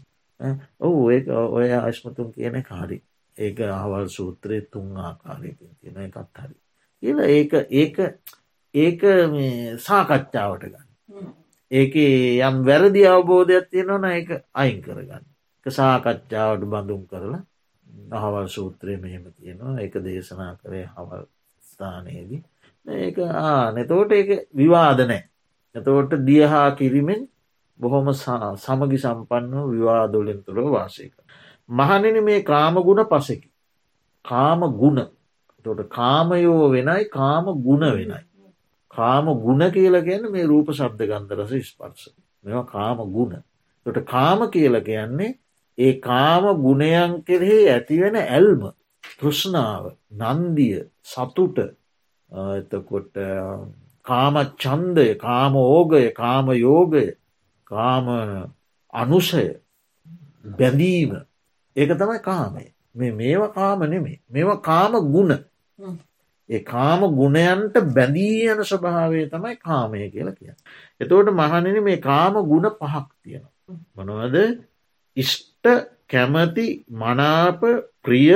ඔහු 0.80 1.00
ඒ 1.08 1.24
ඔය 1.48 1.72
අශ්මතුන් 1.72 2.28
කියන 2.32 2.62
කාරි 2.62 2.98
ඒක 3.38 3.60
අහවල් 3.60 4.08
සූත්‍රය 4.08 4.60
තුන් 4.62 4.96
ආකාරයකින් 4.98 5.70
තියෙන 5.76 5.96
එකත් 5.98 6.38
හරි. 6.38 6.54
කියල 7.02 7.18
ඒක 7.20 7.52
ඒක 7.72 7.96
ඒක 8.74 9.00
සාකච්ඡාවට 9.80 10.64
ගන්න. 10.64 10.86
ඒක 11.70 11.94
යම් 12.40 12.56
වැරදි 12.64 13.02
අවබෝධයක් 13.06 13.70
තියෙනවන 13.70 14.04
එක 14.12 14.28
අයින් 14.54 14.80
කරගන්න. 14.82 15.24
සාකච්ඡාවට 15.66 16.64
බඳුම් 16.66 17.02
කරලා 17.06 17.42
අහවල් 18.12 18.48
සූත්‍රය 18.48 18.96
මෙහෙම 18.96 19.24
තියෙනවා 19.32 19.80
එක 19.80 19.94
දේශනා 20.00 20.52
කරේ 20.56 20.86
හවල් 20.86 21.24
ස්ථානයේදී 21.62 22.42
ඒක 22.86 23.16
නතෝට 23.74 24.12
ඒක 24.12 24.30
විවාදනෑ 24.52 25.22
එතෝට 25.74 26.12
දියහා 26.22 26.70
කිරීමෙන් 26.72 27.22
බොහොම 27.80 28.12
සමගි 28.14 28.98
සම්පන්න 28.98 29.70
විවාදොලින් 29.70 30.40
තුළ 30.44 30.70
වාසයක. 30.70 31.14
මහනෙන 31.68 32.22
මේ 32.22 32.42
කාමගුණ 32.42 33.04
පසකි. 33.06 33.48
කාම 34.24 34.60
ගුණ 34.72 35.06
තොට 35.64 35.88
කාමයෝ 35.90 36.70
වෙනයි 36.70 37.04
කාම 37.10 37.44
ගුණ 37.58 37.84
වෙනයි. 37.90 38.20
කාම 38.90 39.26
ගුණ 39.36 39.70
කියල 39.70 39.96
ගැන 40.02 40.30
මේ 40.30 40.44
රූප 40.44 40.68
ශබ්ද 40.70 41.00
ගන්ධරස 41.04 41.52
ස්පර්ස 41.66 42.02
මෙවා 42.44 42.66
කාම 42.66 42.98
ගුණ 43.08 43.42
තොට 43.86 43.98
කාම 44.06 44.50
කියල 44.50 44.80
කියන්නේ 44.80 45.38
ඒ 45.78 45.92
කාම 46.00 46.44
ගුණයන් 46.56 47.22
කෙරෙහි 47.22 47.68
ඇතිවෙන 47.68 48.16
ඇල්ම 48.16 48.62
තෘෂ්ණාව 49.14 49.84
නන්දිය 50.12 50.78
සතුට. 51.04 51.58
එතකොට 52.52 53.14
කාම 54.04 54.34
චන්දය 54.56 55.08
කාම 55.16 55.56
ඕගය 55.56 56.12
කාම 56.12 56.46
යෝගය 56.56 57.06
කාම 57.64 58.06
අනුසය 58.92 59.46
බැඳීම. 60.50 61.12
ඒක 61.76 61.90
තමයි 61.94 62.18
කාමය 62.20 62.64
මේ 62.94 63.12
මේවා 63.12 63.52
කාම 63.52 63.80
නෙමේ 63.86 64.18
මේවා 64.30 64.60
කාම 64.60 64.92
ගුණ 65.08 65.32
ඒ 66.48 66.60
කාම 66.64 67.00
ගුණයන්ට 67.12 67.76
බැඳී 67.88 68.48
යන 68.48 68.60
ස්වභාවය 68.62 69.24
තමයි 69.28 69.56
කාමය 69.58 69.98
කියලා 70.08 70.34
කිය. 70.34 70.52
එතවට 71.00 71.30
මහනින 71.32 71.78
මේ 71.82 71.98
කාම 72.00 72.34
ගුණ 72.42 72.68
පහක් 72.72 73.08
තියෙන. 73.22 73.44
මොනවද 73.96 74.36
ඉෂ්ට 75.16 75.64
කැමති 76.06 76.66
මනාප 76.92 77.60
ප්‍රිය 78.04 78.30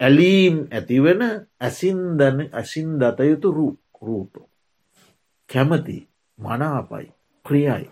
ඇලීම් 0.00 0.56
ඇතිවෙන 0.70 1.22
ඇසින්දන 1.60 2.38
ඇසින් 2.52 2.88
දතයුතු 3.00 3.48
රූප. 4.00 4.32
කැමති 5.50 5.98
මනාපයි 6.38 7.06
ක්‍රියයි. 7.46 7.90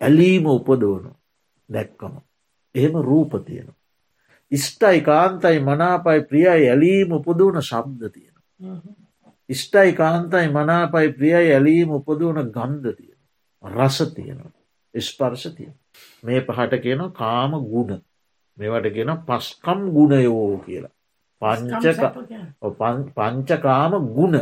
ඇලීම 0.00 0.44
උපදෝනු 0.48 1.10
දැක්කම. 1.68 2.14
එහෙම 2.74 2.94
රූප 3.02 3.32
තියෙන. 3.46 3.68
ඉස්ටයි 4.52 5.00
කාන්තයි 5.02 5.58
මනාපයි 5.60 6.20
ප්‍රියයි 6.22 6.48
ඇලීම 6.48 7.12
උපදවන 7.12 7.62
ශබ්ද 7.62 8.10
තියෙන. 8.10 8.36
ඉෂ්ටයි 9.50 9.92
කාන්තයි 9.92 10.48
මනාපයි 10.48 11.12
ප්‍රියයි 11.12 11.52
ඇලීම 11.52 11.90
උපදවන 11.90 12.50
ගන්ධ 12.50 12.96
තියෙන. 12.96 13.20
රස 13.64 13.98
තියෙනවා. 14.10 14.52
ස්පර්ශ 14.94 15.46
තියෙන. 15.50 15.76
මේ 16.22 16.40
පහට 16.42 16.82
කියන 16.82 17.04
කාම 17.12 17.52
ගුණ 17.66 18.00
මේවට 18.58 18.92
කියන 18.94 19.12
පස්කම් 19.26 19.80
ගුණයෝ 19.90 20.58
කියලා. 20.58 20.94
පංචකාම 23.14 23.92
ගුණ 24.10 24.36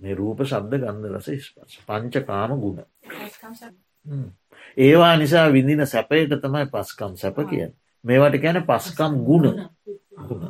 මේ 0.00 0.14
රූප 0.14 0.44
ශබ්ද 0.44 0.82
ගන්ධ 0.82 1.08
රස 1.12 1.28
ස්පර්ශ 1.42 1.78
පංචකාම 1.86 2.60
ගුණ. 2.60 2.84
ඒවා 4.78 5.16
නිසා 5.16 5.48
විඳින 5.50 5.86
සැපයට 5.86 6.38
තමයි 6.38 6.66
පස්කම් 6.68 7.16
සැප 7.16 7.38
කියෙන්. 7.48 7.72
මේවට 8.06 8.38
ගැන 8.38 8.58
පස්කම් 8.64 9.12
ගුණ 9.22 9.48
ගුණ. 10.20 10.44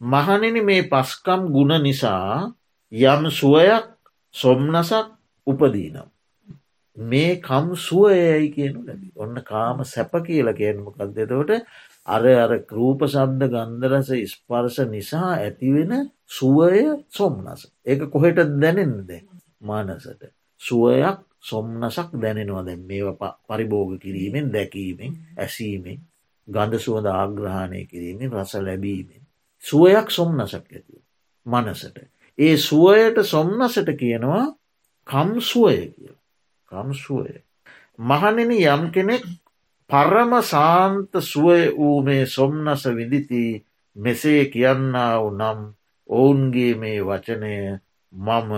මහනෙන 0.00 0.56
මේ 0.62 0.82
පස්කම් 0.84 1.42
ගුණ 1.48 1.82
නිසා 1.82 2.52
යම් 2.92 3.22
සුවයක් 3.32 3.86
සොම්නසක් 4.34 5.08
උපදීනම්. 5.46 6.08
මේ 6.96 7.32
කම් 7.38 7.66
සුවයයි 7.76 8.50
කියනු 8.50 8.80
ලැබි 8.82 9.08
ඔන්න 9.16 9.36
කාම 9.42 9.78
සැප 9.84 10.12
කියල 10.22 10.48
කියනමකක්ද 10.52 11.18
එතවට 11.18 11.52
අර 12.06 12.24
අර 12.36 12.52
රූප 12.70 13.00
සබ්ද 13.06 13.42
ගන්දරස 13.48 14.10
ස්පර්ශ 14.26 14.80
නිසා 14.86 15.30
ඇතිවෙන 15.36 15.92
සුවය 16.28 16.82
සොම්නස. 17.10 17.60
ඒක 17.82 18.00
කොහෙට 18.08 18.38
දැනෙන්ද 18.56 19.10
මානසට. 19.60 20.22
සුවයක් 20.60 21.18
සොම්නසක් 21.42 22.10
දැනෙනවා 22.16 22.64
දැන් 22.64 22.82
මේ 22.82 23.12
පරිභෝග 23.48 23.90
කිරීමෙන් 23.98 24.46
දැකීමෙන් 24.48 25.12
ඇසීමෙන් 25.36 25.98
ගඳ 26.48 26.78
සුවඳ 26.78 27.06
ආග්‍රහණය 27.08 27.86
කිරීමෙන් 27.86 28.32
රස 28.32 28.54
ලැබීමෙන් 28.60 29.22
සුවයක් 29.62 30.10
සොම්නසක් 30.10 30.54
ඇති 30.68 30.98
මනසට. 31.46 31.96
ඒ 32.38 32.56
සුවයට 32.58 33.18
සොම්නසට 33.24 33.88
කියනවා 33.94 34.44
කම්සුවය 35.06 35.78
කිය. 35.88 36.12
කම්සුවය. 36.68 37.34
මහනෙන 38.00 38.52
යම් 38.52 38.82
කෙනෙක් 38.90 39.24
පරම 39.90 40.32
සාන්ත 40.42 41.10
සුවය 41.22 41.60
වූ 41.70 42.02
මේ 42.02 42.26
සොම්නස 42.28 42.84
විදිති 42.88 43.44
මෙසේ 43.96 44.44
කියන්නා 44.46 45.14
වූ 45.20 45.32
නම් 45.32 45.60
ඔවුන්ගේ 46.08 46.74
මේ 46.74 47.00
වචනය 47.00 47.54
මම 48.12 48.50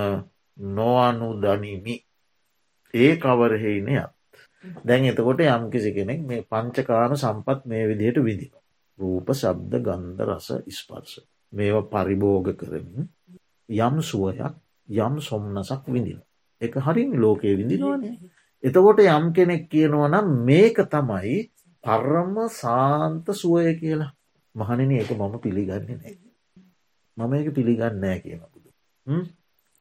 නොවනු 0.56 1.28
දනිමි. 1.36 1.96
ඒ 2.94 3.12
කවරහෙයිනයක්. 3.16 4.15
දැන් 4.64 5.04
එතකොට 5.04 5.40
යම් 5.40 5.64
කිසි 5.70 5.90
කෙනෙක් 5.92 6.20
මේ 6.22 6.42
පංචකාම 6.44 7.12
සම්පත් 7.14 7.60
මේ 7.64 7.84
විදිහට 7.86 8.18
විදින. 8.20 8.52
රූප 8.98 9.28
ශබ්ද 9.32 9.72
ගන්ධ 9.80 10.22
රස 10.26 10.48
ස්පර්ශ. 10.70 11.18
මේව 11.52 11.76
පරිභෝග 11.86 12.48
කරමින් 12.54 13.08
යම් 13.68 13.94
සුවයක් 14.02 14.40
යම් 14.88 15.14
සොම්නසක් 15.20 15.84
විඳින. 15.86 16.20
එක 16.60 16.74
හරින් 16.76 17.10
ලෝකයේ 17.16 17.56
විඳිනවානේ. 17.56 18.16
එතකොට 18.62 19.00
යම් 19.00 19.32
කෙනෙක් 19.32 19.68
කියනවා 19.68 20.08
නම් 20.08 20.28
මේක 20.44 20.76
තමයි 20.86 21.36
පරම 21.84 22.34
සාන්ත 22.52 23.26
සුවය 23.32 23.74
කියලා 23.74 24.12
මහනින 24.54 24.90
ඒක 24.92 25.10
මම 25.12 25.34
පිළිගන්නේ 25.38 25.96
නෑ. 25.96 26.16
මම 27.16 27.32
ඒක 27.34 27.48
පිළිගන්න 27.52 27.96
නෑ 27.98 28.18
කියනකුද. 28.20 28.64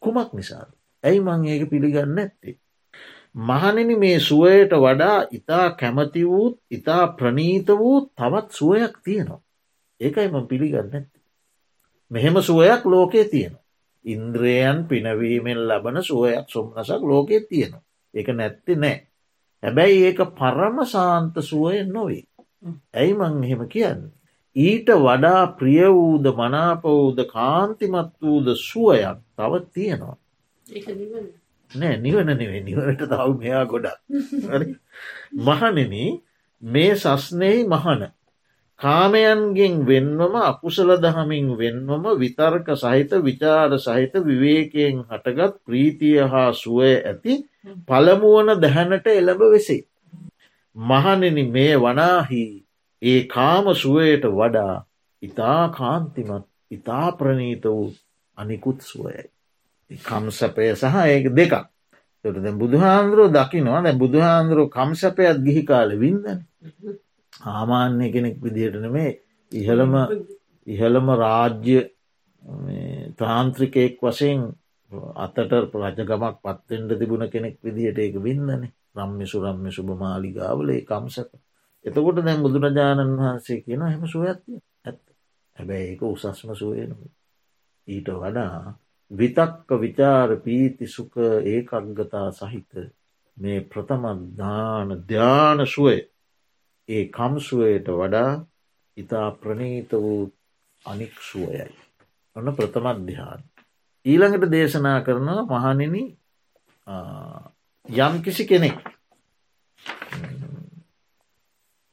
කුමක් 0.02 0.30
නිසාද. 0.34 0.70
ඇයි 1.04 1.20
මං 1.20 1.46
ඒක 1.46 1.70
පිළිගන්න 1.70 2.18
ඇත්තේ. 2.18 2.60
මහනෙන 3.36 4.00
මේ 4.00 4.20
සුවයට 4.20 4.72
වඩා 4.76 5.26
ඉතා 5.32 5.68
කැමති 5.72 6.24
වූත් 6.28 6.56
ඉතා 6.72 7.08
ප්‍රනීත 7.08 7.68
වූ 7.70 7.98
තවත් 8.18 8.52
සුවයක් 8.52 8.96
තියෙනවා. 9.04 9.42
ඒකයි 10.02 10.28
ම 10.28 10.48
පිළිගන්න 10.48 10.96
ඇති. 10.96 11.20
මෙහෙම 12.12 12.42
සුවයක් 12.42 12.86
ලෝකයේ 12.86 13.26
තියෙනවා. 13.26 13.66
ඉන්ද්‍රයන් 14.06 14.86
පිනවීමෙන් 14.86 15.68
ලබන 15.68 16.04
සුවයක් 16.04 16.46
සොම්නසක් 16.48 17.02
ලෝකෙ 17.02 17.40
තියෙනවා. 17.40 17.84
එක 18.14 18.28
නැත්ති 18.30 18.76
නෑ. 18.76 18.98
හැබැයි 19.64 20.04
ඒක 20.06 20.20
පරම 20.38 20.78
සාන්ත 20.86 21.36
සුවයෙන් 21.42 21.90
නොවේ. 21.90 22.24
ඇයි 22.94 23.14
මං 23.14 23.44
එහෙම 23.44 23.64
කියන්න. 23.68 24.04
ඊට 24.56 24.90
වඩා 24.98 25.42
ප්‍රිය 25.60 25.88
වූද 25.92 26.26
මනාපවූද 26.40 27.20
කාන්තිමත් 27.28 28.14
වූද 28.22 28.48
සුවයක් 28.60 29.18
තව 29.38 29.52
තියෙනවා. 29.74 30.18
නෑ 31.72 31.98
නිවන 31.98 32.30
නෙවේ 32.34 32.62
නිවනට 32.62 33.02
තව 33.06 33.30
මෙයා 33.38 33.66
ගොඩක් 33.66 33.98
මහනෙන 35.42 35.96
මේ 36.64 36.92
සස්නෙහි 36.98 37.64
මහන 37.68 38.06
කාමයන්ගෙන් 38.80 39.76
වෙන්වම 39.84 40.36
අකුසල 40.42 40.90
දහමින් 40.98 41.48
වෙන්වම 41.54 42.06
විතර්ක 42.16 42.68
සහිත 42.76 43.12
විචාර 43.20 43.72
සහිත 43.78 44.14
විවේකයෙන් 44.22 44.96
හටගත් 45.06 45.54
ප්‍රීතිය 45.64 46.20
හා 46.26 46.50
සුවය 46.54 46.92
ඇති 47.02 47.34
පළමුුවන 47.88 48.50
දැහැනට 48.58 49.08
එළඹ 49.10 49.44
වෙසේ. 49.48 49.82
මහනෙන 50.76 51.38
මේ 51.50 51.76
වනාහි 51.78 52.44
ඒ 53.02 53.22
කාම 53.28 53.66
සුවයට 53.76 54.24
වඩා 54.32 54.76
ඉතා 55.24 55.62
කාන්තිමත් 55.72 56.46
ඉතා 56.72 57.08
ප්‍රනීත 57.14 57.64
වූ 57.66 57.88
අනිකුත් 58.38 58.80
සුවයයි. 58.82 59.35
කම්සපය 59.92 60.68
සහ 60.74 60.96
ඒක 61.06 61.26
දෙකක්. 61.32 61.54
තොට 62.26 62.38
බුදුහාන්දුරුව 62.56 63.28
දකිනවා 63.32 63.82
දැ 63.82 63.96
බුදුහාන්දුරුව 63.96 64.68
කම්සපයත් 64.70 65.38
ගිහි 65.40 65.64
කාල 65.64 65.90
වින්දන. 65.96 66.40
ආමාන්‍ය 67.48 68.06
කෙනෙක් 68.10 68.36
විදිහටන 68.40 68.88
මේ 68.90 69.12
ඉහළම 69.52 69.94
ඉහළම 70.68 71.08
රාජ්‍ය 71.16 71.78
තාන්ත්‍රිකයෙක් 73.16 73.98
වශයෙන් 74.02 74.40
අතට 75.16 75.38
රජගමක් 75.38 76.36
පත්තෙන්ට 76.40 76.92
තිබුණ 76.94 77.26
කෙනෙක් 77.28 77.56
විදිහට 77.60 78.00
ඒක 78.00 78.16
වින්නනේ 78.20 78.72
රම්ම්‍ය 78.96 79.26
සුරම්ය 79.26 79.70
සුභමාලිගාවල 79.72 80.70
ඒ 80.70 80.84
කම්සක 80.84 81.30
එතකොට 81.86 82.20
දැන් 82.20 82.42
බුදුරජාණන් 82.42 83.18
වහන්සේ 83.18 83.62
කියන 83.62 83.84
හෙම 83.84 84.04
සුවඇත්ය 84.08 84.54
ඇත් 84.84 85.00
හැබැයි 85.58 85.90
ඒක 85.90 86.02
උසස්ම 86.04 86.52
සුවයන 86.54 86.92
ඊට 87.88 88.10
වඩා 88.16 88.76
විතක්ක 89.12 89.70
විචාර 89.78 90.30
පීති 90.38 90.88
සුක 90.88 91.14
ඒකක්ගතා 91.46 92.28
සහිත 92.34 92.72
මේ 93.38 93.60
ප්‍රථමධාන 93.64 94.90
ධ්‍යාන 95.04 95.60
සුවය 95.68 95.98
ඒ 96.90 97.04
කම්සුවයට 97.08 97.88
වඩා 97.92 98.32
ඉතා 98.98 99.28
ප්‍රනීත 99.34 99.92
වූ 99.94 100.32
අනික් 100.86 101.14
සුවයයි. 101.22 101.70
ඔන්න 102.36 102.48
ප්‍රථමධ්‍යාන. 102.52 103.42
ඊළඟට 104.06 104.52
දේශනා 104.52 105.00
කරනවා 105.02 105.46
මහනිනි 105.46 106.04
යම් 107.90 108.14
කිසි 108.22 108.46
කෙනෙක් 108.46 108.78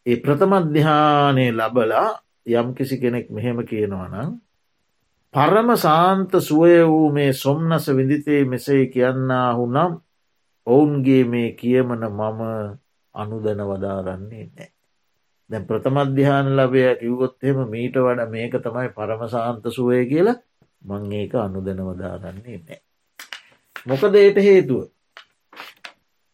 ඒ 0.07 0.17
ප්‍රථමධ්‍යානය 0.17 1.47
ලබලා 1.51 2.09
යම් 2.51 2.69
කිසි 2.75 2.97
කෙනෙක් 2.99 3.31
මෙහෙම 3.31 3.59
කියනවනම් 3.65 4.31
පරම 5.35 5.69
සාන්ත 5.77 6.33
සුවය 6.39 6.85
වූ 6.85 7.09
මේ 7.11 7.33
සොම්නස 7.35 7.87
විදිතේ 7.89 8.45
මෙසේ 8.45 8.87
කියන්නාහු 8.87 9.65
නම් 9.67 9.93
ඔවුන්ගේ 10.67 11.25
මේ 11.25 11.51
කියමන 11.53 12.05
මම 12.11 12.41
අනුදන 13.15 13.61
වදාරන්නේ 13.63 14.45
නෑ. 14.47 14.69
දැ 15.51 15.61
ප්‍රථමධ්‍යාන 15.61 16.49
ලබය 16.57 16.83
කිව්ගොත්හෙම 17.01 17.59
මීට 17.67 17.97
වඩ 17.97 18.31
මේක 18.31 18.55
තමයි 18.59 18.89
පරමසාන්ත 18.89 19.65
සුවය 19.69 20.01
කියලා 20.07 20.39
මං 20.83 21.13
ඒක 21.13 21.35
අනුදන 21.37 21.81
වදාරන්නේ 21.83 22.59
නෑ. 22.59 22.81
මොකද 23.87 24.15
ඒට 24.15 24.39
හේතුව 24.39 24.83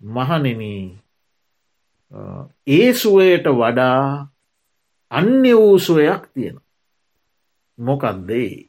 මහනෙන 0.01 0.63
ඒ 2.69 2.89
සුවයට 2.95 3.47
වඩා 3.53 4.27
අන්‍ය 5.11 5.53
වූ 5.53 5.79
සුවයක් 5.81 6.25
තියෙන. 6.35 6.59
මොකක්දේ 7.79 8.68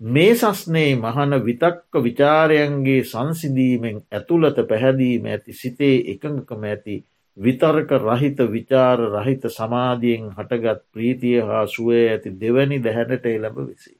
මේ 0.00 0.34
සස්නේ 0.34 0.96
මහන 0.96 1.32
විතක්ක 1.40 1.92
විචාරයන්ගේ 1.98 3.04
සංසිදීමෙන් 3.04 4.02
ඇතුළත 4.10 4.56
පැහැදීම 4.68 5.26
ඇති 5.26 5.52
සිතේ 5.54 5.96
එකඟකම 6.08 6.64
ඇති 6.64 6.96
විතර්ක 7.36 7.90
රහිත 8.00 8.38
විචාර 8.48 8.98
රහිත 9.16 9.42
සමාධියෙන් 9.48 10.30
හටගත් 10.30 10.82
ප්‍රීතිය 10.92 11.40
හා 11.42 11.66
සුවය 11.68 12.00
ඇති 12.08 12.34
දෙවැනි 12.36 12.78
දැහැනට 12.80 13.26
එළඹ 13.26 13.58
විසි. 13.60 13.94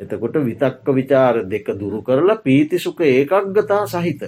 එතකොට 0.00 0.36
විතක්ක 0.42 0.86
විචාර 0.92 1.44
දෙක 1.46 1.66
දුරු 1.74 2.02
කරලා 2.02 2.36
පීතිසුක 2.38 3.00
ඒකක්ගතා 3.02 3.86
සහිත 3.88 4.22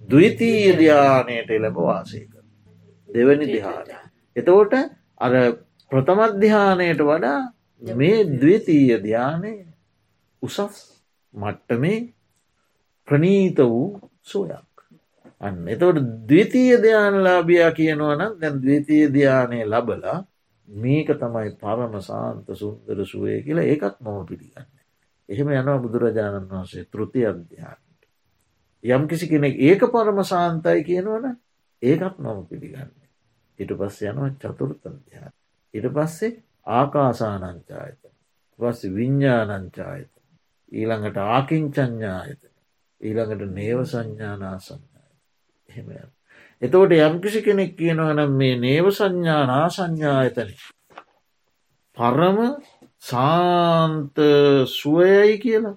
දවිතීය 0.00 0.72
ධ්‍යානයට 0.74 1.50
එළඹ 1.50 1.76
වාසය 1.78 2.20
කර. 2.22 2.44
දෙවැනි 3.08 3.46
දිහානය. 3.46 3.92
එතකොට 4.36 4.72
අර 5.18 5.32
ප්‍රථමධ්‍යානයට 5.90 7.00
වඩා 7.02 7.40
මේ 7.82 8.24
දවිතීය 8.24 8.98
ධ්‍යානය 9.00 9.71
උසස් 10.42 10.58
මට්ටමේ 11.34 11.98
ප්‍රනීත 13.08 13.58
වූ 13.60 14.00
සෝයක්. 14.22 14.72
අන්න 15.40 15.68
එතවට 15.68 16.04
දවිතීය 16.26 16.76
ධ්‍යානලාභයා 16.78 17.72
කියනවනම් 17.72 18.36
දැන් 18.36 18.60
දවිතීය 18.60 19.08
ධ්‍යානය 19.10 19.58
ලබලා 19.64 20.18
මේක 20.68 21.08
තමයි 21.14 21.50
පරම 21.56 21.94
සාන්ත 22.00 22.46
සුන්දර 22.54 22.98
සුවය 23.04 23.42
කියලා 23.42 23.66
ඒකත් 23.66 23.96
මොම 24.00 24.26
පිළිගන්න. 24.26 24.68
එහෙම 25.28 25.48
යනවා 25.50 25.78
බුදුරජාණන් 25.78 26.48
වහන්සේ 26.48 26.84
තෘති 26.86 27.26
අධ්‍යානට. 27.26 28.00
යම් 28.84 29.02
කිසි 29.06 29.28
කෙනෙක් 29.28 29.54
ඒක 29.60 29.82
පරම 29.88 30.22
සාන්තයි 30.24 30.84
කියනවන 30.84 31.26
ඒකත් 31.82 32.16
නොම 32.18 32.46
පිළිගන්න. 32.46 32.90
ඉට 33.58 33.70
පස්ස 33.72 34.02
යනවා 34.04 34.30
චතුෘත 34.36 34.86
අධ්‍යාන. 34.86 35.32
ඉට 35.74 35.86
පස්සේ 35.90 36.32
ආකාසානංචායත. 36.68 38.02
පස්ස 38.58 38.82
විඤ්ඥානංචායත. 38.90 40.11
ඊළඟට 40.72 41.18
ආකින්චඥායත 41.26 42.42
ඊළඟට 43.00 43.52
නේව 43.52 43.84
සංඥානා 43.84 44.56
සංඥාය 44.58 45.14
එහෙම 45.68 45.88
එතකොට 46.62 46.92
යම්කිසි 46.98 47.40
කෙනෙක් 47.40 47.72
කියනවනම් 47.74 48.32
මේ 48.34 48.56
නේව 48.58 48.86
සංඥානා 48.90 49.66
සංඥායතන 49.70 50.50
පරම 51.96 52.38
සාන්ත 53.02 54.16
සුවයයි 54.70 55.38
කියලා. 55.38 55.76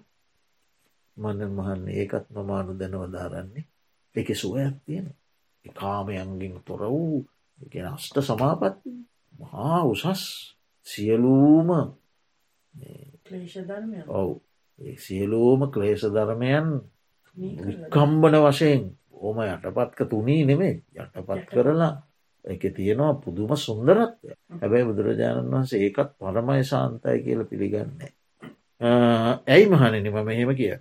මන 1.18 1.40
මහන්න 1.50 1.88
ඒකත් 1.92 2.26
මමානු 2.32 2.72
දැනවදාරන්නේ 2.76 3.66
එක 4.16 4.30
සුවයක් 4.34 4.76
තියෙන 4.86 5.08
කාමයන්ගින් 5.66 6.56
තොර 6.62 6.82
වූ 6.86 7.26
අෂ්ට 7.86 8.18
සමාපත්ති 8.22 8.92
මහා 9.40 9.80
උසස් 9.86 10.24
සියලූම 10.88 11.70
ඔවු 14.12 14.34
සියලූම 14.98 15.72
ක්ලේෂ 15.72 16.04
ධර්මයන් 16.08 16.68
වික්කම්බන 17.38 18.36
වශයෙන් 18.42 18.84
ඕම 19.16 19.38
යටපත්ක 19.44 20.10
තුනී 20.10 20.44
නෙමේ 20.46 20.74
යටපත් 20.96 21.48
කරලා 21.50 21.94
එක 22.46 22.64
තියෙනවා 22.72 23.14
පුදුම 23.16 23.56
සුන්දරත්වය 23.58 24.36
හැබැයි 24.56 24.86
බුදුරජාණන් 24.86 25.52
වහන්සේ 25.52 25.82
ඒකත් 25.82 26.12
පරමය 26.20 26.64
ශාන්තයි 26.64 27.24
කියල 27.24 27.42
පිළිගන්නේ. 27.44 28.12
ඇයි 29.48 29.66
මහනෙන 29.68 30.06
මම 30.06 30.30
එහෙම 30.30 30.52
කිය. 30.56 30.76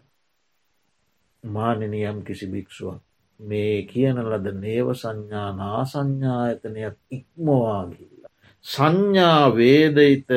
මානනියම් 1.45 2.19
කිසි 2.23 2.47
භික්ෂුවක් 2.47 3.01
මේ 3.41 3.83
කියන 3.85 4.17
ලද 4.23 4.47
නේව 4.57 4.93
සංඥා 4.95 5.51
නා 5.53 5.85
සංඥායතනයක් 5.85 6.97
ඉක්මවාගිල්ල. 7.11 8.25
සංඥා 8.65 9.57
වේදයිත 9.57 10.29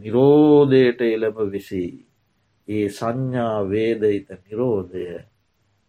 නිරෝධයට 0.00 1.00
එළඹ 1.02 1.38
විසී. 1.52 2.05
ඒ 2.68 2.86
සංඥා 2.90 3.58
වේදයිත 3.68 4.28
නිරෝධය 4.38 5.04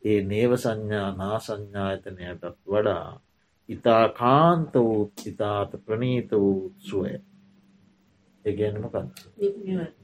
ඒ 0.04 0.20
නේව 0.24 0.52
සංඥා 0.56 1.10
නා 1.14 1.38
සංඥායතනයටත් 1.40 2.44
වඩා 2.68 3.08
ඉතා 3.70 4.04
කාන්ත 4.12 4.74
වූ 4.76 5.14
ඉතාත 5.26 5.72
ප්‍රනීත 5.86 6.32
වූ 6.34 6.74
සුවය. 6.80 7.14
ඒගැනමකත් 8.46 8.96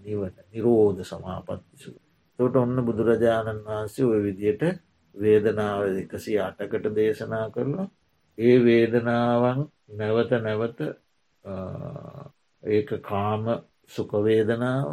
නිවට 0.03 0.37
නිරෝධ 0.51 1.03
සමාපත්තිසු. 1.03 1.91
තොට 2.39 2.55
ඔන්න 2.55 2.85
බුදුරජාණන් 2.85 3.63
වහන්සේ 3.65 4.05
ඔය 4.05 4.21
විදියට 4.23 4.63
වේදනාව 5.15 5.81
එකසි 5.95 6.39
අටකට 6.39 6.89
දේශනා 6.95 7.45
කරලා 7.49 7.87
ඒ 8.37 8.55
වේදනාවන් 8.59 9.61
නැවත 9.93 10.31
නැවත 10.41 10.79
ඒක 12.63 12.89
කාම 13.01 13.45
සුකවේදනාව 13.93 14.87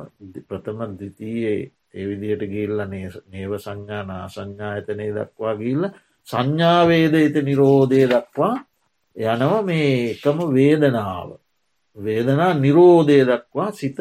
ප්‍රථම 0.45 0.81
දිතියේ 0.97 1.59
එවිදියට 1.95 2.43
ගිල්ල 2.47 2.79
නේව 3.29 3.53
සංඥා 3.59 4.03
නා 4.05 4.25
සංඥායතනය 4.29 5.07
දක්වා 5.13 5.55
ගිල්ල 5.57 5.85
සංඥාවේදයිත 6.29 7.37
නිරෝධය 7.43 8.03
දක්වා 8.07 8.55
යනව 9.17 9.53
මේ 9.65 9.93
එකම 10.07 10.39
වේදනාව 10.51 11.31
වේදනා 11.97 12.53
නිරෝධය 12.57 13.19
දක්වා 13.25 13.71
සිත 13.73 13.99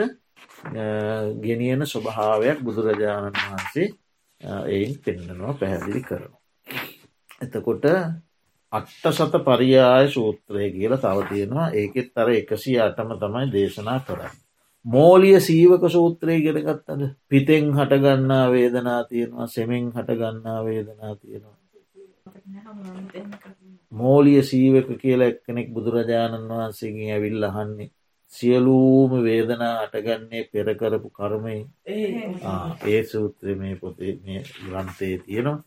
ගෙනියන 1.41 1.85
ස්වභාවයක් 1.85 2.59
බුදුරජාණන් 2.61 3.33
වහන්සේ 3.35 3.87
එයින් 4.67 4.95
පෙන්න්නනවා 4.99 5.53
පැහැදිලි 5.55 6.01
කරනවා. 6.01 6.39
එතකොට 7.41 7.85
අට්ට 8.71 9.05
සත 9.11 9.33
පරියාය 9.41 10.07
සූත්‍රය 10.09 10.71
කියල 10.71 10.93
තව 10.97 11.17
තියෙනවා 11.25 11.71
ඒකෙත් 11.71 12.17
අර 12.17 12.29
එකසි 12.31 12.79
අටම 12.79 13.11
තමයි 13.15 13.51
දේශනා 13.51 13.99
කරන්න. 14.01 14.35
මෝලිය 14.85 15.39
සීවක 15.39 15.83
සූත්‍රය 15.87 16.41
ගෙනගත්තද 16.41 17.01
පිතෙන් 17.29 17.65
හටගන්නා 17.73 18.45
වේදනා 18.51 19.03
තියෙනවා 19.03 19.47
සෙමෙන් 19.47 19.91
හටගන්නා 19.91 20.65
වේදනා 20.65 21.15
තියෙනවා. 21.15 21.57
මෝලිය 23.91 24.41
සීවක 24.43 24.89
කියල 24.97 25.21
එක්කෙනෙක් 25.21 25.73
බුදුරජාණන් 25.73 26.49
වහන්සේගේ 26.49 27.11
ඇවිල් 27.13 27.43
අහන්නේ 27.43 27.91
සියලූම 28.33 29.11
වේදනා 29.23 29.75
අටගන්නේ 29.79 30.43
පෙරකරපු 30.45 31.09
කර්මය 31.09 31.55
ඒ. 31.87 33.03
සූත්‍රය 33.03 33.55
මේ 33.55 33.75
පොතේ 33.75 34.13
මේ 34.23 34.43
ග්‍රන්ථයේ 34.61 35.17
තියෙනවා. 35.19 35.63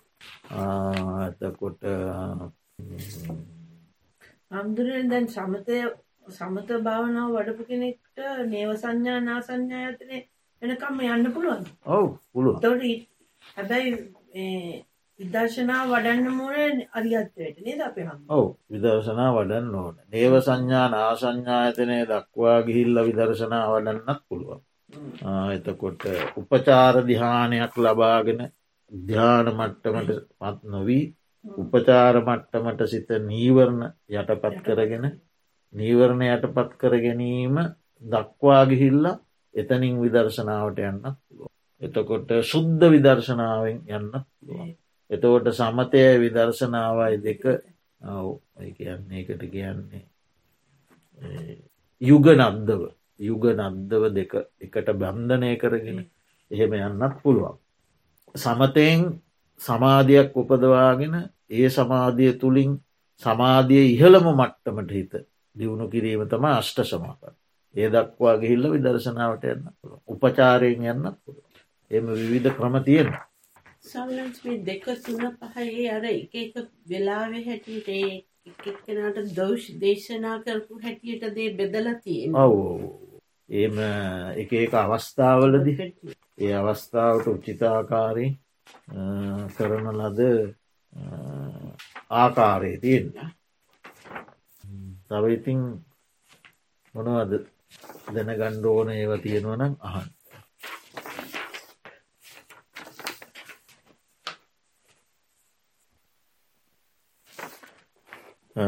ඇතකොට 0.51 1.81
හම්දුරෙන් 4.51 5.11
දැන් 5.11 5.29
සමතය 5.29 5.77
සමත 6.29 6.79
භාවනාව 6.83 7.35
වඩපු 7.35 7.65
කෙනෙක්ට 7.65 8.23
නේව 8.49 8.71
සංඥා 8.77 9.21
නා 9.23 9.41
සංඥා 9.41 9.83
ඇතනේ 9.83 10.23
එනකම්ම 10.63 11.05
යන්න 11.09 11.33
පුළුවන් 11.33 11.69
ඔව් 11.89 12.09
පුළුව 12.33 12.61
තොට 12.61 12.83
හැබැයි 13.51 13.91
විදර්ශනා 15.21 15.83
වඩන්න 15.87 16.29
මුණ 16.33 16.79
අරියත්වයට 16.93 17.59
නේද 17.61 17.81
අප 17.83 17.97
හම් 17.99 18.21
ඔව් 18.31 18.47
විදර්ශනා 18.71 19.31
වඩන්න 19.33 19.75
ඕන. 19.77 19.97
නේව 20.09 20.35
සංඥා 20.41 20.87
නාසංඥායතනය 20.89 21.99
දක්වා 22.07 22.59
ගිහිල්ල 22.63 23.03
විදර්ශනා 23.03 23.65
වඩන්නත් 23.69 24.23
පුළුවන්. 24.29 24.63
එතකොට 25.51 26.07
උපචාර 26.37 27.01
දිහානයක් 27.05 27.77
ලබාගෙන 27.79 28.41
ධ්‍යාන 28.93 29.53
මට්ටමට 29.53 30.11
පත් 30.39 30.59
නොවී 30.67 31.05
උපචාර 31.45 32.17
මට්ටමට 32.23 32.83
සිත 32.87 33.13
නීවරණ 33.23 33.83
යටපත් 34.13 34.59
කරගෙන 34.65 35.07
නීවරණ 35.75 36.23
යටපත් 36.27 36.77
කර 36.77 36.95
ගැනීම 36.99 37.57
දක්වා 38.03 38.63
ගිහිල්ල 38.67 39.05
එතනින් 39.55 39.99
විදර්ශනාවට 39.99 40.79
යන්න 40.81 41.03
පුළුව. 41.03 41.51
එතකොට 41.83 42.31
සුද්ධ 42.45 42.85
විදර්ශනාවෙන් 42.89 43.79
යන්න 43.89 44.11
පුළුවන්. 44.13 44.73
එතකොට 45.11 45.53
සමතය 45.53 46.03
විදර්ශනාවයි 46.19 47.21
දෙක 47.21 47.45
කියන්නේ 48.73 49.21
එකට 49.21 49.45
කියන්නේ 49.49 50.05
යුග 52.01 52.27
නද්දව 52.35 52.83
යුග 53.21 53.45
නද්දව 53.55 54.05
දෙක 54.13 54.33
එකට 54.61 54.89
බන්ධනය 54.95 55.57
කරගෙන 55.57 56.01
එහෙම 56.51 56.73
යන්නත් 56.75 57.21
පුළුවන්. 57.23 57.59
සමතයෙන් 58.35 59.03
සමාධයක් 59.61 60.37
උපදවාගෙන 60.37 61.15
ඒ 61.51 61.69
සමාධිය 61.71 62.33
තුළින් 62.35 62.73
සමාධිය 63.23 63.85
ඉහළම 63.89 64.27
මට්ටමට 64.33 64.91
හිත 64.93 65.13
දියුණු 65.57 65.89
කිරීම 65.89 66.23
තම 66.29 66.45
අෂ්ට 66.51 66.85
සමාප 66.85 67.21
ඒ 67.75 67.89
දක්වා 67.91 68.35
ගිහිල්ල 68.39 68.71
විදර්ශනාවට 68.71 69.45
යන්න 69.47 69.69
පුළුව 69.73 70.01
උපචාරයෙන් 70.15 70.85
යන්න 70.87 71.13
පුළුව 71.15 71.45
එම 71.91 72.07
විවිධ 72.11 72.57
ක්‍රම 72.57 72.77
තියෙනවා. 72.83 73.25
සවලන්ස්මි 73.83 74.59
දෙක 74.65 74.85
තුන 75.03 75.25
පහයේ 75.39 75.89
අර 75.91 76.05
එක 76.07 76.35
එක 76.37 76.55
වෙලාවෙ 76.89 77.41
හැටියට 77.45 77.89
එකක්කෙනට 78.45 79.35
දෞෂ් 79.37 79.65
දේශනා 79.81 80.37
කරපු 80.41 80.81
හැටියට 80.83 81.25
දේ 81.37 81.51
බෙදලා 81.55 81.97
තියෙන 82.01 82.37
ඔව 82.37 82.57
ඒම 83.49 83.77
එක 84.37 84.53
එක 84.59 84.75
අවස්ථාවලදි 84.77 85.75
ඒ 86.39 86.55
අවස්ථාවට 86.55 87.27
උච්චිතාකාරී 87.29 88.31
කරන 89.55 89.87
ලද 89.93 90.21
ආකාරය 92.13 92.73
තියෙන 92.79 93.07
තව 95.13 95.33
ඉතින් 95.33 95.61
මොනවද 96.95 97.33
දැන 98.11 98.33
ගණ්ඩෝන 98.35 98.89
ඒව 98.91 99.13
තියෙනවනම් 99.21 99.75
අහන් 99.83 100.09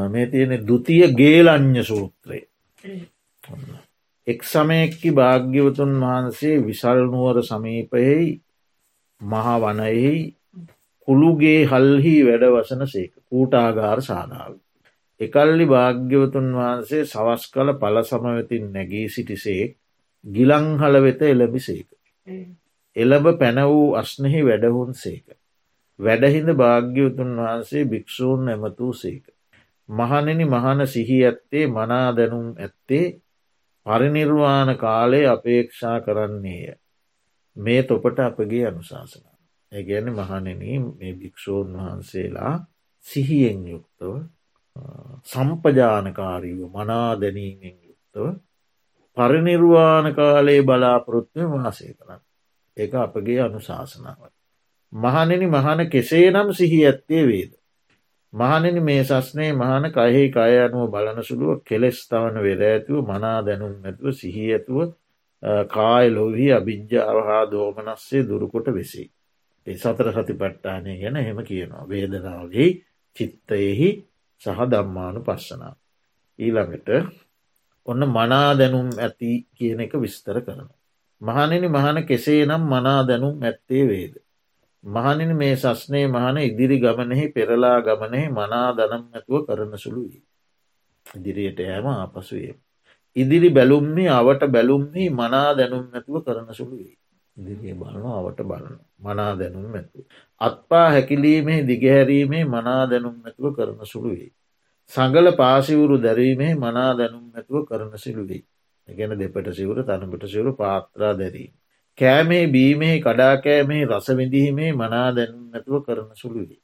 මේ 0.09 0.27
තියෙන 0.29 0.67
දුතිය 0.67 1.05
ගේලං්ඥ 1.15 1.83
සූත්‍රය 1.85 2.41
එක් 4.27 4.41
සමයක්කි 4.45 5.11
භාග්‍යවතුන් 5.13 5.93
වහන්සේ 6.01 6.57
විසල්නුවර 6.61 7.43
සමීපයෙහි 7.45 8.31
මහවනයෙහි 9.21 10.15
කුළුගේ 11.09 11.61
හල්හි 11.67 12.15
වැඩවසන 12.25 12.87
සේක 12.89 13.13
කූටාගාර 13.23 14.01
සාධාව. 14.03 14.55
එකල්ලි 15.21 15.67
භාග්‍යවතුන් 15.67 16.49
වහන්සේ 16.53 17.05
සවස් 17.05 17.43
කල 17.49 17.69
පල 17.75 17.97
සමවතින් 18.03 18.65
නැගී 18.73 19.09
සිටිසේක් 19.09 19.73
ගිලංහල 20.25 20.95
වෙත 20.99 21.23
එළබිසේක. 21.25 21.89
එළඹ 22.97 23.27
පැන 23.39 23.59
වූ 23.65 23.95
අස්නෙහි 23.95 24.41
වැඩහුන් 24.43 24.93
සේක. 24.95 25.27
වැඩහිඳ 25.99 26.51
භාග්‍යවතුන් 26.55 27.31
වහන්සේ 27.39 27.85
භික්‍ෂූන් 27.87 28.49
ඇමතූ 28.49 28.93
සේක. 28.95 29.25
මහනෙනි 29.89 30.45
මහන 30.47 30.87
සිහි 30.87 31.19
ඇත්තේ 31.23 31.67
මනා 31.69 32.09
දැනුම් 32.13 32.49
ඇත්තේ 32.57 33.07
පරිනිර්වාණ 33.87 34.71
කාලය 34.77 35.21
අපේක්ෂා 35.27 35.99
කරන්නේය. 36.01 36.75
මේ 37.57 37.83
තොපට 37.83 38.19
අපගේ 38.21 38.67
අනුශාසන. 38.67 39.25
ඇගැන 39.73 40.09
මහනෙන 40.13 40.63
මේ 40.93 41.13
භික්‍ෂූන් 41.15 41.69
වහන්සේලා 41.75 42.55
සිහියෙන් 43.05 43.61
යුක්තව 43.69 44.13
සම්පජානකාරීව 45.25 46.61
මනා 46.69 47.11
දැනීමෙන් 47.21 47.77
යුක්තව 47.83 48.27
පරිනිර්වාණ 49.17 50.07
කාලයේ 50.15 50.63
බලාපොරොත්තුව 50.63 51.51
වාසය 51.53 51.91
කරන්න. 51.95 52.23
ඒ 52.77 52.89
අපගේ 52.99 53.41
අනුශාසනාව. 53.41 54.21
මහනෙනි 54.93 55.47
මහන 55.49 55.81
කෙසේ 55.89 56.27
නම් 56.31 56.49
සිහි 56.53 56.79
ඇත්තේ 56.87 57.23
වේද. 57.27 57.53
මහනෙනි 58.33 58.81
මේ 58.81 59.03
සස්නේ 59.05 59.53
මහන 59.53 59.85
කයෙහි 59.91 60.25
කය 60.31 60.55
අනුව 60.61 60.91
බලන 60.91 61.19
සුළුව 61.23 61.63
කෙලෙස් 61.63 61.99
තවන 62.09 62.37
වෙර 62.43 62.61
ඇතුව 62.65 62.99
මනා 63.05 63.39
දැනුම් 63.43 63.75
ඇතුව 63.83 64.13
සිහි 64.13 64.45
ඇතුව 64.53 64.79
කාය 65.69 66.07
ලොවහි 66.11 66.47
අභිජ්‍යාව 66.53 67.19
හා 67.25 67.45
දෝමනස්සේ 67.47 68.23
දුරුකොට 68.23 68.67
වෙසී. 68.71 69.09
සතර 69.67 70.09
සති 70.13 70.35
පට්ටානය 70.35 70.93
ගැන 70.99 71.17
හෙම 71.19 71.39
කියනවා. 71.43 71.85
වේදනාවේ 71.89 72.71
චිත්තයෙහි 73.17 73.91
සහ 74.43 74.61
දම්මානු 74.71 75.21
පස්සනා. 75.21 75.75
ඊළඟට 76.39 76.89
ඔන්න 77.89 78.03
මනා 78.09 78.51
දැනුම් 78.55 78.89
ඇති 78.99 79.31
කියන 79.55 79.81
එක 79.81 79.95
විස්තර 79.97 80.37
කරන. 80.41 80.69
මහනෙනි 81.21 81.69
මහන 81.69 81.99
කෙසේ 82.07 82.43
නම් 82.47 82.63
මනා 82.65 83.01
දැනුම් 83.03 83.37
ඇත්තේ 83.43 83.85
වේද. 83.89 84.15
මහනින් 84.85 85.33
මේ 85.37 85.57
සස්නේ 85.57 86.07
මහන 86.07 86.37
ඉදිරි 86.41 86.77
ගමනෙහි 86.79 87.27
පෙරලා 87.29 87.79
ගමනෙහි 87.81 88.29
මනා 88.29 88.69
දනම් 88.73 89.05
ඇතුව 89.15 89.47
කරන 89.47 89.73
සුළුයි. 89.77 90.19
ඉදිරියට 91.07 91.59
යෑම 91.61 91.87
ආපසුය. 91.87 92.49
ඉදිරි 93.17 93.49
බැලුම්හි 93.51 94.05
අවට 94.09 94.43
බැලුම්හි 94.47 95.05
මනා 95.11 95.49
දැනුම් 95.55 95.85
ඇතුව 95.91 96.17
කරන 96.25 96.49
සුළුයි. 96.53 96.93
දිරිය 97.37 97.75
බලන 97.75 98.05
අවට 98.11 98.41
බලන 98.43 98.79
මනා 99.01 99.33
දැනුම් 99.35 99.75
ඇතු. 99.75 100.07
අත්පා 100.41 100.87
හැකිලීමේ 100.91 101.61
දිගහැරීමේ 101.67 102.45
මනා 102.47 102.83
දැනුම් 102.87 103.17
ඇතුව 103.25 103.55
කරන 103.57 103.81
සුළුවේ. 103.85 104.31
සඟල 104.91 105.29
පාසිවුරු 105.37 105.97
දැරීමේ 106.03 106.53
මනා 106.57 106.91
දැනුම් 106.95 107.27
ඇතුව 107.35 107.67
කරන 107.67 107.93
සිළුවෙයි. 107.99 108.45
ගැන 108.89 109.19
දෙපට 109.19 109.49
සිවුර 109.53 109.79
තනපට 109.83 110.29
සිවුරු 110.29 110.53
පාත්‍රා 110.55 111.15
දැරීම. 111.15 111.53
කෑමේ 111.99 112.45
බීමෙහි 112.49 113.01
කඩාකෑමේ 113.01 113.83
රසවිඳීමේ 113.87 114.71
මනා 114.73 115.09
දැනුම් 115.13 115.45
ඇතුව 115.53 115.83
කරන 115.87 116.11
සුළුවේ. 116.15 116.61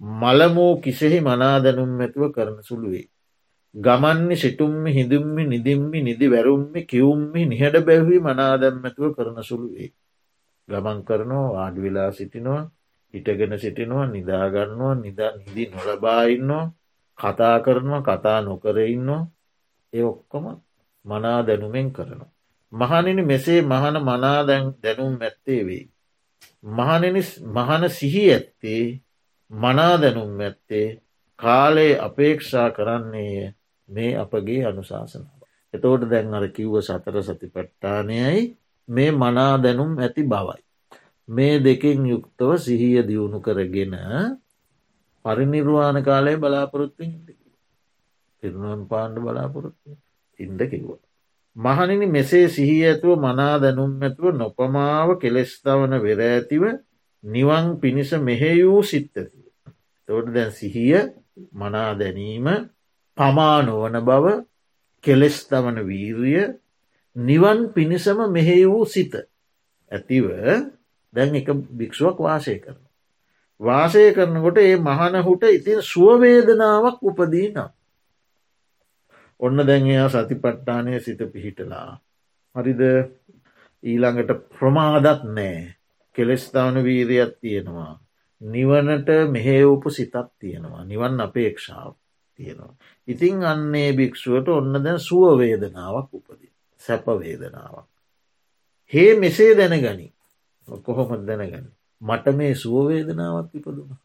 මළමූ 0.00 0.72
කිසෙහි 0.78 1.20
මනා 1.20 1.56
දැනුම් 1.60 2.00
ඇතුව 2.00 2.32
කරන 2.32 2.58
සුළුවේ. 2.62 3.06
ගමන්නේ 3.76 4.36
සිටුම්ම 4.36 4.86
හිදුම්මි 4.88 5.42
නිදිම්මි 5.44 5.98
නිදි 6.02 6.26
වැරුම්මි 6.30 6.80
කිවුම්මි 6.84 7.40
නිහට 7.46 7.76
බැව්වී 7.84 8.20
මනාදැම්මැතුව 8.20 9.14
කරන 9.16 9.38
සුළුවේ. 9.42 9.90
ගමන් 10.68 10.98
කරනවා 11.04 11.48
ආඩිවෙලා 11.56 12.10
සිටිනවා 12.12 12.62
හිටගෙන 13.14 13.52
සිටිනවා 13.58 14.06
නිදාගන්නවා 14.06 14.94
නිදා 14.94 15.32
නිදි 15.36 15.64
නොලබාඉන්නවා 15.66 16.64
කතා 17.18 17.56
කරනවා 17.60 18.02
කතා 18.02 18.38
නොකරඉන්නවා 18.40 19.22
ඒ 19.92 20.02
ඔක්කොම 20.02 20.46
මනා 21.04 21.40
දැනුමෙන් 21.46 21.92
කරනවා. 21.92 22.32
මහනිනි 22.72 23.22
මෙසේ 23.22 23.60
මහන 23.62 23.96
මනා 24.02 24.40
දැනුම් 24.46 25.14
ඇත්තේ 25.20 25.60
වෙයි. 25.66 25.84
මහනිනි 26.72 27.22
මහන 27.54 27.82
සිහි 27.90 28.24
ඇත්තේ 28.32 28.84
මනා 29.50 29.94
දැනුම් 30.00 30.40
ඇත්තේ 30.40 30.86
කාලේ 31.38 31.92
අපේක්ෂා 32.00 32.68
කරන්නේය 32.70 33.52
මේ 33.88 34.12
අපගේ 34.16 34.62
අනුශාසනාව. 34.64 35.40
එතෝට 35.74 36.02
දැන් 36.04 36.34
අර 36.34 36.46
කිව්ව 36.48 36.74
සතර 36.80 37.16
සති 37.22 37.46
පට්ටානයයි 37.46 38.42
මේ 38.88 39.10
මනා 39.12 39.54
දැනුම් 39.58 39.92
ඇති 39.98 40.22
බවයි. 40.24 40.62
මේ 41.28 41.54
දෙකින් 41.58 42.06
යුක්තව 42.06 42.50
සිහිය 42.56 43.02
දියුණු 43.02 43.38
කරගෙන 43.40 43.94
පරිනිර්වාණ 45.24 45.98
කාලය 46.02 46.34
බලාපොරොත්තු 46.36 47.04
පිරුණුවන් 48.42 48.82
පාණ්ඩ 48.88 49.18
බලාපොරොත්තු 49.18 49.90
ඉන්ඩ 50.40 50.62
කිව්වා. 50.70 51.02
මහනිනි 51.56 52.06
මෙසේ 52.06 52.46
සිහි 52.48 52.76
ඇතුව 52.84 53.18
මනා 53.18 53.54
දැනුම් 53.58 53.92
ඇතුව 54.02 54.34
නොපමාව 54.34 55.08
කෙලෙස්තවන 55.18 55.92
වෙර 56.00 56.20
ඇතිව 56.22 56.62
නිවන් 57.24 57.66
පිණිස 57.80 58.10
මෙහෙයූ 58.20 58.82
සිත්තතිව. 58.82 59.26
තොට 60.08 60.26
දැන් 60.28 60.52
සිහිය 60.52 60.94
මනා 61.52 61.90
දැනීම 61.94 62.46
පමා 63.18 63.58
නොවන 63.62 63.96
බව 64.00 64.26
කෙලෙස්තවන 65.04 65.78
වීරිය 65.82 66.42
නිවන් 67.16 67.60
පිණිසම 67.70 68.18
මෙහෙ 68.28 68.56
වූ 68.64 68.84
සිත 68.86 69.14
ඇතිව 69.90 70.26
දැන් 71.14 71.34
එක 71.34 71.48
භික්ෂුවක් 71.72 72.18
වාසය 72.18 72.58
කරන. 72.58 72.78
වාසය 73.60 74.02
කරනකොට 74.12 74.58
ඒ 74.58 74.76
මහනහුට 74.78 75.42
ඉතින් 75.48 75.80
සුවවේදනාවක් 75.82 76.98
උපදී 77.02 77.48
නම්. 77.48 77.70
ඔන්න 79.40 79.58
දැන් 79.62 79.86
එයා 79.86 80.08
සතිපට්ටානය 80.08 81.00
සිත 81.00 81.20
පිහිටලා. 81.26 81.90
හරිද 82.54 82.82
ඊළඟට 83.82 84.30
ප්‍රමාදත් 84.52 85.22
නෑ 85.26 85.56
කෙලෙස්ථාන 86.16 86.76
වීරයක් 86.82 87.32
තියෙනවා. 87.40 87.92
නිවනට 88.40 89.08
මෙහෙවූපු 89.28 89.90
සිතක් 89.90 90.28
තියෙනවා 90.38 90.84
නිවන් 90.84 91.20
අපේක්ෂාව 91.20 91.92
තියෙනවා. 92.36 92.74
ඉතිං 93.08 93.44
අන්නේ 93.44 93.88
භික්‍ෂුවට 93.92 94.48
ඔන්න 94.50 94.84
දැන් 94.84 95.00
සුවවේදනාවක් 95.00 96.10
උපදී 96.12 96.52
සැපවේදනාවක්. 96.80 97.88
හේ 98.92 99.12
මෙසේ 99.14 99.52
දැනගනි 99.54 100.06
කොහොමත් 100.82 101.26
දැනගනි. 101.26 101.70
මට 102.00 102.36
මේ 102.36 102.54
සුවවේදනාවත් 102.54 103.54
ඉපදුන. 103.54 103.96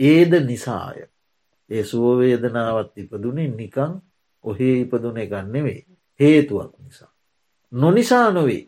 ඒද 0.00 0.32
නිසාය. 0.42 0.98
ඒ 1.70 1.84
සුවවේදනාවත් 1.84 2.98
ඉපදුනේ 2.98 3.48
නිකං 3.50 3.92
ඔහේ 4.44 4.80
ඉපදුන 4.80 5.18
ගන්නෙවෙයි. 5.24 5.86
හේතුවක් 6.20 6.72
නිසා. 6.78 7.12
නොනිසා 7.72 8.30
නොවේ 8.30 8.62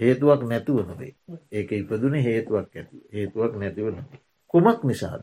හේතුවක් 0.00 0.42
නැතුව 0.42 0.78
නොවේ 0.86 1.12
ඒක 1.52 1.72
ඉපදුන 1.72 2.14
හේතුවක් 2.18 2.76
ඇති 2.76 2.96
හේතුවක් 3.14 3.52
නැතිව 3.56 3.86
නොවේ. 3.86 4.20
කුමක් 4.50 4.80
නිසාද. 4.84 5.22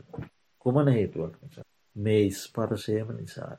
කුමන 0.61 0.87
හේතුවක් 0.89 1.33
නිසා. 1.41 1.65
මේ 1.95 2.31
ස්පරසයම 2.31 3.07
නිසා. 3.17 3.53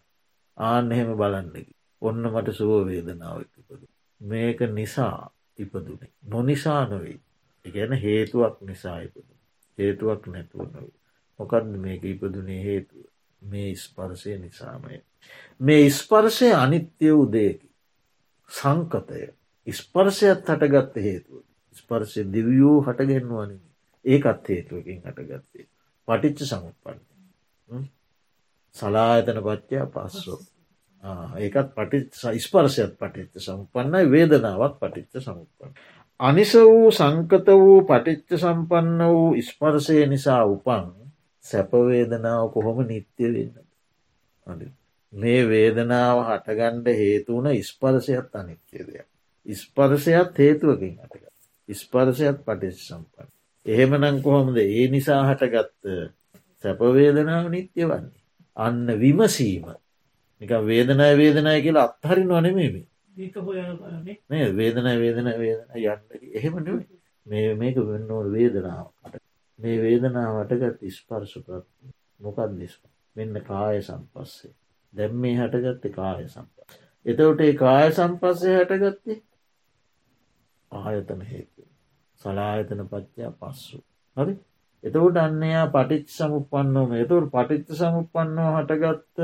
ආන්න 0.59 0.93
එහෙම 0.93 1.13
බලන්නකි. 1.15 1.73
ඔන්න 2.03 2.23
මට 2.25 2.55
සුවවේදනාවක් 2.55 3.53
ඉපදු. 3.59 3.87
මේක 4.21 4.61
නිසා 4.71 5.31
ඉපදුනේ. 5.59 6.13
නොනිසා 6.25 6.83
නොවෙයි. 6.87 7.21
ගැන 7.65 7.93
හේතුවක් 7.99 8.61
නිසා 8.61 8.99
ඉපදු. 9.01 9.33
හේතුවක් 9.79 10.27
නැතුව 10.27 10.67
නොවේ. 10.73 10.99
මොකක්ද 11.39 11.73
මේක 11.79 12.05
ඉපදුනේ 12.05 12.63
හේතුව. 12.65 13.05
මේ 13.43 13.71
ස්පර්ශය 13.77 14.39
නිසාමය. 14.39 15.01
මේ 15.61 15.91
ස්පර්ශය 15.91 16.53
අනිත්‍ය 16.55 17.11
උදයකි. 17.13 17.69
සංකතය 18.49 19.23
ස්පර්ශයත් 19.67 20.47
හටගත්ත 20.47 20.97
හේතුව. 20.99 21.43
ස්පර්ශය 21.77 22.25
දිවියූ 22.33 22.79
හටගෙන්වනි 22.83 23.59
ඒකත් 24.05 24.49
හේතුවකින් 24.49 25.03
හටගත්තේ. 25.03 25.67
පටිච්ච 26.09 26.41
සමුපන්නේ. 26.45 27.85
සලායතන 28.77 29.41
පච්චා 29.43 29.87
පස්සෝ. 29.89 30.41
ඒකත් 31.39 31.69
පටිච් 31.75 32.15
ස්පර්ශයත් 32.39 32.93
පටිච්ච 32.99 33.35
සම්පන්නයි 33.41 34.11
වේදනාවත් 34.11 34.75
පටිච්ච 34.81 35.23
සමුපන්න. 35.23 35.73
අනිස 36.21 36.55
වූ 36.57 36.91
සංකත 36.91 37.47
වූ 37.55 37.81
පටිච්ච 37.83 38.39
සම්පන්න 38.39 39.01
වූ 39.07 39.43
ස්පර්ශය 39.43 40.07
නිසා 40.07 40.43
උපන් 40.47 40.87
සැපවේදනාව 41.45 42.51
කොහොම 42.53 42.79
නිත්‍ය 42.85 43.27
වෙන්න. 44.47 44.63
මේ 45.13 45.41
වේදනාව 45.45 46.19
හටගණ්ඩ 46.25 46.89
හේතුවන 46.95 47.47
ස්පර්ශයත් 47.63 48.35
අනිත්‍ය 48.35 48.79
දෙයක්. 48.81 49.09
ස්පර්ශයත් 49.47 50.39
හේතුවකින් 50.39 50.95
හටග. 50.99 51.25
ස්පර්ශයත් 51.69 52.39
පටිස් 52.45 52.79
සම්පන්න. 52.89 53.31
එහෙමනං 53.67 54.23
කොහොමද 54.23 54.57
ඒ 54.59 54.87
නිසා 54.89 55.23
හටගත්ත 55.25 55.85
සැපවේදනාව 56.63 57.51
නිත්‍ය 57.51 57.83
වන්නේ. 57.85 58.26
අන්න 58.57 58.87
විමසීම. 58.97 59.67
නික 60.41 60.53
වේදනය 60.65 61.09
වේදනය 61.15 61.55
කියලා 61.63 61.87
අත්හරි 61.87 62.25
නොනෙමේමේ 62.25 62.87
මේ. 63.17 64.47
වේදන 64.53 64.89
වේදන 64.97 65.31
වේදන 65.37 65.71
යන්න. 65.77 66.03
එහෙම 66.33 66.55
මේ 67.27 67.55
මේක 67.55 67.77
වෙන්න 67.85 68.11
ඕන 68.11 68.33
වේදනාවට 68.33 69.21
මේ 69.59 69.79
වේදනාවටගත් 69.83 70.83
ස්පර්ශපත් 70.93 71.65
මොකක් 72.21 72.43
දෙස් 72.55 72.75
මෙන්න 73.17 73.41
කාය 73.43 73.83
සම්පස්සේ. 73.83 74.53
දැම් 74.93 75.17
මේ 75.17 75.39
හටගත්ත 75.39 75.95
කාය 75.95 76.27
සම්පස් 76.27 76.83
එතවට 77.07 77.41
ඒ 77.41 77.55
කාය 77.55 77.89
සම්පස්සේ 77.93 78.59
හටගත්තේ 78.59 79.19
ආයතන 80.73 81.23
හේතු. 81.23 81.63
සලායතන 82.21 82.83
පච්චා 82.87 83.33
පස්සු. 83.33 83.79
හරි 84.17 84.35
එතකොට 84.87 85.17
අන්නයා 85.19 85.67
පටිච් 85.69 86.07
සමුපන්නෝම 86.11 86.91
එතුර 86.95 87.25
පටිච්ච 87.31 87.69
සමුපන්නෝ 87.75 88.51
හටගත්ත 88.55 89.19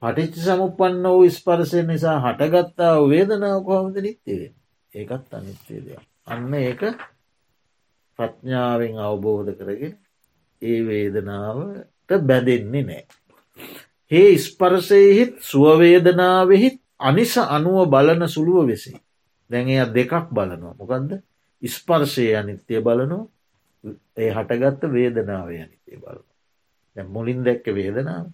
පටිච්ච 0.00 0.36
සමුපන්න 0.44 1.04
වූ 1.06 1.28
ස්පර්සය 1.30 1.82
නිසා 1.84 2.18
හටගත්තා 2.20 2.94
වේදනාව 3.06 3.60
කොහොමද 3.64 3.96
නිත්‍යවේ 3.98 4.52
ඒකත් 4.92 5.30
අනිත්‍යය 5.30 5.80
දෙයක්. 5.80 6.04
අන්න 6.26 6.54
ඒක 6.56 6.82
ප්‍රඥාවෙන් 8.18 8.96
අවබෝධ 8.98 9.52
කරගෙන 9.54 9.94
ඒ 10.62 10.78
වේදනාවට 10.82 12.10
බැඳෙන්නේ 12.22 12.84
නෑ. 12.84 13.02
ඒ 14.10 14.32
ස්පර්සයහිත් 14.38 15.34
සුවවේදනාවෙහිත් 15.42 16.76
අනිස 17.00 17.34
අනුව 17.48 17.78
බලන 17.86 18.28
සුළුව 18.28 18.66
වෙසේ. 18.66 19.00
දැන් 19.50 19.68
එය 19.68 19.80
දෙකක් 19.88 20.12
බලනවා. 20.28 20.74
මොකක්ද 20.74 21.10
ස්පර්ශය 21.62 22.26
අනිත්‍යය 22.34 22.80
බලනෝ 22.80 23.22
ඒ 23.84 24.30
හටගත්ත 24.30 24.82
වේදනාවේ 24.88 25.62
අනිත්‍යය 25.62 25.98
බලන. 25.98 26.26
මුලින් 26.96 27.44
දැක්ක 27.44 27.66
වේදනාව 27.74 28.26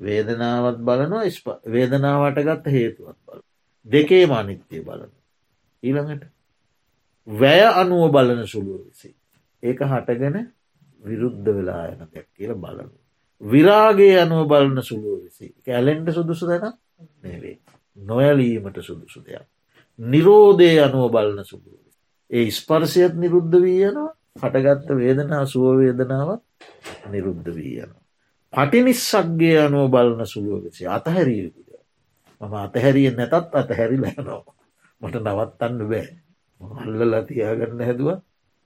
වේදනාවත් 0.00 0.78
බලනවා 0.80 1.56
වේදනාවට 1.66 2.42
ගත්ත 2.42 2.66
හේතුවත් 2.68 3.18
බල. 3.26 3.40
දෙකේ 3.86 4.26
මානිත්‍යය 4.26 4.82
බලන. 4.82 5.10
ඊළඟට 5.82 6.24
වැය 7.28 7.62
අනුව 7.74 8.10
බලන 8.10 8.46
සුළුව 8.46 8.80
විසි. 8.86 9.14
ඒක 9.62 9.80
හටගෙන 9.82 10.38
විරුද්ධ 11.02 11.48
වෙලා 11.48 11.84
යන 11.86 12.06
තැක් 12.06 12.28
කියල 12.32 12.54
බලන. 12.56 12.90
විරාගේ 13.40 14.16
අනුව 14.18 14.46
බලන 14.48 14.82
සුළුව 14.82 15.24
විසි 15.24 15.54
ඇලෙන්ට 15.68 16.12
සුදුසු 16.12 16.46
දෙන 16.46 16.72
නෙවේ. 17.22 17.58
නොයලීමට 17.96 18.80
සුදුසු 18.82 19.20
දෙයක්. 19.22 19.46
නිරෝධය 19.98 20.72
අනුව 20.80 21.10
බලන 21.10 21.44
සුළුව. 21.44 21.78
ඒ 22.30 22.50
ස්පර්ශයත් 22.52 23.14
නිරුද්ධ 23.16 23.56
වී 23.58 23.84
යනවා 23.84 24.10
හටගත්ත 24.36 24.88
වේදනා 24.96 25.44
සුවවේදනාවත් 25.46 26.42
නිරුද්ධ 27.08 27.50
වී 27.50 27.74
යනවා. 27.78 28.04
පටිනිස්සක්ගේ 28.52 29.58
අනුව 29.60 29.90
බලන 29.90 30.26
සුළුවවෙසේ 30.26 30.88
අතහැරියකුද 30.88 31.68
මම 32.40 32.54
අතහැරිය 32.56 33.10
නැතත් 33.12 33.54
අතහැරි 33.54 33.98
ලැනවා 33.98 34.54
මට 35.00 35.14
නවත්තන්න 35.18 35.78
බෑ. 35.86 36.08
මල්ලල 36.60 37.14
තියාගන්න 37.24 37.82
හැදුව. 37.82 38.08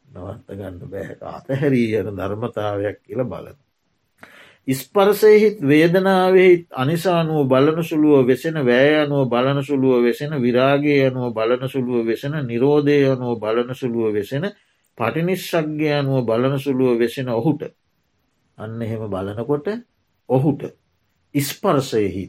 නවත්ත 0.05 0.49
ගන්න 0.53 0.81
බෑක 0.87 1.21
අතහැරී 1.31 1.91
යන 1.99 2.17
ධර්මතාවයක් 2.17 2.99
කියල 3.01 3.25
බලන. 3.25 3.57
ඉස්පරසයහිත් 4.69 5.59
වේදනාවෙහිත් 5.63 6.67
අනිසානුව 6.75 7.41
බලන 7.47 7.83
සුළුව 7.83 8.27
වෙසෙන 8.27 8.57
වෑ 8.63 8.93
අනුව 8.99 9.29
බලන 9.29 9.63
සුළුව 9.63 10.03
වෙසෙන 10.03 10.33
විරාගේ 10.39 11.01
අනුව 11.07 11.33
බලන 11.33 11.69
සුළුව 11.69 12.07
වෙසෙන 12.07 12.39
නිරෝධය 12.45 12.99
අනුව 13.09 13.35
බලන 13.39 13.75
සුළුව 13.75 14.15
වෙසෙන 14.15 14.45
පටිනිස්සක්ගේ 14.99 15.95
අනුව 15.95 16.25
බලන 16.25 16.59
සුළුව 16.59 16.99
වෙසෙන 16.99 17.29
ඔහුට 17.31 17.63
අන්න 18.59 18.83
එහෙම 18.83 19.05
බලනකොට 19.09 19.67
ඔහුට 20.29 20.63
ඉස්පර්සයෙහි 21.35 22.27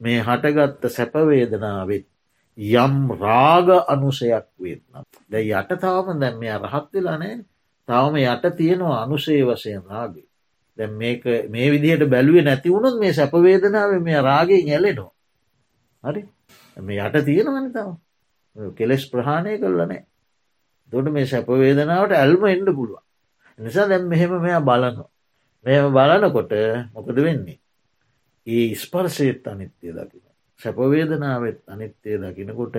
මේ 0.00 0.18
හටගත්ත 0.20 0.90
සැපවේදනාවත් 0.90 2.06
යම් 2.58 2.94
රාග 3.14 3.68
අනුසයක් 3.88 4.46
වෙන්නම්. 4.56 5.04
ද 5.26 5.34
යට 5.34 5.70
තාම 5.78 6.20
දැම් 6.20 6.38
මේ 6.38 6.56
රහත් 6.56 6.92
වෙලානෑ 6.92 7.36
තවම 7.88 8.16
යට 8.16 8.56
තියෙනවා 8.56 9.02
අනුසේ 9.02 9.42
වසයෙන් 9.44 9.82
රාගේ. 9.84 10.26
දැ 10.78 10.88
මේ 11.48 11.70
විදිහට 11.70 12.08
බැලුවේ 12.08 12.42
නැතිවුණුත් 12.42 12.98
මේ 12.98 13.12
සැපවේදනාව 13.12 14.00
මේ 14.00 14.20
රාගෙන් 14.20 14.68
ඇලෙනවා. 14.68 15.12
හරි 16.02 16.22
මේ 16.76 17.00
යට 17.00 17.24
තියෙනවන 17.24 17.72
තව 17.72 17.88
කෙලෙස් 18.72 19.10
ප්‍රහාණය 19.10 19.58
කරලනෑ. 19.58 20.04
දොට 20.94 21.10
මේ 21.10 21.26
සැපවේදනාවට 21.26 22.14
ඇල්ම 22.14 22.42
එන්ඩ 22.46 22.68
පුළුවන්. 22.72 23.04
නිසා 23.58 23.88
දැම් 23.88 24.04
මෙහෙම 24.06 24.32
මෙයා 24.40 24.62
බලනවා. 24.62 25.08
මෙම 25.66 25.86
බලනකොට 25.92 26.52
මොකද 26.94 27.16
වෙන්නේ. 27.18 27.58
ඒ 28.46 28.66
ස්පර්සයත් 28.76 29.46
අනිත්‍යය 29.46 29.92
දකින. 29.92 30.24
සැපවේදනාවත් 30.60 31.60
අනිත්‍යය 31.68 32.16
දකිනකොට 32.20 32.76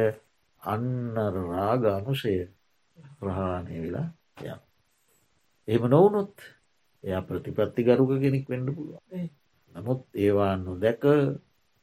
අන්න 0.62 1.16
රාග 1.16 1.84
අනුසය 1.92 2.36
ප්‍රහාණය 3.20 3.76
වෙලා 3.84 4.08
එහෙම 5.68 5.84
නොවනොත් 5.88 6.36
එය 7.04 7.14
ප්‍රතිපත්ති 7.22 7.82
ගරුක 7.84 8.12
කෙනෙක් 8.18 8.46
වෙන්න 8.46 8.68
පුළුව 8.68 9.00
නමුත් 9.76 10.02
ඒවා 10.16 10.54
නොදැක 10.58 11.04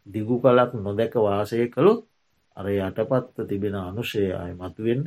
දිගු 0.06 0.36
කලක් 0.40 0.70
නොදැක 0.78 1.14
වාසය 1.18 1.58
කළොත් 1.68 2.00
අර 2.56 2.66
යටපත්ත 2.68 3.36
තිබෙන 3.48 3.76
අනුශය 3.80 4.24
අය 4.34 4.52
මතුවෙන්න 4.54 5.06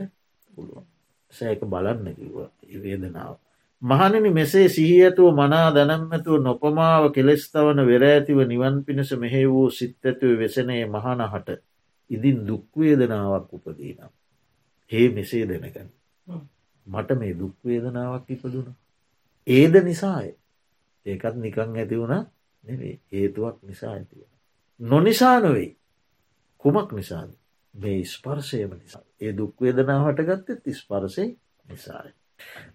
පුළුවන් 0.49 0.94
සෑක 1.35 1.61
බලන්න 1.65 2.07
කිව 2.15 2.35
වේදනාව. 2.83 3.35
මහණනි 3.81 4.29
මෙසේ 4.31 4.67
සිහිඇතුව 4.69 5.29
මනා 5.33 5.67
දැනම්මැතුව 5.71 6.41
නොපමාව 6.41 7.03
කෙලෙස්තවන 7.11 7.79
වෙරඇතිව 7.83 8.37
නිවන් 8.43 8.77
පිණිස 8.85 9.11
මෙහෙ 9.15 9.41
වූ 9.47 9.69
සිත් 9.69 10.05
ඇතුව 10.05 10.39
වෙසනේ 10.39 10.83
මහනහට 10.87 11.49
ඉදින් 12.09 12.37
දුක්වේදනාවක් 12.47 13.53
උපදීනම්. 13.53 14.11
හේ 14.91 15.07
මෙසේ 15.09 15.43
දෙනගැන. 15.45 15.89
මට 16.87 17.19
මේ 17.19 17.33
දුක්වේදනාවක් 17.33 18.29
ඉපදුන. 18.29 18.67
ඒද 19.47 19.73
නිසාය 19.83 20.29
ඒකත් 21.05 21.35
නිකං 21.37 21.75
ඇති 21.75 21.95
වුණ 21.97 22.15
නෙවේ 22.63 22.95
හේතුවක් 23.11 23.57
නිසා 23.63 23.91
ඇතිව. 23.91 24.19
නොනිසා 24.79 25.39
නොවෙයි 25.39 25.77
කුමක් 26.57 26.91
නිසාද 26.91 27.29
මේ 27.75 28.03
ස්පර්ශයම 28.05 28.71
නිසා. 28.73 29.03
ඒ 29.21 29.31
දුක්වේදනාවට 29.33 30.21
ගත්තෙත් 30.21 30.65
ස්පර්සය 30.73 31.25
නිසාය. 31.65 32.09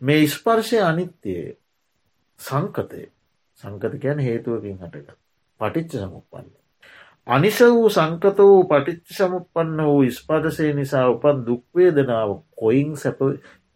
මේ 0.01 0.27
ස්පර්ශය 0.29 0.79
අනිත්‍යය 0.81 1.57
සංකතය. 2.41 3.03
සංකත 3.63 3.95
කියන 3.99 4.19
හේතුවකින් 4.21 4.79
හටගත්. 4.79 5.19
පටිච්ච 5.61 5.93
සමුපන්නේ. 5.95 6.61
අනිස 7.27 7.61
වූ 7.63 7.89
සංකත 7.91 8.39
වූ 8.41 8.63
පටිච්ච 8.65 9.17
සමුපන්න 9.17 9.85
වූ 9.85 10.11
ස්පර්ශය 10.13 10.73
නිසා 10.75 11.07
උපන් 11.09 11.45
දුක්වේදනාව 11.47 12.31
කොයින් 12.57 12.97
සැප 12.97 13.19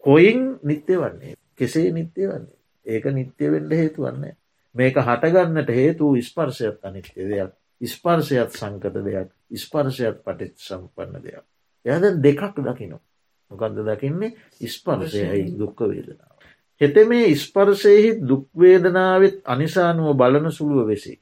කොයින් 0.03 0.59
නිත්‍ය 0.63 0.95
වන්නේ? 0.95 1.35
කෙසේ 1.55 1.91
නිත්‍ය 1.91 2.21
වන්නේ? 2.23 2.57
ඒක 2.85 3.05
නිත්‍ය 3.11 3.51
වෙන්ඩ 3.51 3.71
හේතු 3.73 4.01
වන්නේ 4.03 4.35
මේක 4.75 4.97
හටගන්නට 4.99 5.69
හේතු 5.71 6.15
ස්පර්ශයත් 6.21 6.83
අනිත්‍ය 6.83 7.21
දෙයක්. 7.25 7.51
ස්පර්ශයත් 7.81 8.51
සංකත 8.53 8.95
දෙයක් 9.01 9.29
ස්පර්ශයත් 9.57 10.23
පටිච් 10.23 10.55
සම්පන්න 10.59 11.21
දෙයක් 11.21 11.45
එයද 11.85 12.21
දෙකක් 12.21 12.61
දකිනවා 12.61 13.03
මොකක්ද 13.51 13.77
දකින්නේ 13.81 14.33
ස්පර්ශයයි 14.67 15.43
දුක්ක 15.53 15.79
වේදනාව. 15.81 16.35
හෙත 16.81 16.95
මේ 17.07 17.35
ස්පර්ශයහි 17.35 18.09
දුක්වේදනාවත් 18.21 19.37
අනිසානුව 19.45 20.09
බලන 20.13 20.51
සුළුව 20.51 20.87
වෙසේ. 20.87 21.19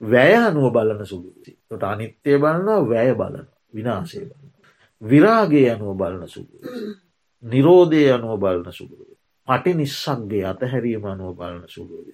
වැය 0.00 0.34
අනුව 0.38 0.72
බලන 0.72 1.00
සුළුවසි 1.04 1.52
තොට 1.68 1.82
අනිත්‍යය 1.84 2.38
බලනවා 2.38 2.80
වැය 2.84 3.14
බලන 3.14 3.46
විනාශය 3.72 4.20
බලන. 4.20 4.50
විරාගේ 5.02 5.70
අනුව 5.70 5.96
බලන 5.96 6.28
සුළුව. 6.28 6.62
නිරෝධය 7.42 8.04
අනුව 8.10 8.38
බලන 8.38 8.72
සුළුව. 8.72 9.08
පටි 9.48 9.74
නිස්සක්ගේ 9.74 10.44
අතහැරීම 10.44 11.04
අනුව 11.06 11.36
බලන 11.36 11.64
සුළුව. 11.68 12.06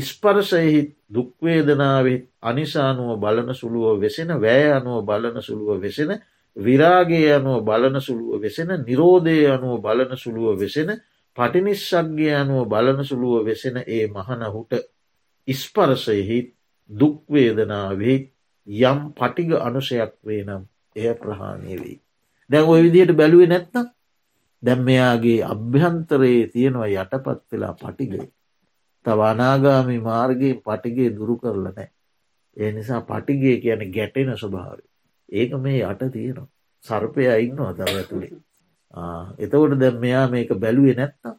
ස්පර්ශයහි 0.00 0.94
දුක්වේදනාවත් 1.08 2.28
අනිසානුව 2.42 3.18
බලන 3.18 3.50
සුළුව 3.52 3.98
වෙසෙන 3.98 4.30
වැය 4.36 4.72
අනුව 4.72 5.04
බලන 5.04 5.40
සුළුව 5.40 5.80
වෙසෙන 5.80 6.10
විරාගේ 6.56 7.32
අනුව 7.32 7.64
බලන 7.64 8.00
සුළුව 8.00 8.40
වෙසෙන 8.40 8.70
නිරෝධය 8.80 9.46
අනුව 9.48 9.80
බලන 9.80 10.16
සුළුව 10.16 10.56
වෙසෙන 10.56 10.90
පටිනිස්සක්ගේ 11.36 12.34
අනුව 12.34 12.66
බලන 12.66 13.04
සුළුව 13.04 13.44
වෙසෙන 13.44 13.76
ඒ 13.78 14.06
මහනහුට 14.08 14.72
ඉස්පරසයෙහි 15.48 16.38
දුක්වේදනාවෙහි 16.90 18.16
යම් 18.66 18.98
පටිග 19.12 19.50
අනුසයක් 19.58 20.12
වේ 20.22 20.42
නම් 20.44 20.62
එය 20.96 21.14
ප්‍රහාණය 21.14 21.74
වෙයි. 21.74 21.96
දැන් 22.50 22.64
ඔය 22.64 22.82
විදියට 22.82 23.12
බැලුවේ 23.12 23.48
නැත්නම් 23.48 23.86
දැම් 24.62 24.80
මෙයාගේ 24.82 25.40
අභ්‍යන්තරයේ 25.44 26.46
තියෙනවා 26.46 26.88
යටපත් 26.94 27.40
වෙලා 27.50 27.74
පටිගයි. 27.74 28.26
තව 29.04 29.20
අනාගාමි 29.24 29.98
මාර්ගයෙන් 30.00 30.60
පටිගේ 30.60 31.10
දුරු 31.10 31.34
කරල 31.36 31.64
නෑ. 31.66 31.88
ඒ 32.56 32.70
නිසා 32.72 33.00
පටිගේ 33.02 33.56
කියන 33.58 33.82
ගැටෙන 33.92 34.30
ස්වභාවය. 34.34 34.84
ඒක 35.28 35.50
මේ 35.58 35.80
යට 35.84 36.02
තියෙනවා. 36.12 36.48
සර්පය 36.84 37.22
ඉන්නවා 37.38 37.72
තව 37.74 37.88
ඇතුළේ. 37.94 38.32
එතකොට 39.38 39.74
දැ 39.76 39.92
මෙයා 39.96 40.26
මේක 40.28 40.50
බැලුවේ 40.56 40.94
නැත්නම් 40.94 41.36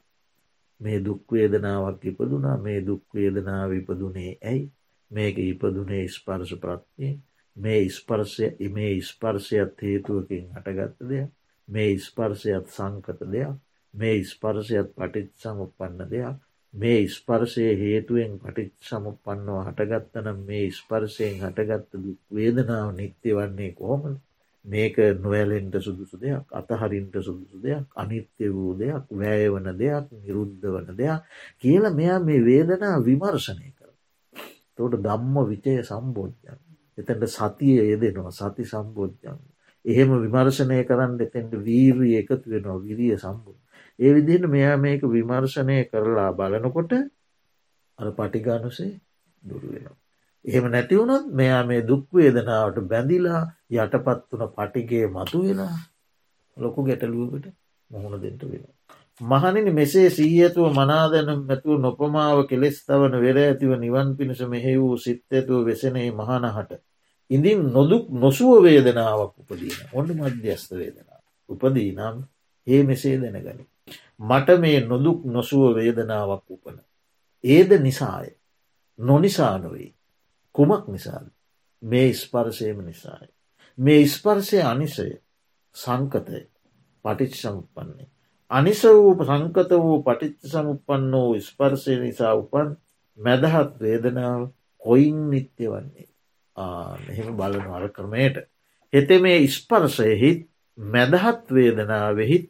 මේ 0.82 1.00
දුක්වේදනාවක් 1.00 2.04
ඉපදුනා 2.06 2.58
මේ 2.58 2.80
දුක්වේදනාව 2.82 3.72
ඉපදුනේ 3.74 4.32
ඇයි 4.44 4.66
මේක 5.12 5.38
ඉපදුනේ 5.44 6.06
ස්පර්ශ 6.08 6.56
ප්‍රත්තිය 6.58 7.14
මේ 7.58 7.90
ස්පර්ශය 7.90 8.70
මේ 8.70 8.94
ස්පර්ශයත් 9.02 9.82
හේතුවකින් 9.82 10.46
හටගත්ත 10.54 11.10
දෙයක් 11.10 11.32
මේ 11.68 11.98
ස්පර්ශයත් 12.00 12.68
සංකත 12.68 13.20
දෙයක් 13.28 13.56
මේ 13.94 14.24
ස්පර්ශයත් 14.26 14.90
පටිත් 14.96 15.30
සමුපන්න 15.36 16.06
දෙයක් 16.08 16.38
මේ 16.74 17.08
ස්පර්ශය 17.10 17.66
හේතුවෙන් 17.76 18.34
පටිච් 18.40 18.74
සමුපන්නව 18.84 19.60
හටගත්තනම් 19.66 20.40
මේ 20.46 20.66
ස්පර්ශයෙන් 20.72 21.38
හටගත්ත 21.42 21.92
දුක් 21.98 22.20
වේදනාව 22.32 22.90
නිත්‍ය 22.94 23.30
වන්නේ 23.34 23.72
කොහොමද 23.74 24.18
මේක 24.66 24.98
නොවැලෙන්ට 25.18 25.76
සුදුසු 25.78 26.16
දෙයක් 26.18 26.46
අතහරින්ට 26.52 27.16
සුදුසු 27.20 27.58
දෙයක් 27.60 27.86
අනිත්‍ය 27.96 28.46
වූ 28.50 28.72
දෙයක් 28.76 29.06
වැෑවන 29.12 29.68
දෙයක් 29.76 30.06
නිරුද්ධ 30.18 30.66
වන 30.68 30.90
දෙයක් 30.96 31.22
කියල 31.58 31.84
මෙයා 31.92 32.20
මේ 32.22 32.40
වේදනා 32.42 32.96
විමර්ශනය 33.02 33.70
කර. 33.72 33.92
තෝට 34.76 34.96
දම්ම 34.98 35.36
විචය 35.46 35.74
සම්බෝධ්‍යන්. 35.84 36.60
එතැට 36.98 37.24
සතිය 37.30 37.80
යෙදෙනවා 37.84 38.32
සති 38.34 38.64
සම්බෝධ්‍යන්. 38.66 39.40
එහෙම 39.86 40.10
විමර්ශනය 40.18 40.84
කරන්න 40.84 41.20
එතැන්ට 41.20 41.54
වීරී 41.62 42.16
එකතු 42.18 42.46
වෙනවා 42.48 42.78
විරිය 42.80 43.18
සම්බුද්ධ. 43.18 43.60
ඒ 44.00 44.12
විදිහට 44.16 44.46
මෙයා 44.48 44.78
මේක 44.78 45.02
විමර්ශනය 45.06 45.78
කරලා 45.86 46.32
බලනකොට 46.34 46.92
අර 48.00 48.08
පටිගානුසේ 48.12 48.94
දුරුවෙනවා. 49.44 49.98
එහෙම 50.46 50.66
නැතිවුණොත් 50.68 51.26
මෙයා 51.32 51.64
මේ 51.64 51.82
දුක්වේදනාවට 51.84 52.78
බැඳිලා 52.88 53.42
යටපත් 53.76 54.28
වන 54.32 54.46
පටිගේ 54.50 55.06
මතු 55.08 55.40
වෙලා 55.44 55.76
ලොකු 56.58 56.80
ගැටලුවකට 56.84 57.46
මුහුණ 57.92 58.22
දෙට 58.22 58.42
වෙන. 58.44 58.64
මහනිනි 59.22 59.72
මෙසේ 59.72 60.10
සීයතුව 60.10 60.68
මනාදැනම් 60.74 61.42
ඇතුව 61.46 61.78
නොපමාව 61.78 62.38
කෙලෙස් 62.48 62.78
තවන 62.86 63.16
වෙර 63.18 63.38
ඇතිව 63.40 63.72
නිවන් 63.78 64.10
පිණිස 64.18 64.42
මෙහෙ 64.46 64.74
වූ 64.78 64.98
සිත් 64.98 65.24
ඇතුව 65.32 65.66
වෙසනේ 65.66 66.10
මහනහට. 66.14 66.72
ඉඳින් 67.30 67.60
නොදුක් 67.70 68.06
නොසුව 68.16 68.64
වේදනාවක් 68.64 69.34
උපදීන 69.42 69.80
ඔන්න 69.94 70.10
මධ්‍යස්ත 70.18 70.72
වේදනා. 70.74 71.20
උපදී 71.50 71.92
නම් 71.92 72.16
ඒ 72.68 72.82
මෙසේ 72.84 73.18
දැනගනි. 73.18 73.66
මට 74.20 74.60
මේ 74.60 74.80
නොදුක් 74.82 75.26
නොසුව 75.26 75.76
වේදනාවක් 75.76 76.46
උපන. 76.50 76.78
ඒද 77.44 77.72
නිසාය 77.80 78.30
නොනිසා 79.00 79.58
නොවෙයි. 79.58 79.96
කුමක් 80.56 80.86
නිසාද 80.88 81.28
මේ 81.82 82.14
ස්පර්ශයම 82.14 82.78
නිසාය. 82.82 83.28
මේ 83.78 84.08
ස්පර්ශය 84.08 84.62
අනිසය 84.64 85.10
සංකතය 85.76 86.40
පටිච් 87.06 87.34
සමුපන්නේ. 87.36 88.08
අනිස 88.52 88.84
වූ 88.86 89.14
සංකත 89.22 89.72
වූ 89.78 90.04
පටිච්ච 90.04 90.42
සමුපන්න 90.44 91.12
වූ 91.14 91.42
ස්පර්ශය 91.42 92.00
නිසා 92.00 92.34
උපන් 92.34 92.70
මැදහත් 93.18 93.74
වේදනාව 93.80 94.42
කොයින් 94.82 95.30
නිත්‍ය 95.30 95.66
වන්නේ. 95.68 96.08
එහෙම 97.10 97.38
බලන 97.38 97.68
අර 97.70 97.90
ක්‍රමයට. 97.90 98.38
හෙතෙ 98.94 99.20
මේ 99.20 99.48
ස්පර්ශයහිත් 99.50 100.40
මැදහත් 100.78 101.46
වේදනාවෙහිත් 101.50 102.46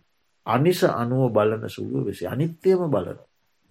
අනිස 0.49 0.83
අනුව 0.83 1.31
බලන 1.31 1.69
සුළුව 1.69 2.05
වෙසි 2.05 2.27
අනිත්‍යයම 2.27 2.81
බලන. 2.87 3.19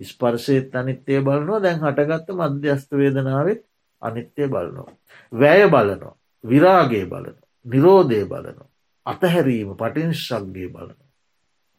ස්පර්ශයත් 0.00 0.74
අනිත්‍යය 0.74 1.20
බලනවා 1.20 1.60
දැන් 1.60 1.80
හටගත්ත 1.80 2.28
මධ්‍යස්ථ 2.32 2.92
වේදනාවත් 2.92 3.62
අනිත්‍යය 4.02 4.48
බලනවා. 4.48 4.92
වැය 5.32 5.62
බලනවා 5.66 6.14
විරාගේ 6.44 7.06
බලන 7.06 7.36
නිරෝධය 7.66 8.24
බලනවා. 8.24 8.68
අතහැරීම 9.06 9.70
පටිනිශ්ශක්ගේ 9.74 10.68
බලන. 10.68 10.98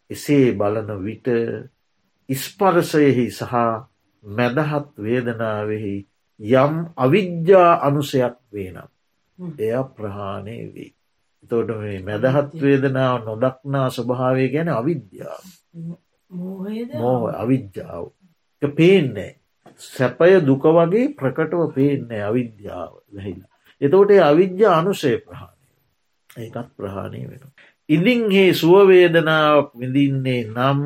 එසේ 0.10 0.54
බලන 0.54 0.89
විට 1.00 1.28
ඉස්පරසයෙහි 2.30 3.26
සහ 3.32 3.54
මැදහත් 4.24 4.91
වේදනාවෙහි 4.97 5.95
යම් 6.39 6.74
අවිද්‍යා 6.97 7.72
අනුසයක් 7.82 8.36
වේනම් 8.52 8.89
එය 9.60 9.76
ප්‍රහාණය 9.95 10.58
වෙයි. 10.74 10.93
තෝට 11.50 11.70
මේ 11.82 11.97
මැදහත් 12.02 12.54
වේදනාව 12.62 13.18
නොදක්නා 13.26 13.88
ස්වභාවය 13.89 14.45
ගැන 14.54 14.70
අවිද්‍යාව 14.72 15.43
මෝහ 16.95 17.22
අවිද්‍යාව 17.36 18.06
පේන්නේ 18.62 19.32
සැපය 19.80 20.32
දුක 20.41 20.64
වගේ 20.70 21.14
ප්‍රකටව 21.20 21.62
පේන්නේ 21.76 22.24
අවිද්‍යාව 22.24 22.91
වැහිලා. 23.14 23.50
එතෝට 23.82 24.12
අවිද්‍යා 24.24 24.78
අනුසේ 24.78 25.18
ප්‍රහාණය 25.20 25.60
ඒකත් 26.38 26.70
ප්‍රහාණය 26.78 27.22
වෙන. 27.30 27.43
ඉදින් 27.89 28.22
හේ 28.32 28.52
සුවවේදනාවක් 28.54 29.70
විඳින්නේ 29.74 30.41
නම් 30.47 30.80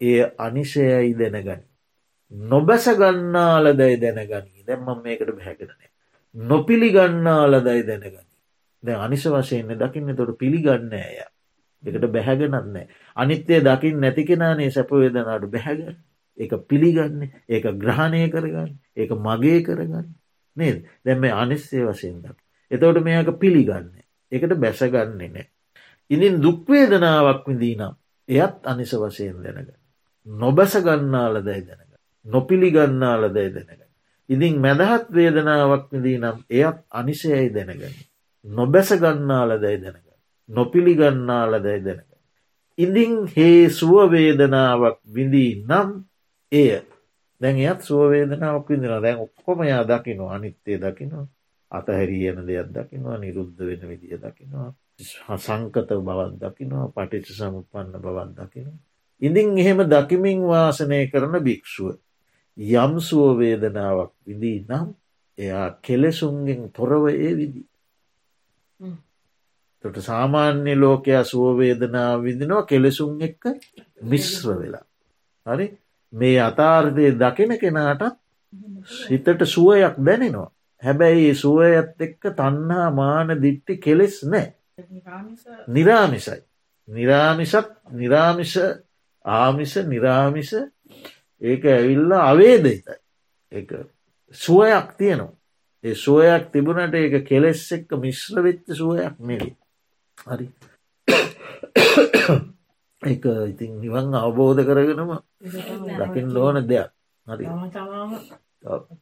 එය 0.00 0.20
අනිශයයි 0.38 1.12
දැනගනි. 1.14 1.66
නොබැස 2.32 2.86
ගන්නාලදයි 3.00 3.96
දැනගනී 3.98 4.66
දැම්ම 4.66 5.02
මේකට 5.02 5.30
බැහැකරනය. 5.30 5.86
නොපිළිගන්නාලදයි 6.34 7.82
දැනගනි. 7.82 8.27
දැ 8.82 8.96
අනිස 8.96 9.24
වශයෙන්න්න 9.26 9.78
දකින්න 9.78 10.16
තොට 10.16 10.38
පිළිගන්න 10.38 10.92
ඇය 10.94 11.24
එකට 11.82 12.06
බැහැගෙනන්නේ. 12.08 12.88
අනිත්‍යය 13.16 13.60
දකිින් 13.60 14.00
නැති 14.00 14.24
කෙනානේ 14.24 14.70
සැපවේදනාට 14.70 15.46
බැහැගන්න. 15.48 15.96
ඒක 16.38 16.52
පිළිගන්න 16.66 17.22
ඒක 17.48 17.64
ග්‍රහණය 17.76 18.22
කරගන්න 18.28 18.72
ඒක 18.96 19.10
මගේ 19.18 19.62
කරගන්න 19.62 20.08
නේද 20.56 20.84
දැම 21.04 21.20
මේ 21.20 21.32
අනිස්සේ 21.34 21.84
වසයෙන් 21.84 22.22
දක්. 22.22 22.36
එතවට 22.70 23.02
මේක 23.02 23.30
පිළිගන්න. 23.38 23.90
එකට 24.32 24.54
බැසගන්නේ 24.56 25.28
නෑ. 25.28 25.48
ඉනින් 26.10 26.42
දුක්වේදනාවක් 26.42 27.44
විදී 27.46 27.76
නම් 27.76 27.94
එයත් 28.28 28.56
අනිස 28.64 28.94
වශයෙන් 28.94 29.42
දැනග. 29.42 29.70
නොබැස 30.26 30.74
ගන්නාල 30.78 31.42
දැයි 31.42 31.62
දැනග. 31.62 31.92
නොපිළිගන්නාල 32.26 33.28
දැයි 33.30 33.54
දැනග. 33.54 33.82
ඉදින් 34.28 34.60
මැදහත් 34.60 35.08
වේදනාවක් 35.10 35.90
විදී 35.92 36.18
නම් 36.18 36.38
එයත් 36.50 36.78
අනිසයයි 36.92 37.48
දැනගනි. 37.50 38.07
නොබැස 38.48 38.90
ගන්නාල 38.94 39.50
දැයි 39.60 39.78
දැනග. 39.78 40.06
නොපිළිගන්නාල 40.48 41.52
දැයි 41.60 41.84
දැනග. 41.84 42.08
ඉදින් 42.78 43.14
හේ 43.28 43.68
සුවවේදනාවක් 43.70 44.98
විඳී 45.06 45.52
නම් 45.62 45.88
එය 46.52 46.70
දැන් 47.40 47.56
එයත් 47.58 47.80
සුවවේදනාවක් 47.82 48.68
විදින 48.68 48.94
දැන් 48.98 49.18
ඔක්කොම 49.18 49.58
යා 49.62 49.82
දකිනවා 49.84 50.34
අනිත්තේ 50.34 50.78
දකිනවා 50.78 51.26
අතහැරියන 51.70 52.38
දෙයක් 52.46 52.68
දකිනවා 52.70 53.18
නිරුද්ධ 53.18 53.60
වෙන 53.60 53.82
විදිිය 53.88 54.18
දකිනවා 54.18 54.70
සංකත 55.38 55.90
බවත් 56.00 56.34
දකිනවා 56.42 56.86
පටිච 56.88 57.26
සමුපන්න 57.30 57.92
බවත් 57.96 58.30
දකිනවා. 58.38 58.78
ඉදින් 59.22 59.58
එහෙම 59.58 59.80
දකිමින් 59.86 60.40
වාසනය 60.42 61.00
කරන 61.06 61.34
භික්‍ෂුව 61.40 61.96
යම් 62.56 62.92
සුවවේදනාවක් 63.00 64.12
විදී 64.26 64.58
නම් 64.62 64.86
එයා 65.38 65.68
කෙලෙසුන්ගෙන් 65.82 66.62
තොරව 66.70 67.04
ඒ 67.08 67.32
විදි. 67.36 67.62
තොට 69.84 69.98
සාමාන්‍ය 70.00 70.74
ලෝකයා 70.76 71.24
සුවවේදනාව 71.24 72.22
විදිනවා 72.22 72.62
කෙලෙසුන් 72.64 73.22
එක්ක 73.22 73.44
මිශ්‍ර 74.04 74.46
වෙලා. 74.58 74.86
හරි 75.46 75.66
මේ 76.12 76.38
අතාර්ථය 76.40 77.10
දකින 77.14 77.52
කෙනාටත් 77.58 78.18
සිතට 78.96 79.44
සුවයක් 79.46 79.96
දැනෙනවා. 80.00 80.50
හැබැයි 80.82 81.34
සුවයත් 81.36 82.00
එක්ක 82.00 82.22
තන්හා 82.34 82.90
මාන 82.92 83.28
දිට්ටි 83.42 83.76
කෙලෙස් 83.78 84.16
නෑ. 84.24 84.46
නිරාමිසයි. 85.68 86.40
නිරාමිසත් 86.88 87.70
නිරාමිස 87.92 88.54
ආමිස 89.24 89.74
නිරාමිස 89.86 90.52
ඒක 91.42 91.64
ඇවිල්ල 91.66 92.12
අවේදයිතයි. 92.22 92.98
එක 93.52 93.68
සුවයක් 94.34 94.88
තියනවා. 94.98 95.37
ඒ 95.84 95.94
සුවයක් 95.94 96.44
තිබුණට 96.52 96.94
ඒක 96.94 97.14
කෙලෙස් 97.24 97.62
එක්ක 97.72 97.90
මිශ්‍ර 97.96 98.36
වෙච්ච 98.42 98.66
සුවයක් 98.72 99.14
නෙවේ. 99.20 99.54
හරි 100.24 100.46
එක 103.02 103.24
ඉතින් 103.46 103.72
නිවන් 103.80 104.14
අවබෝධ 104.16 104.62
කරගෙනම 104.64 105.12
දකිින් 105.98 106.36
ඕන 106.36 106.56
දෙයක් 106.64 106.90
හරි 107.26 107.44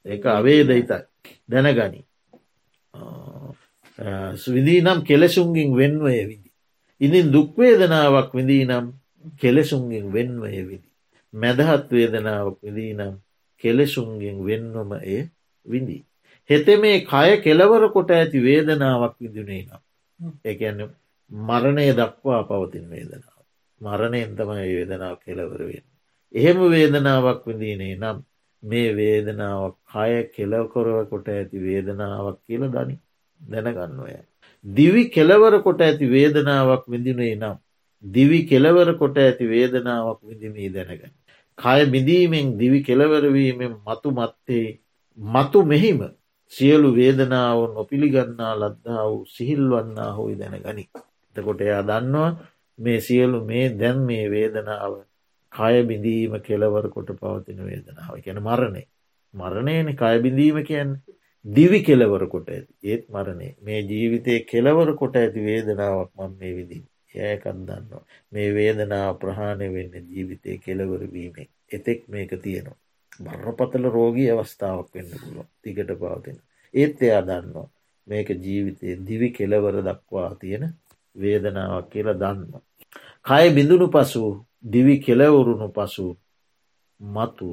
ඒ 0.07 0.20
අවේදයිතයි 0.31 1.03
දැනගනි 1.49 2.01
විදී 4.47 4.81
නම් 4.83 4.99
කෙලෙසුන්ගින් 5.03 5.70
වෙන්වය 5.72 6.27
විදි. 6.27 6.51
ඉදින් 7.01 7.33
දුක්වේදනාවක් 7.33 8.31
විදී 8.33 8.64
නම් 8.64 8.87
කෙලෙසුන්ගෙන් 9.39 10.12
වෙන්වය 10.12 10.61
විදි. 10.62 10.89
මැදහත් 11.35 11.89
වේදනාවක් 11.91 12.59
විදී 12.62 12.93
නම් 12.95 13.14
කෙලෙසුන්ගෙන් 13.62 14.39
වෙන්වම 14.41 14.91
එය 15.05 15.22
විඳී. 15.66 16.05
හෙත 16.51 16.66
මේ 16.80 16.99
කය 17.05 17.30
කෙලවර 17.44 17.82
කොට 17.92 18.11
ඇති 18.11 18.38
වේදනාවක් 18.40 19.14
විදිනේ 19.20 19.62
නම්. 19.64 19.82
එකන්න 20.44 20.80
මරණය 21.30 21.86
දක්වා 21.92 22.42
පවතින් 22.42 22.86
වේදනාව. 22.90 23.42
මරණයෙන් 23.80 24.36
තමයි 24.36 24.68
වේදනාව 24.70 25.16
කෙලවරවෙන්. 25.24 25.84
එහෙම 26.34 26.59
වේදනාවක් 26.70 27.42
විඳීනේ 27.47 27.97
නම් 27.97 28.18
මේ 28.62 28.94
වේදනාවක් 28.94 29.76
කය 29.92 30.14
කෙලවකොරව 30.34 30.97
කොට 31.11 31.28
ඇති 31.28 31.59
වේදනාවක් 31.59 32.38
කියල 32.47 32.64
දනි. 32.68 32.97
දැනගන්නවය. 33.40 34.16
දිවි 34.64 35.03
කෙලවර 35.11 35.55
කොට 35.62 35.80
ඇති 35.80 36.07
වේදනාවක් 36.07 36.84
විඳිනේ 36.88 37.34
නම්. 37.34 37.57
දිවි 38.05 38.40
කෙලවර 38.47 38.88
කොට 38.99 39.18
ඇති 39.18 39.44
වේදනාවක් 39.47 40.20
විඳිමී 40.22 40.68
දැනගන්න. 40.68 41.14
කය 41.59 41.80
බිඳීමෙන් 41.92 42.47
දිවි 42.59 42.78
කෙලවරවීමෙන් 42.82 43.72
මතු 43.86 44.11
මත්තේ 44.11 44.66
මතු 45.18 45.59
මෙහිම 45.64 46.01
සියලු 46.53 46.88
වේදනාව 46.97 47.61
නොපිළිගන්නා 47.74 48.53
ලද්දා 48.55 49.03
වූ 49.11 49.24
සිහිල්වන්නා 49.26 50.11
හෝයි 50.12 50.38
දැනගනි. 50.38 50.84
එතකොට 51.36 51.61
එයා 51.61 51.82
දන්නවා 51.82 52.30
මේ 52.78 52.99
සියලු 53.01 53.38
මේ 53.44 53.66
දැන් 53.80 53.99
මේ 54.09 54.24
වේදනාව 54.30 54.94
කය 55.53 55.76
බිඳීම 55.90 56.34
කෙලවර 56.40 56.86
කොට 56.88 57.11
පවතින 57.20 57.61
වේදනාව. 57.68 58.14
කියන 58.24 58.40
මරණය. 58.40 58.82
මරණයන 59.34 59.88
කයබිඳීම 59.94 60.59
කියන්නේ. 60.64 61.16
දිවි 61.44 61.80
කෙලවර 61.82 62.22
කොට 62.28 62.49
ඇති. 62.49 62.72
ඒත් 62.84 63.03
මරණය. 63.09 63.49
මේ 63.62 63.80
ජීවිතය 63.84 64.34
කෙලවර 64.44 64.90
කොට 64.94 65.16
ඇති 65.16 65.49
වේදනාවක් 65.49 66.11
මම 66.18 66.38
මේ 66.40 66.55
විදි 66.59 66.78
ඒකන්දන්නවා 67.20 68.03
මේ 68.32 68.49
වේදනාව 68.55 69.12
ප්‍රහාණය 69.18 69.68
වෙන්න 69.74 69.94
ජීවිතය 70.11 70.59
කෙලවරවීමෙන් 70.59 71.49
එතෙක් 71.70 72.01
මේක 72.09 72.32
තියෙනවා. 72.42 72.78
බරපතල 73.20 73.84
රෝගී 73.90 74.30
අවස්ථාවක් 74.32 74.88
වෙන්න 74.94 75.12
පුළුව 75.14 75.48
තිකට 75.62 75.90
පවතින 75.94 76.38
ඒත් 76.74 77.02
එයා 77.02 77.22
දන්නවා 77.22 77.68
මේක 78.06 78.28
ජීවිතය 78.38 78.96
දිවි 78.98 79.28
කෙලවර 79.32 79.76
දක්වා 79.82 80.32
තියෙන 80.34 80.64
වේදනාවක් 81.16 81.86
කියලා 81.90 82.14
දන්නවා. 82.14 82.62
කය 83.26 83.46
බිඳුණු 83.50 83.86
පසු 83.88 84.22
දිවි 84.64 84.94
කෙලවුරුණු 84.98 85.68
පසු 85.70 86.06
මතු 87.00 87.50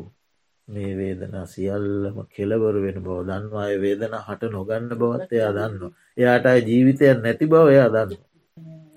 මේ 0.68 0.92
වේදනා 0.94 1.46
සියල්ලම 1.46 2.18
කෙලවර 2.28 2.76
වෙන 2.78 2.98
බව 2.98 3.18
දන්නවා 3.22 3.64
අය 3.64 3.78
වේදන 3.78 4.14
හට 4.20 4.52
නොගන්න 4.52 4.92
බවත් 4.92 5.32
එයා 5.32 5.54
දන්න. 5.54 5.94
එයාට 6.18 6.46
අයි 6.46 6.62
ජීවිතයක් 6.64 7.18
නැති 7.18 7.46
බව 7.46 7.66
එයා 7.70 7.90
දන්න. 7.90 8.22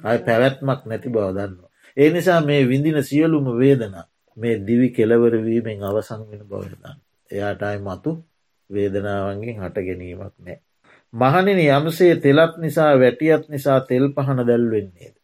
අය 0.02 0.18
පැවැත්මක් 0.18 0.80
නැති 0.84 1.08
බව 1.08 1.26
දන්නවා. 1.30 1.70
ඒ 1.96 2.08
නිසා 2.10 2.40
මේ 2.40 2.62
විඳින 2.64 3.00
සියලුම 3.02 3.46
වේදනා 3.58 4.06
මේ 4.36 4.54
දිවි 4.66 4.88
කෙලවරවීමෙන් 4.90 5.82
අවසං 5.82 6.22
වෙන 6.30 6.42
බවදන්න. 6.44 6.98
එයාට 7.30 7.62
අයි 7.62 7.80
මතු 7.80 8.12
වේදනාවන්ගෙන් 8.70 9.62
හට 9.62 9.86
ගැනීමක් 9.86 10.34
නෑ. 10.38 10.58
මහනින 11.12 11.60
යමසේ 11.68 12.12
තෙලත් 12.16 12.54
නිසා 12.58 12.92
වැටියත් 12.98 13.48
නිසා 13.48 13.80
තෙල් 13.82 14.06
පහන 14.10 14.38
දැල්වෙන්නේද. 14.44 15.16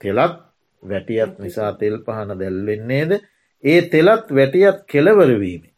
තෙලත් 0.00 0.36
වැටියත් 0.82 1.32
නිසා 1.38 1.72
තෙල් 1.74 1.96
පහන 2.04 2.30
දැල්වෙන්නේද 2.40 3.10
ඒ 3.64 3.80
තෙලත් 3.84 4.26
වැටියත් 4.32 4.78
කෙලවරවීමේ 4.86 5.74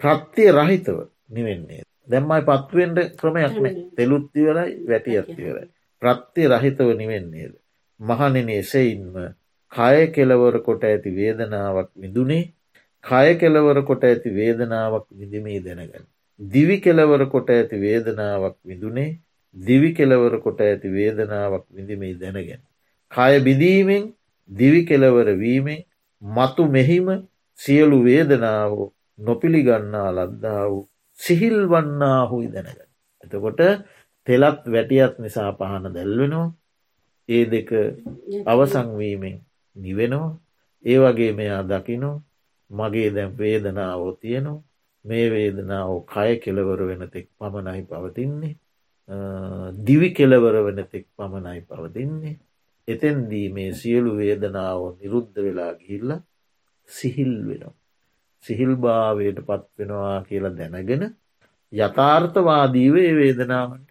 ප්‍රත්තිය 0.00 0.50
රහිතව 0.52 0.98
නිවෙන්නේ. 1.30 1.82
දැම්මයි 2.08 2.42
පත්වෙන්ට 2.42 2.98
ක්‍රමයක්න 3.16 3.66
තෙලුත්තිවරයි 3.96 4.72
වැටි 4.88 5.16
ඇත්තිවරයි. 5.18 5.68
ප්‍රත්තිය 6.02 6.48
රහිතව 6.48 6.88
නිවෙන්නේද. 6.94 7.54
මහනෙන 8.00 8.48
එසයින්ම 8.50 9.14
කය 9.74 10.06
කෙලවර 10.08 10.56
කොට 10.62 10.82
ඇති 10.84 11.10
වේදනාවක් 11.10 11.90
විදුනේ 11.96 12.44
කය 13.04 13.28
කෙලවර 13.36 13.78
කොට 13.84 14.02
ඇති 14.04 14.30
වේදනාවක් 14.30 15.06
විදිමී 15.12 15.60
දැනගන්න. 15.60 16.06
දිවි 16.40 16.76
කෙලවර 16.80 17.22
කොට 17.28 17.48
ඇති 17.50 17.76
වේදනාවක් 17.78 18.56
විදුනේ 18.64 19.10
දිවි 19.56 19.90
කෙලවර 19.94 20.34
කොට 20.40 20.60
ඇති 20.60 20.88
වේදනාවක් 20.88 21.64
විඳිමී 21.70 22.14
දැනගෙන. 22.14 22.60
කය 23.12 23.34
බිදීමෙන් 23.40 24.04
දිවි 24.50 24.80
කෙලවර 24.84 25.28
වීමෙන් 25.34 25.84
මතු 26.22 26.64
මෙහිම 26.68 27.06
සියලු 27.58 27.98
වේදනාවෝ 28.04 28.92
නොපිළිගන්නා 29.18 30.08
ලද්දා 30.10 30.62
වූ 30.70 30.82
සිහිල් 31.18 31.58
වන්නා 31.68 32.20
හුයි 32.26 32.48
දැනගන්න. 32.48 32.90
එතකොට 33.24 33.60
තෙලත් 34.26 34.60
වැටියත් 34.66 35.14
නිසා 35.18 35.50
පහන 35.52 35.84
දැල්වෙනවා 35.94 36.46
ඒ 37.28 37.44
දෙක 37.46 37.70
අවසංවීමෙන් 38.46 39.36
නිවෙනවා. 39.76 40.32
ඒ 40.84 40.98
වගේ 40.98 41.32
මෙයා 41.32 41.62
දකිනෝ 41.62 42.16
මගේ 42.70 43.08
දැම් 43.14 43.32
වේදනාවෝ 43.38 44.12
තියනවා. 44.14 44.62
මේ 45.04 45.26
වේදනාව 45.30 45.90
කය 46.04 46.30
කෙලවර 46.44 46.80
වෙනතෙක් 46.90 47.26
පමණයි 47.38 47.82
පවතින්නේ. 47.84 48.54
දිවි 49.86 50.08
කෙලවර 50.12 50.56
වෙනතෙක් 50.66 51.06
පමණයි 51.16 51.60
පවතින්නේ. 51.62 52.36
එතැන්දී 52.88 53.46
මේ 53.52 53.70
සියලු 53.72 54.10
වේදනාව 54.16 54.80
නිරුද්ධ 55.00 55.38
වෙලා 55.44 55.72
ගිහිල්ල 55.74 56.10
සිහිල් 56.88 57.34
වෙනවා. 57.48 57.74
සිහිල්භාවයට 58.44 59.38
පත්වෙනවා 59.40 60.18
කියලා 60.22 60.56
දැනගෙන 60.58 61.04
යථාර්ථවාදීවේ 61.72 63.12
වේදනාවට 63.16 63.88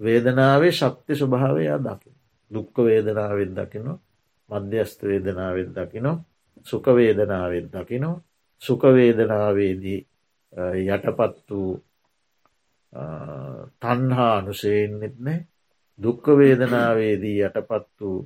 වේදනාවේ 0.00 0.72
ශක්ති 0.72 1.12
ස්වභාවයා 1.16 1.78
දකින. 1.78 2.14
දුක්ක 2.50 2.76
වේදනාවෙන් 2.78 3.52
දකිනවා 3.56 3.98
මධ්‍යස්ත 4.52 5.00
වේදනාවෙන් 5.04 5.70
දකිනෝ 5.76 6.16
සුකවේදනාවෙන් 6.66 7.68
දකිනෝ 7.70 8.16
සුකවේදනාවේදී 8.62 10.00
යටපත් 10.88 11.50
වූ 11.50 11.72
තන්හා 13.80 14.36
අනුසයෙන්නෙත් 14.36 15.16
නෑ. 15.20 15.40
දුක්ක 15.98 16.26
වේදනාවේදී 16.38 17.38
යටපත් 17.40 17.88
වූ 18.00 18.18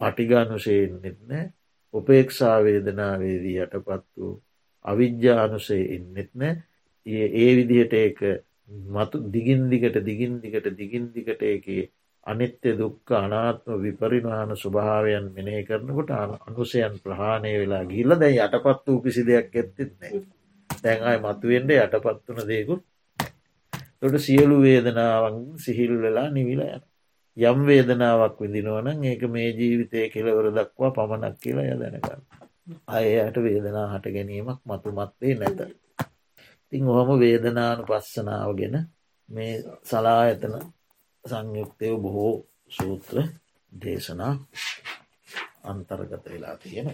පටිගානුෂයෙන්න්නෙත් 0.00 1.20
නෑ. 1.24 1.52
උපේක්ෂාවේදනාවේදී 1.94 3.58
යටපත් 3.58 4.06
වූ 4.16 4.34
අවිද්‍යානුසේ 4.84 5.82
ඉන්නෙත් 5.96 6.30
නෑ. 6.34 6.54
ඒ 7.06 7.50
විදිහට 7.56 7.94
ඒක 7.94 8.20
මතු 8.88 9.16
දිගින් 9.28 9.68
දිගට 9.70 9.96
දිගින් 10.02 10.40
දිගට 10.40 10.66
දිගින් 10.78 11.04
දිගට 11.14 11.42
එකේ 11.44 11.84
අනිත්‍ය 12.26 12.70
දුක්ක 12.74 13.08
අනාත්ම 13.14 13.76
විපරිණාන 13.78 14.50
ස්වභාවයන් 14.54 15.26
මෙනය 15.32 15.54
කරනකොට 15.64 16.10
අනුසයන් 16.40 16.94
ප්‍රහාණය 17.00 17.52
වෙලා 17.56 17.84
ගිල්ල 17.86 18.16
දැයි 18.16 18.40
යටපත් 18.40 18.86
වූ 18.86 18.98
කිසි 19.00 19.22
දෙයක් 19.24 19.54
ඇත්තෙත්නෑ 19.54 20.22
තැන්යි 20.70 21.18
මතුවෙන්ට 21.20 21.74
යටපත් 21.76 22.26
වන 22.28 22.48
දෙකුත් 22.48 22.82
තොට 23.98 24.16
සියලු 24.20 24.56
වේදනාවන් 24.60 25.38
සිහිල් 25.58 25.94
වෙලා 25.98 26.28
නිවිල 26.30 26.62
යන 26.66 26.82
යම් 27.36 27.66
වේදනාවක් 27.66 28.40
විදිනවන 28.40 29.04
ඒක 29.04 29.22
මේ 29.28 29.48
ජීවිතය 29.52 30.08
කෙලවර 30.08 30.50
දක්වා 30.52 30.90
පමණක් 30.92 31.36
කියලා 31.40 31.66
ය 31.66 31.78
දැනකන්න 31.78 32.22
අයයට 32.88 33.36
වේදනා 33.38 33.86
හට 33.88 34.06
ගැනීමක් 34.08 34.60
මතුමත්වේ 34.64 35.34
නැත. 35.34 35.60
තිං 36.72 36.84
ඔහම 36.90 37.10
වේදනානු 37.20 37.82
පස්සනාව 37.84 38.50
ගැන 38.56 38.76
මේ 39.28 39.52
සලා 39.84 40.20
ඇතන 40.20 40.54
සංයුක්තය 41.24 41.88
බොහෝ 41.98 42.32
සූත්‍ර 42.70 43.16
දේශනා 43.72 44.32
අන්තර්ගත 45.64 46.24
වෙලා 46.26 46.56
තියෙන 46.58 46.88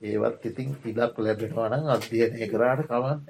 ඒවත් 0.00 0.42
ඉතින් 0.44 0.74
ඉලක් 0.84 1.14
ලැබෙනවනම් 1.18 1.86
අධ්‍යයනය 1.88 2.48
කරාට 2.48 2.82
කවන්න 2.86 3.20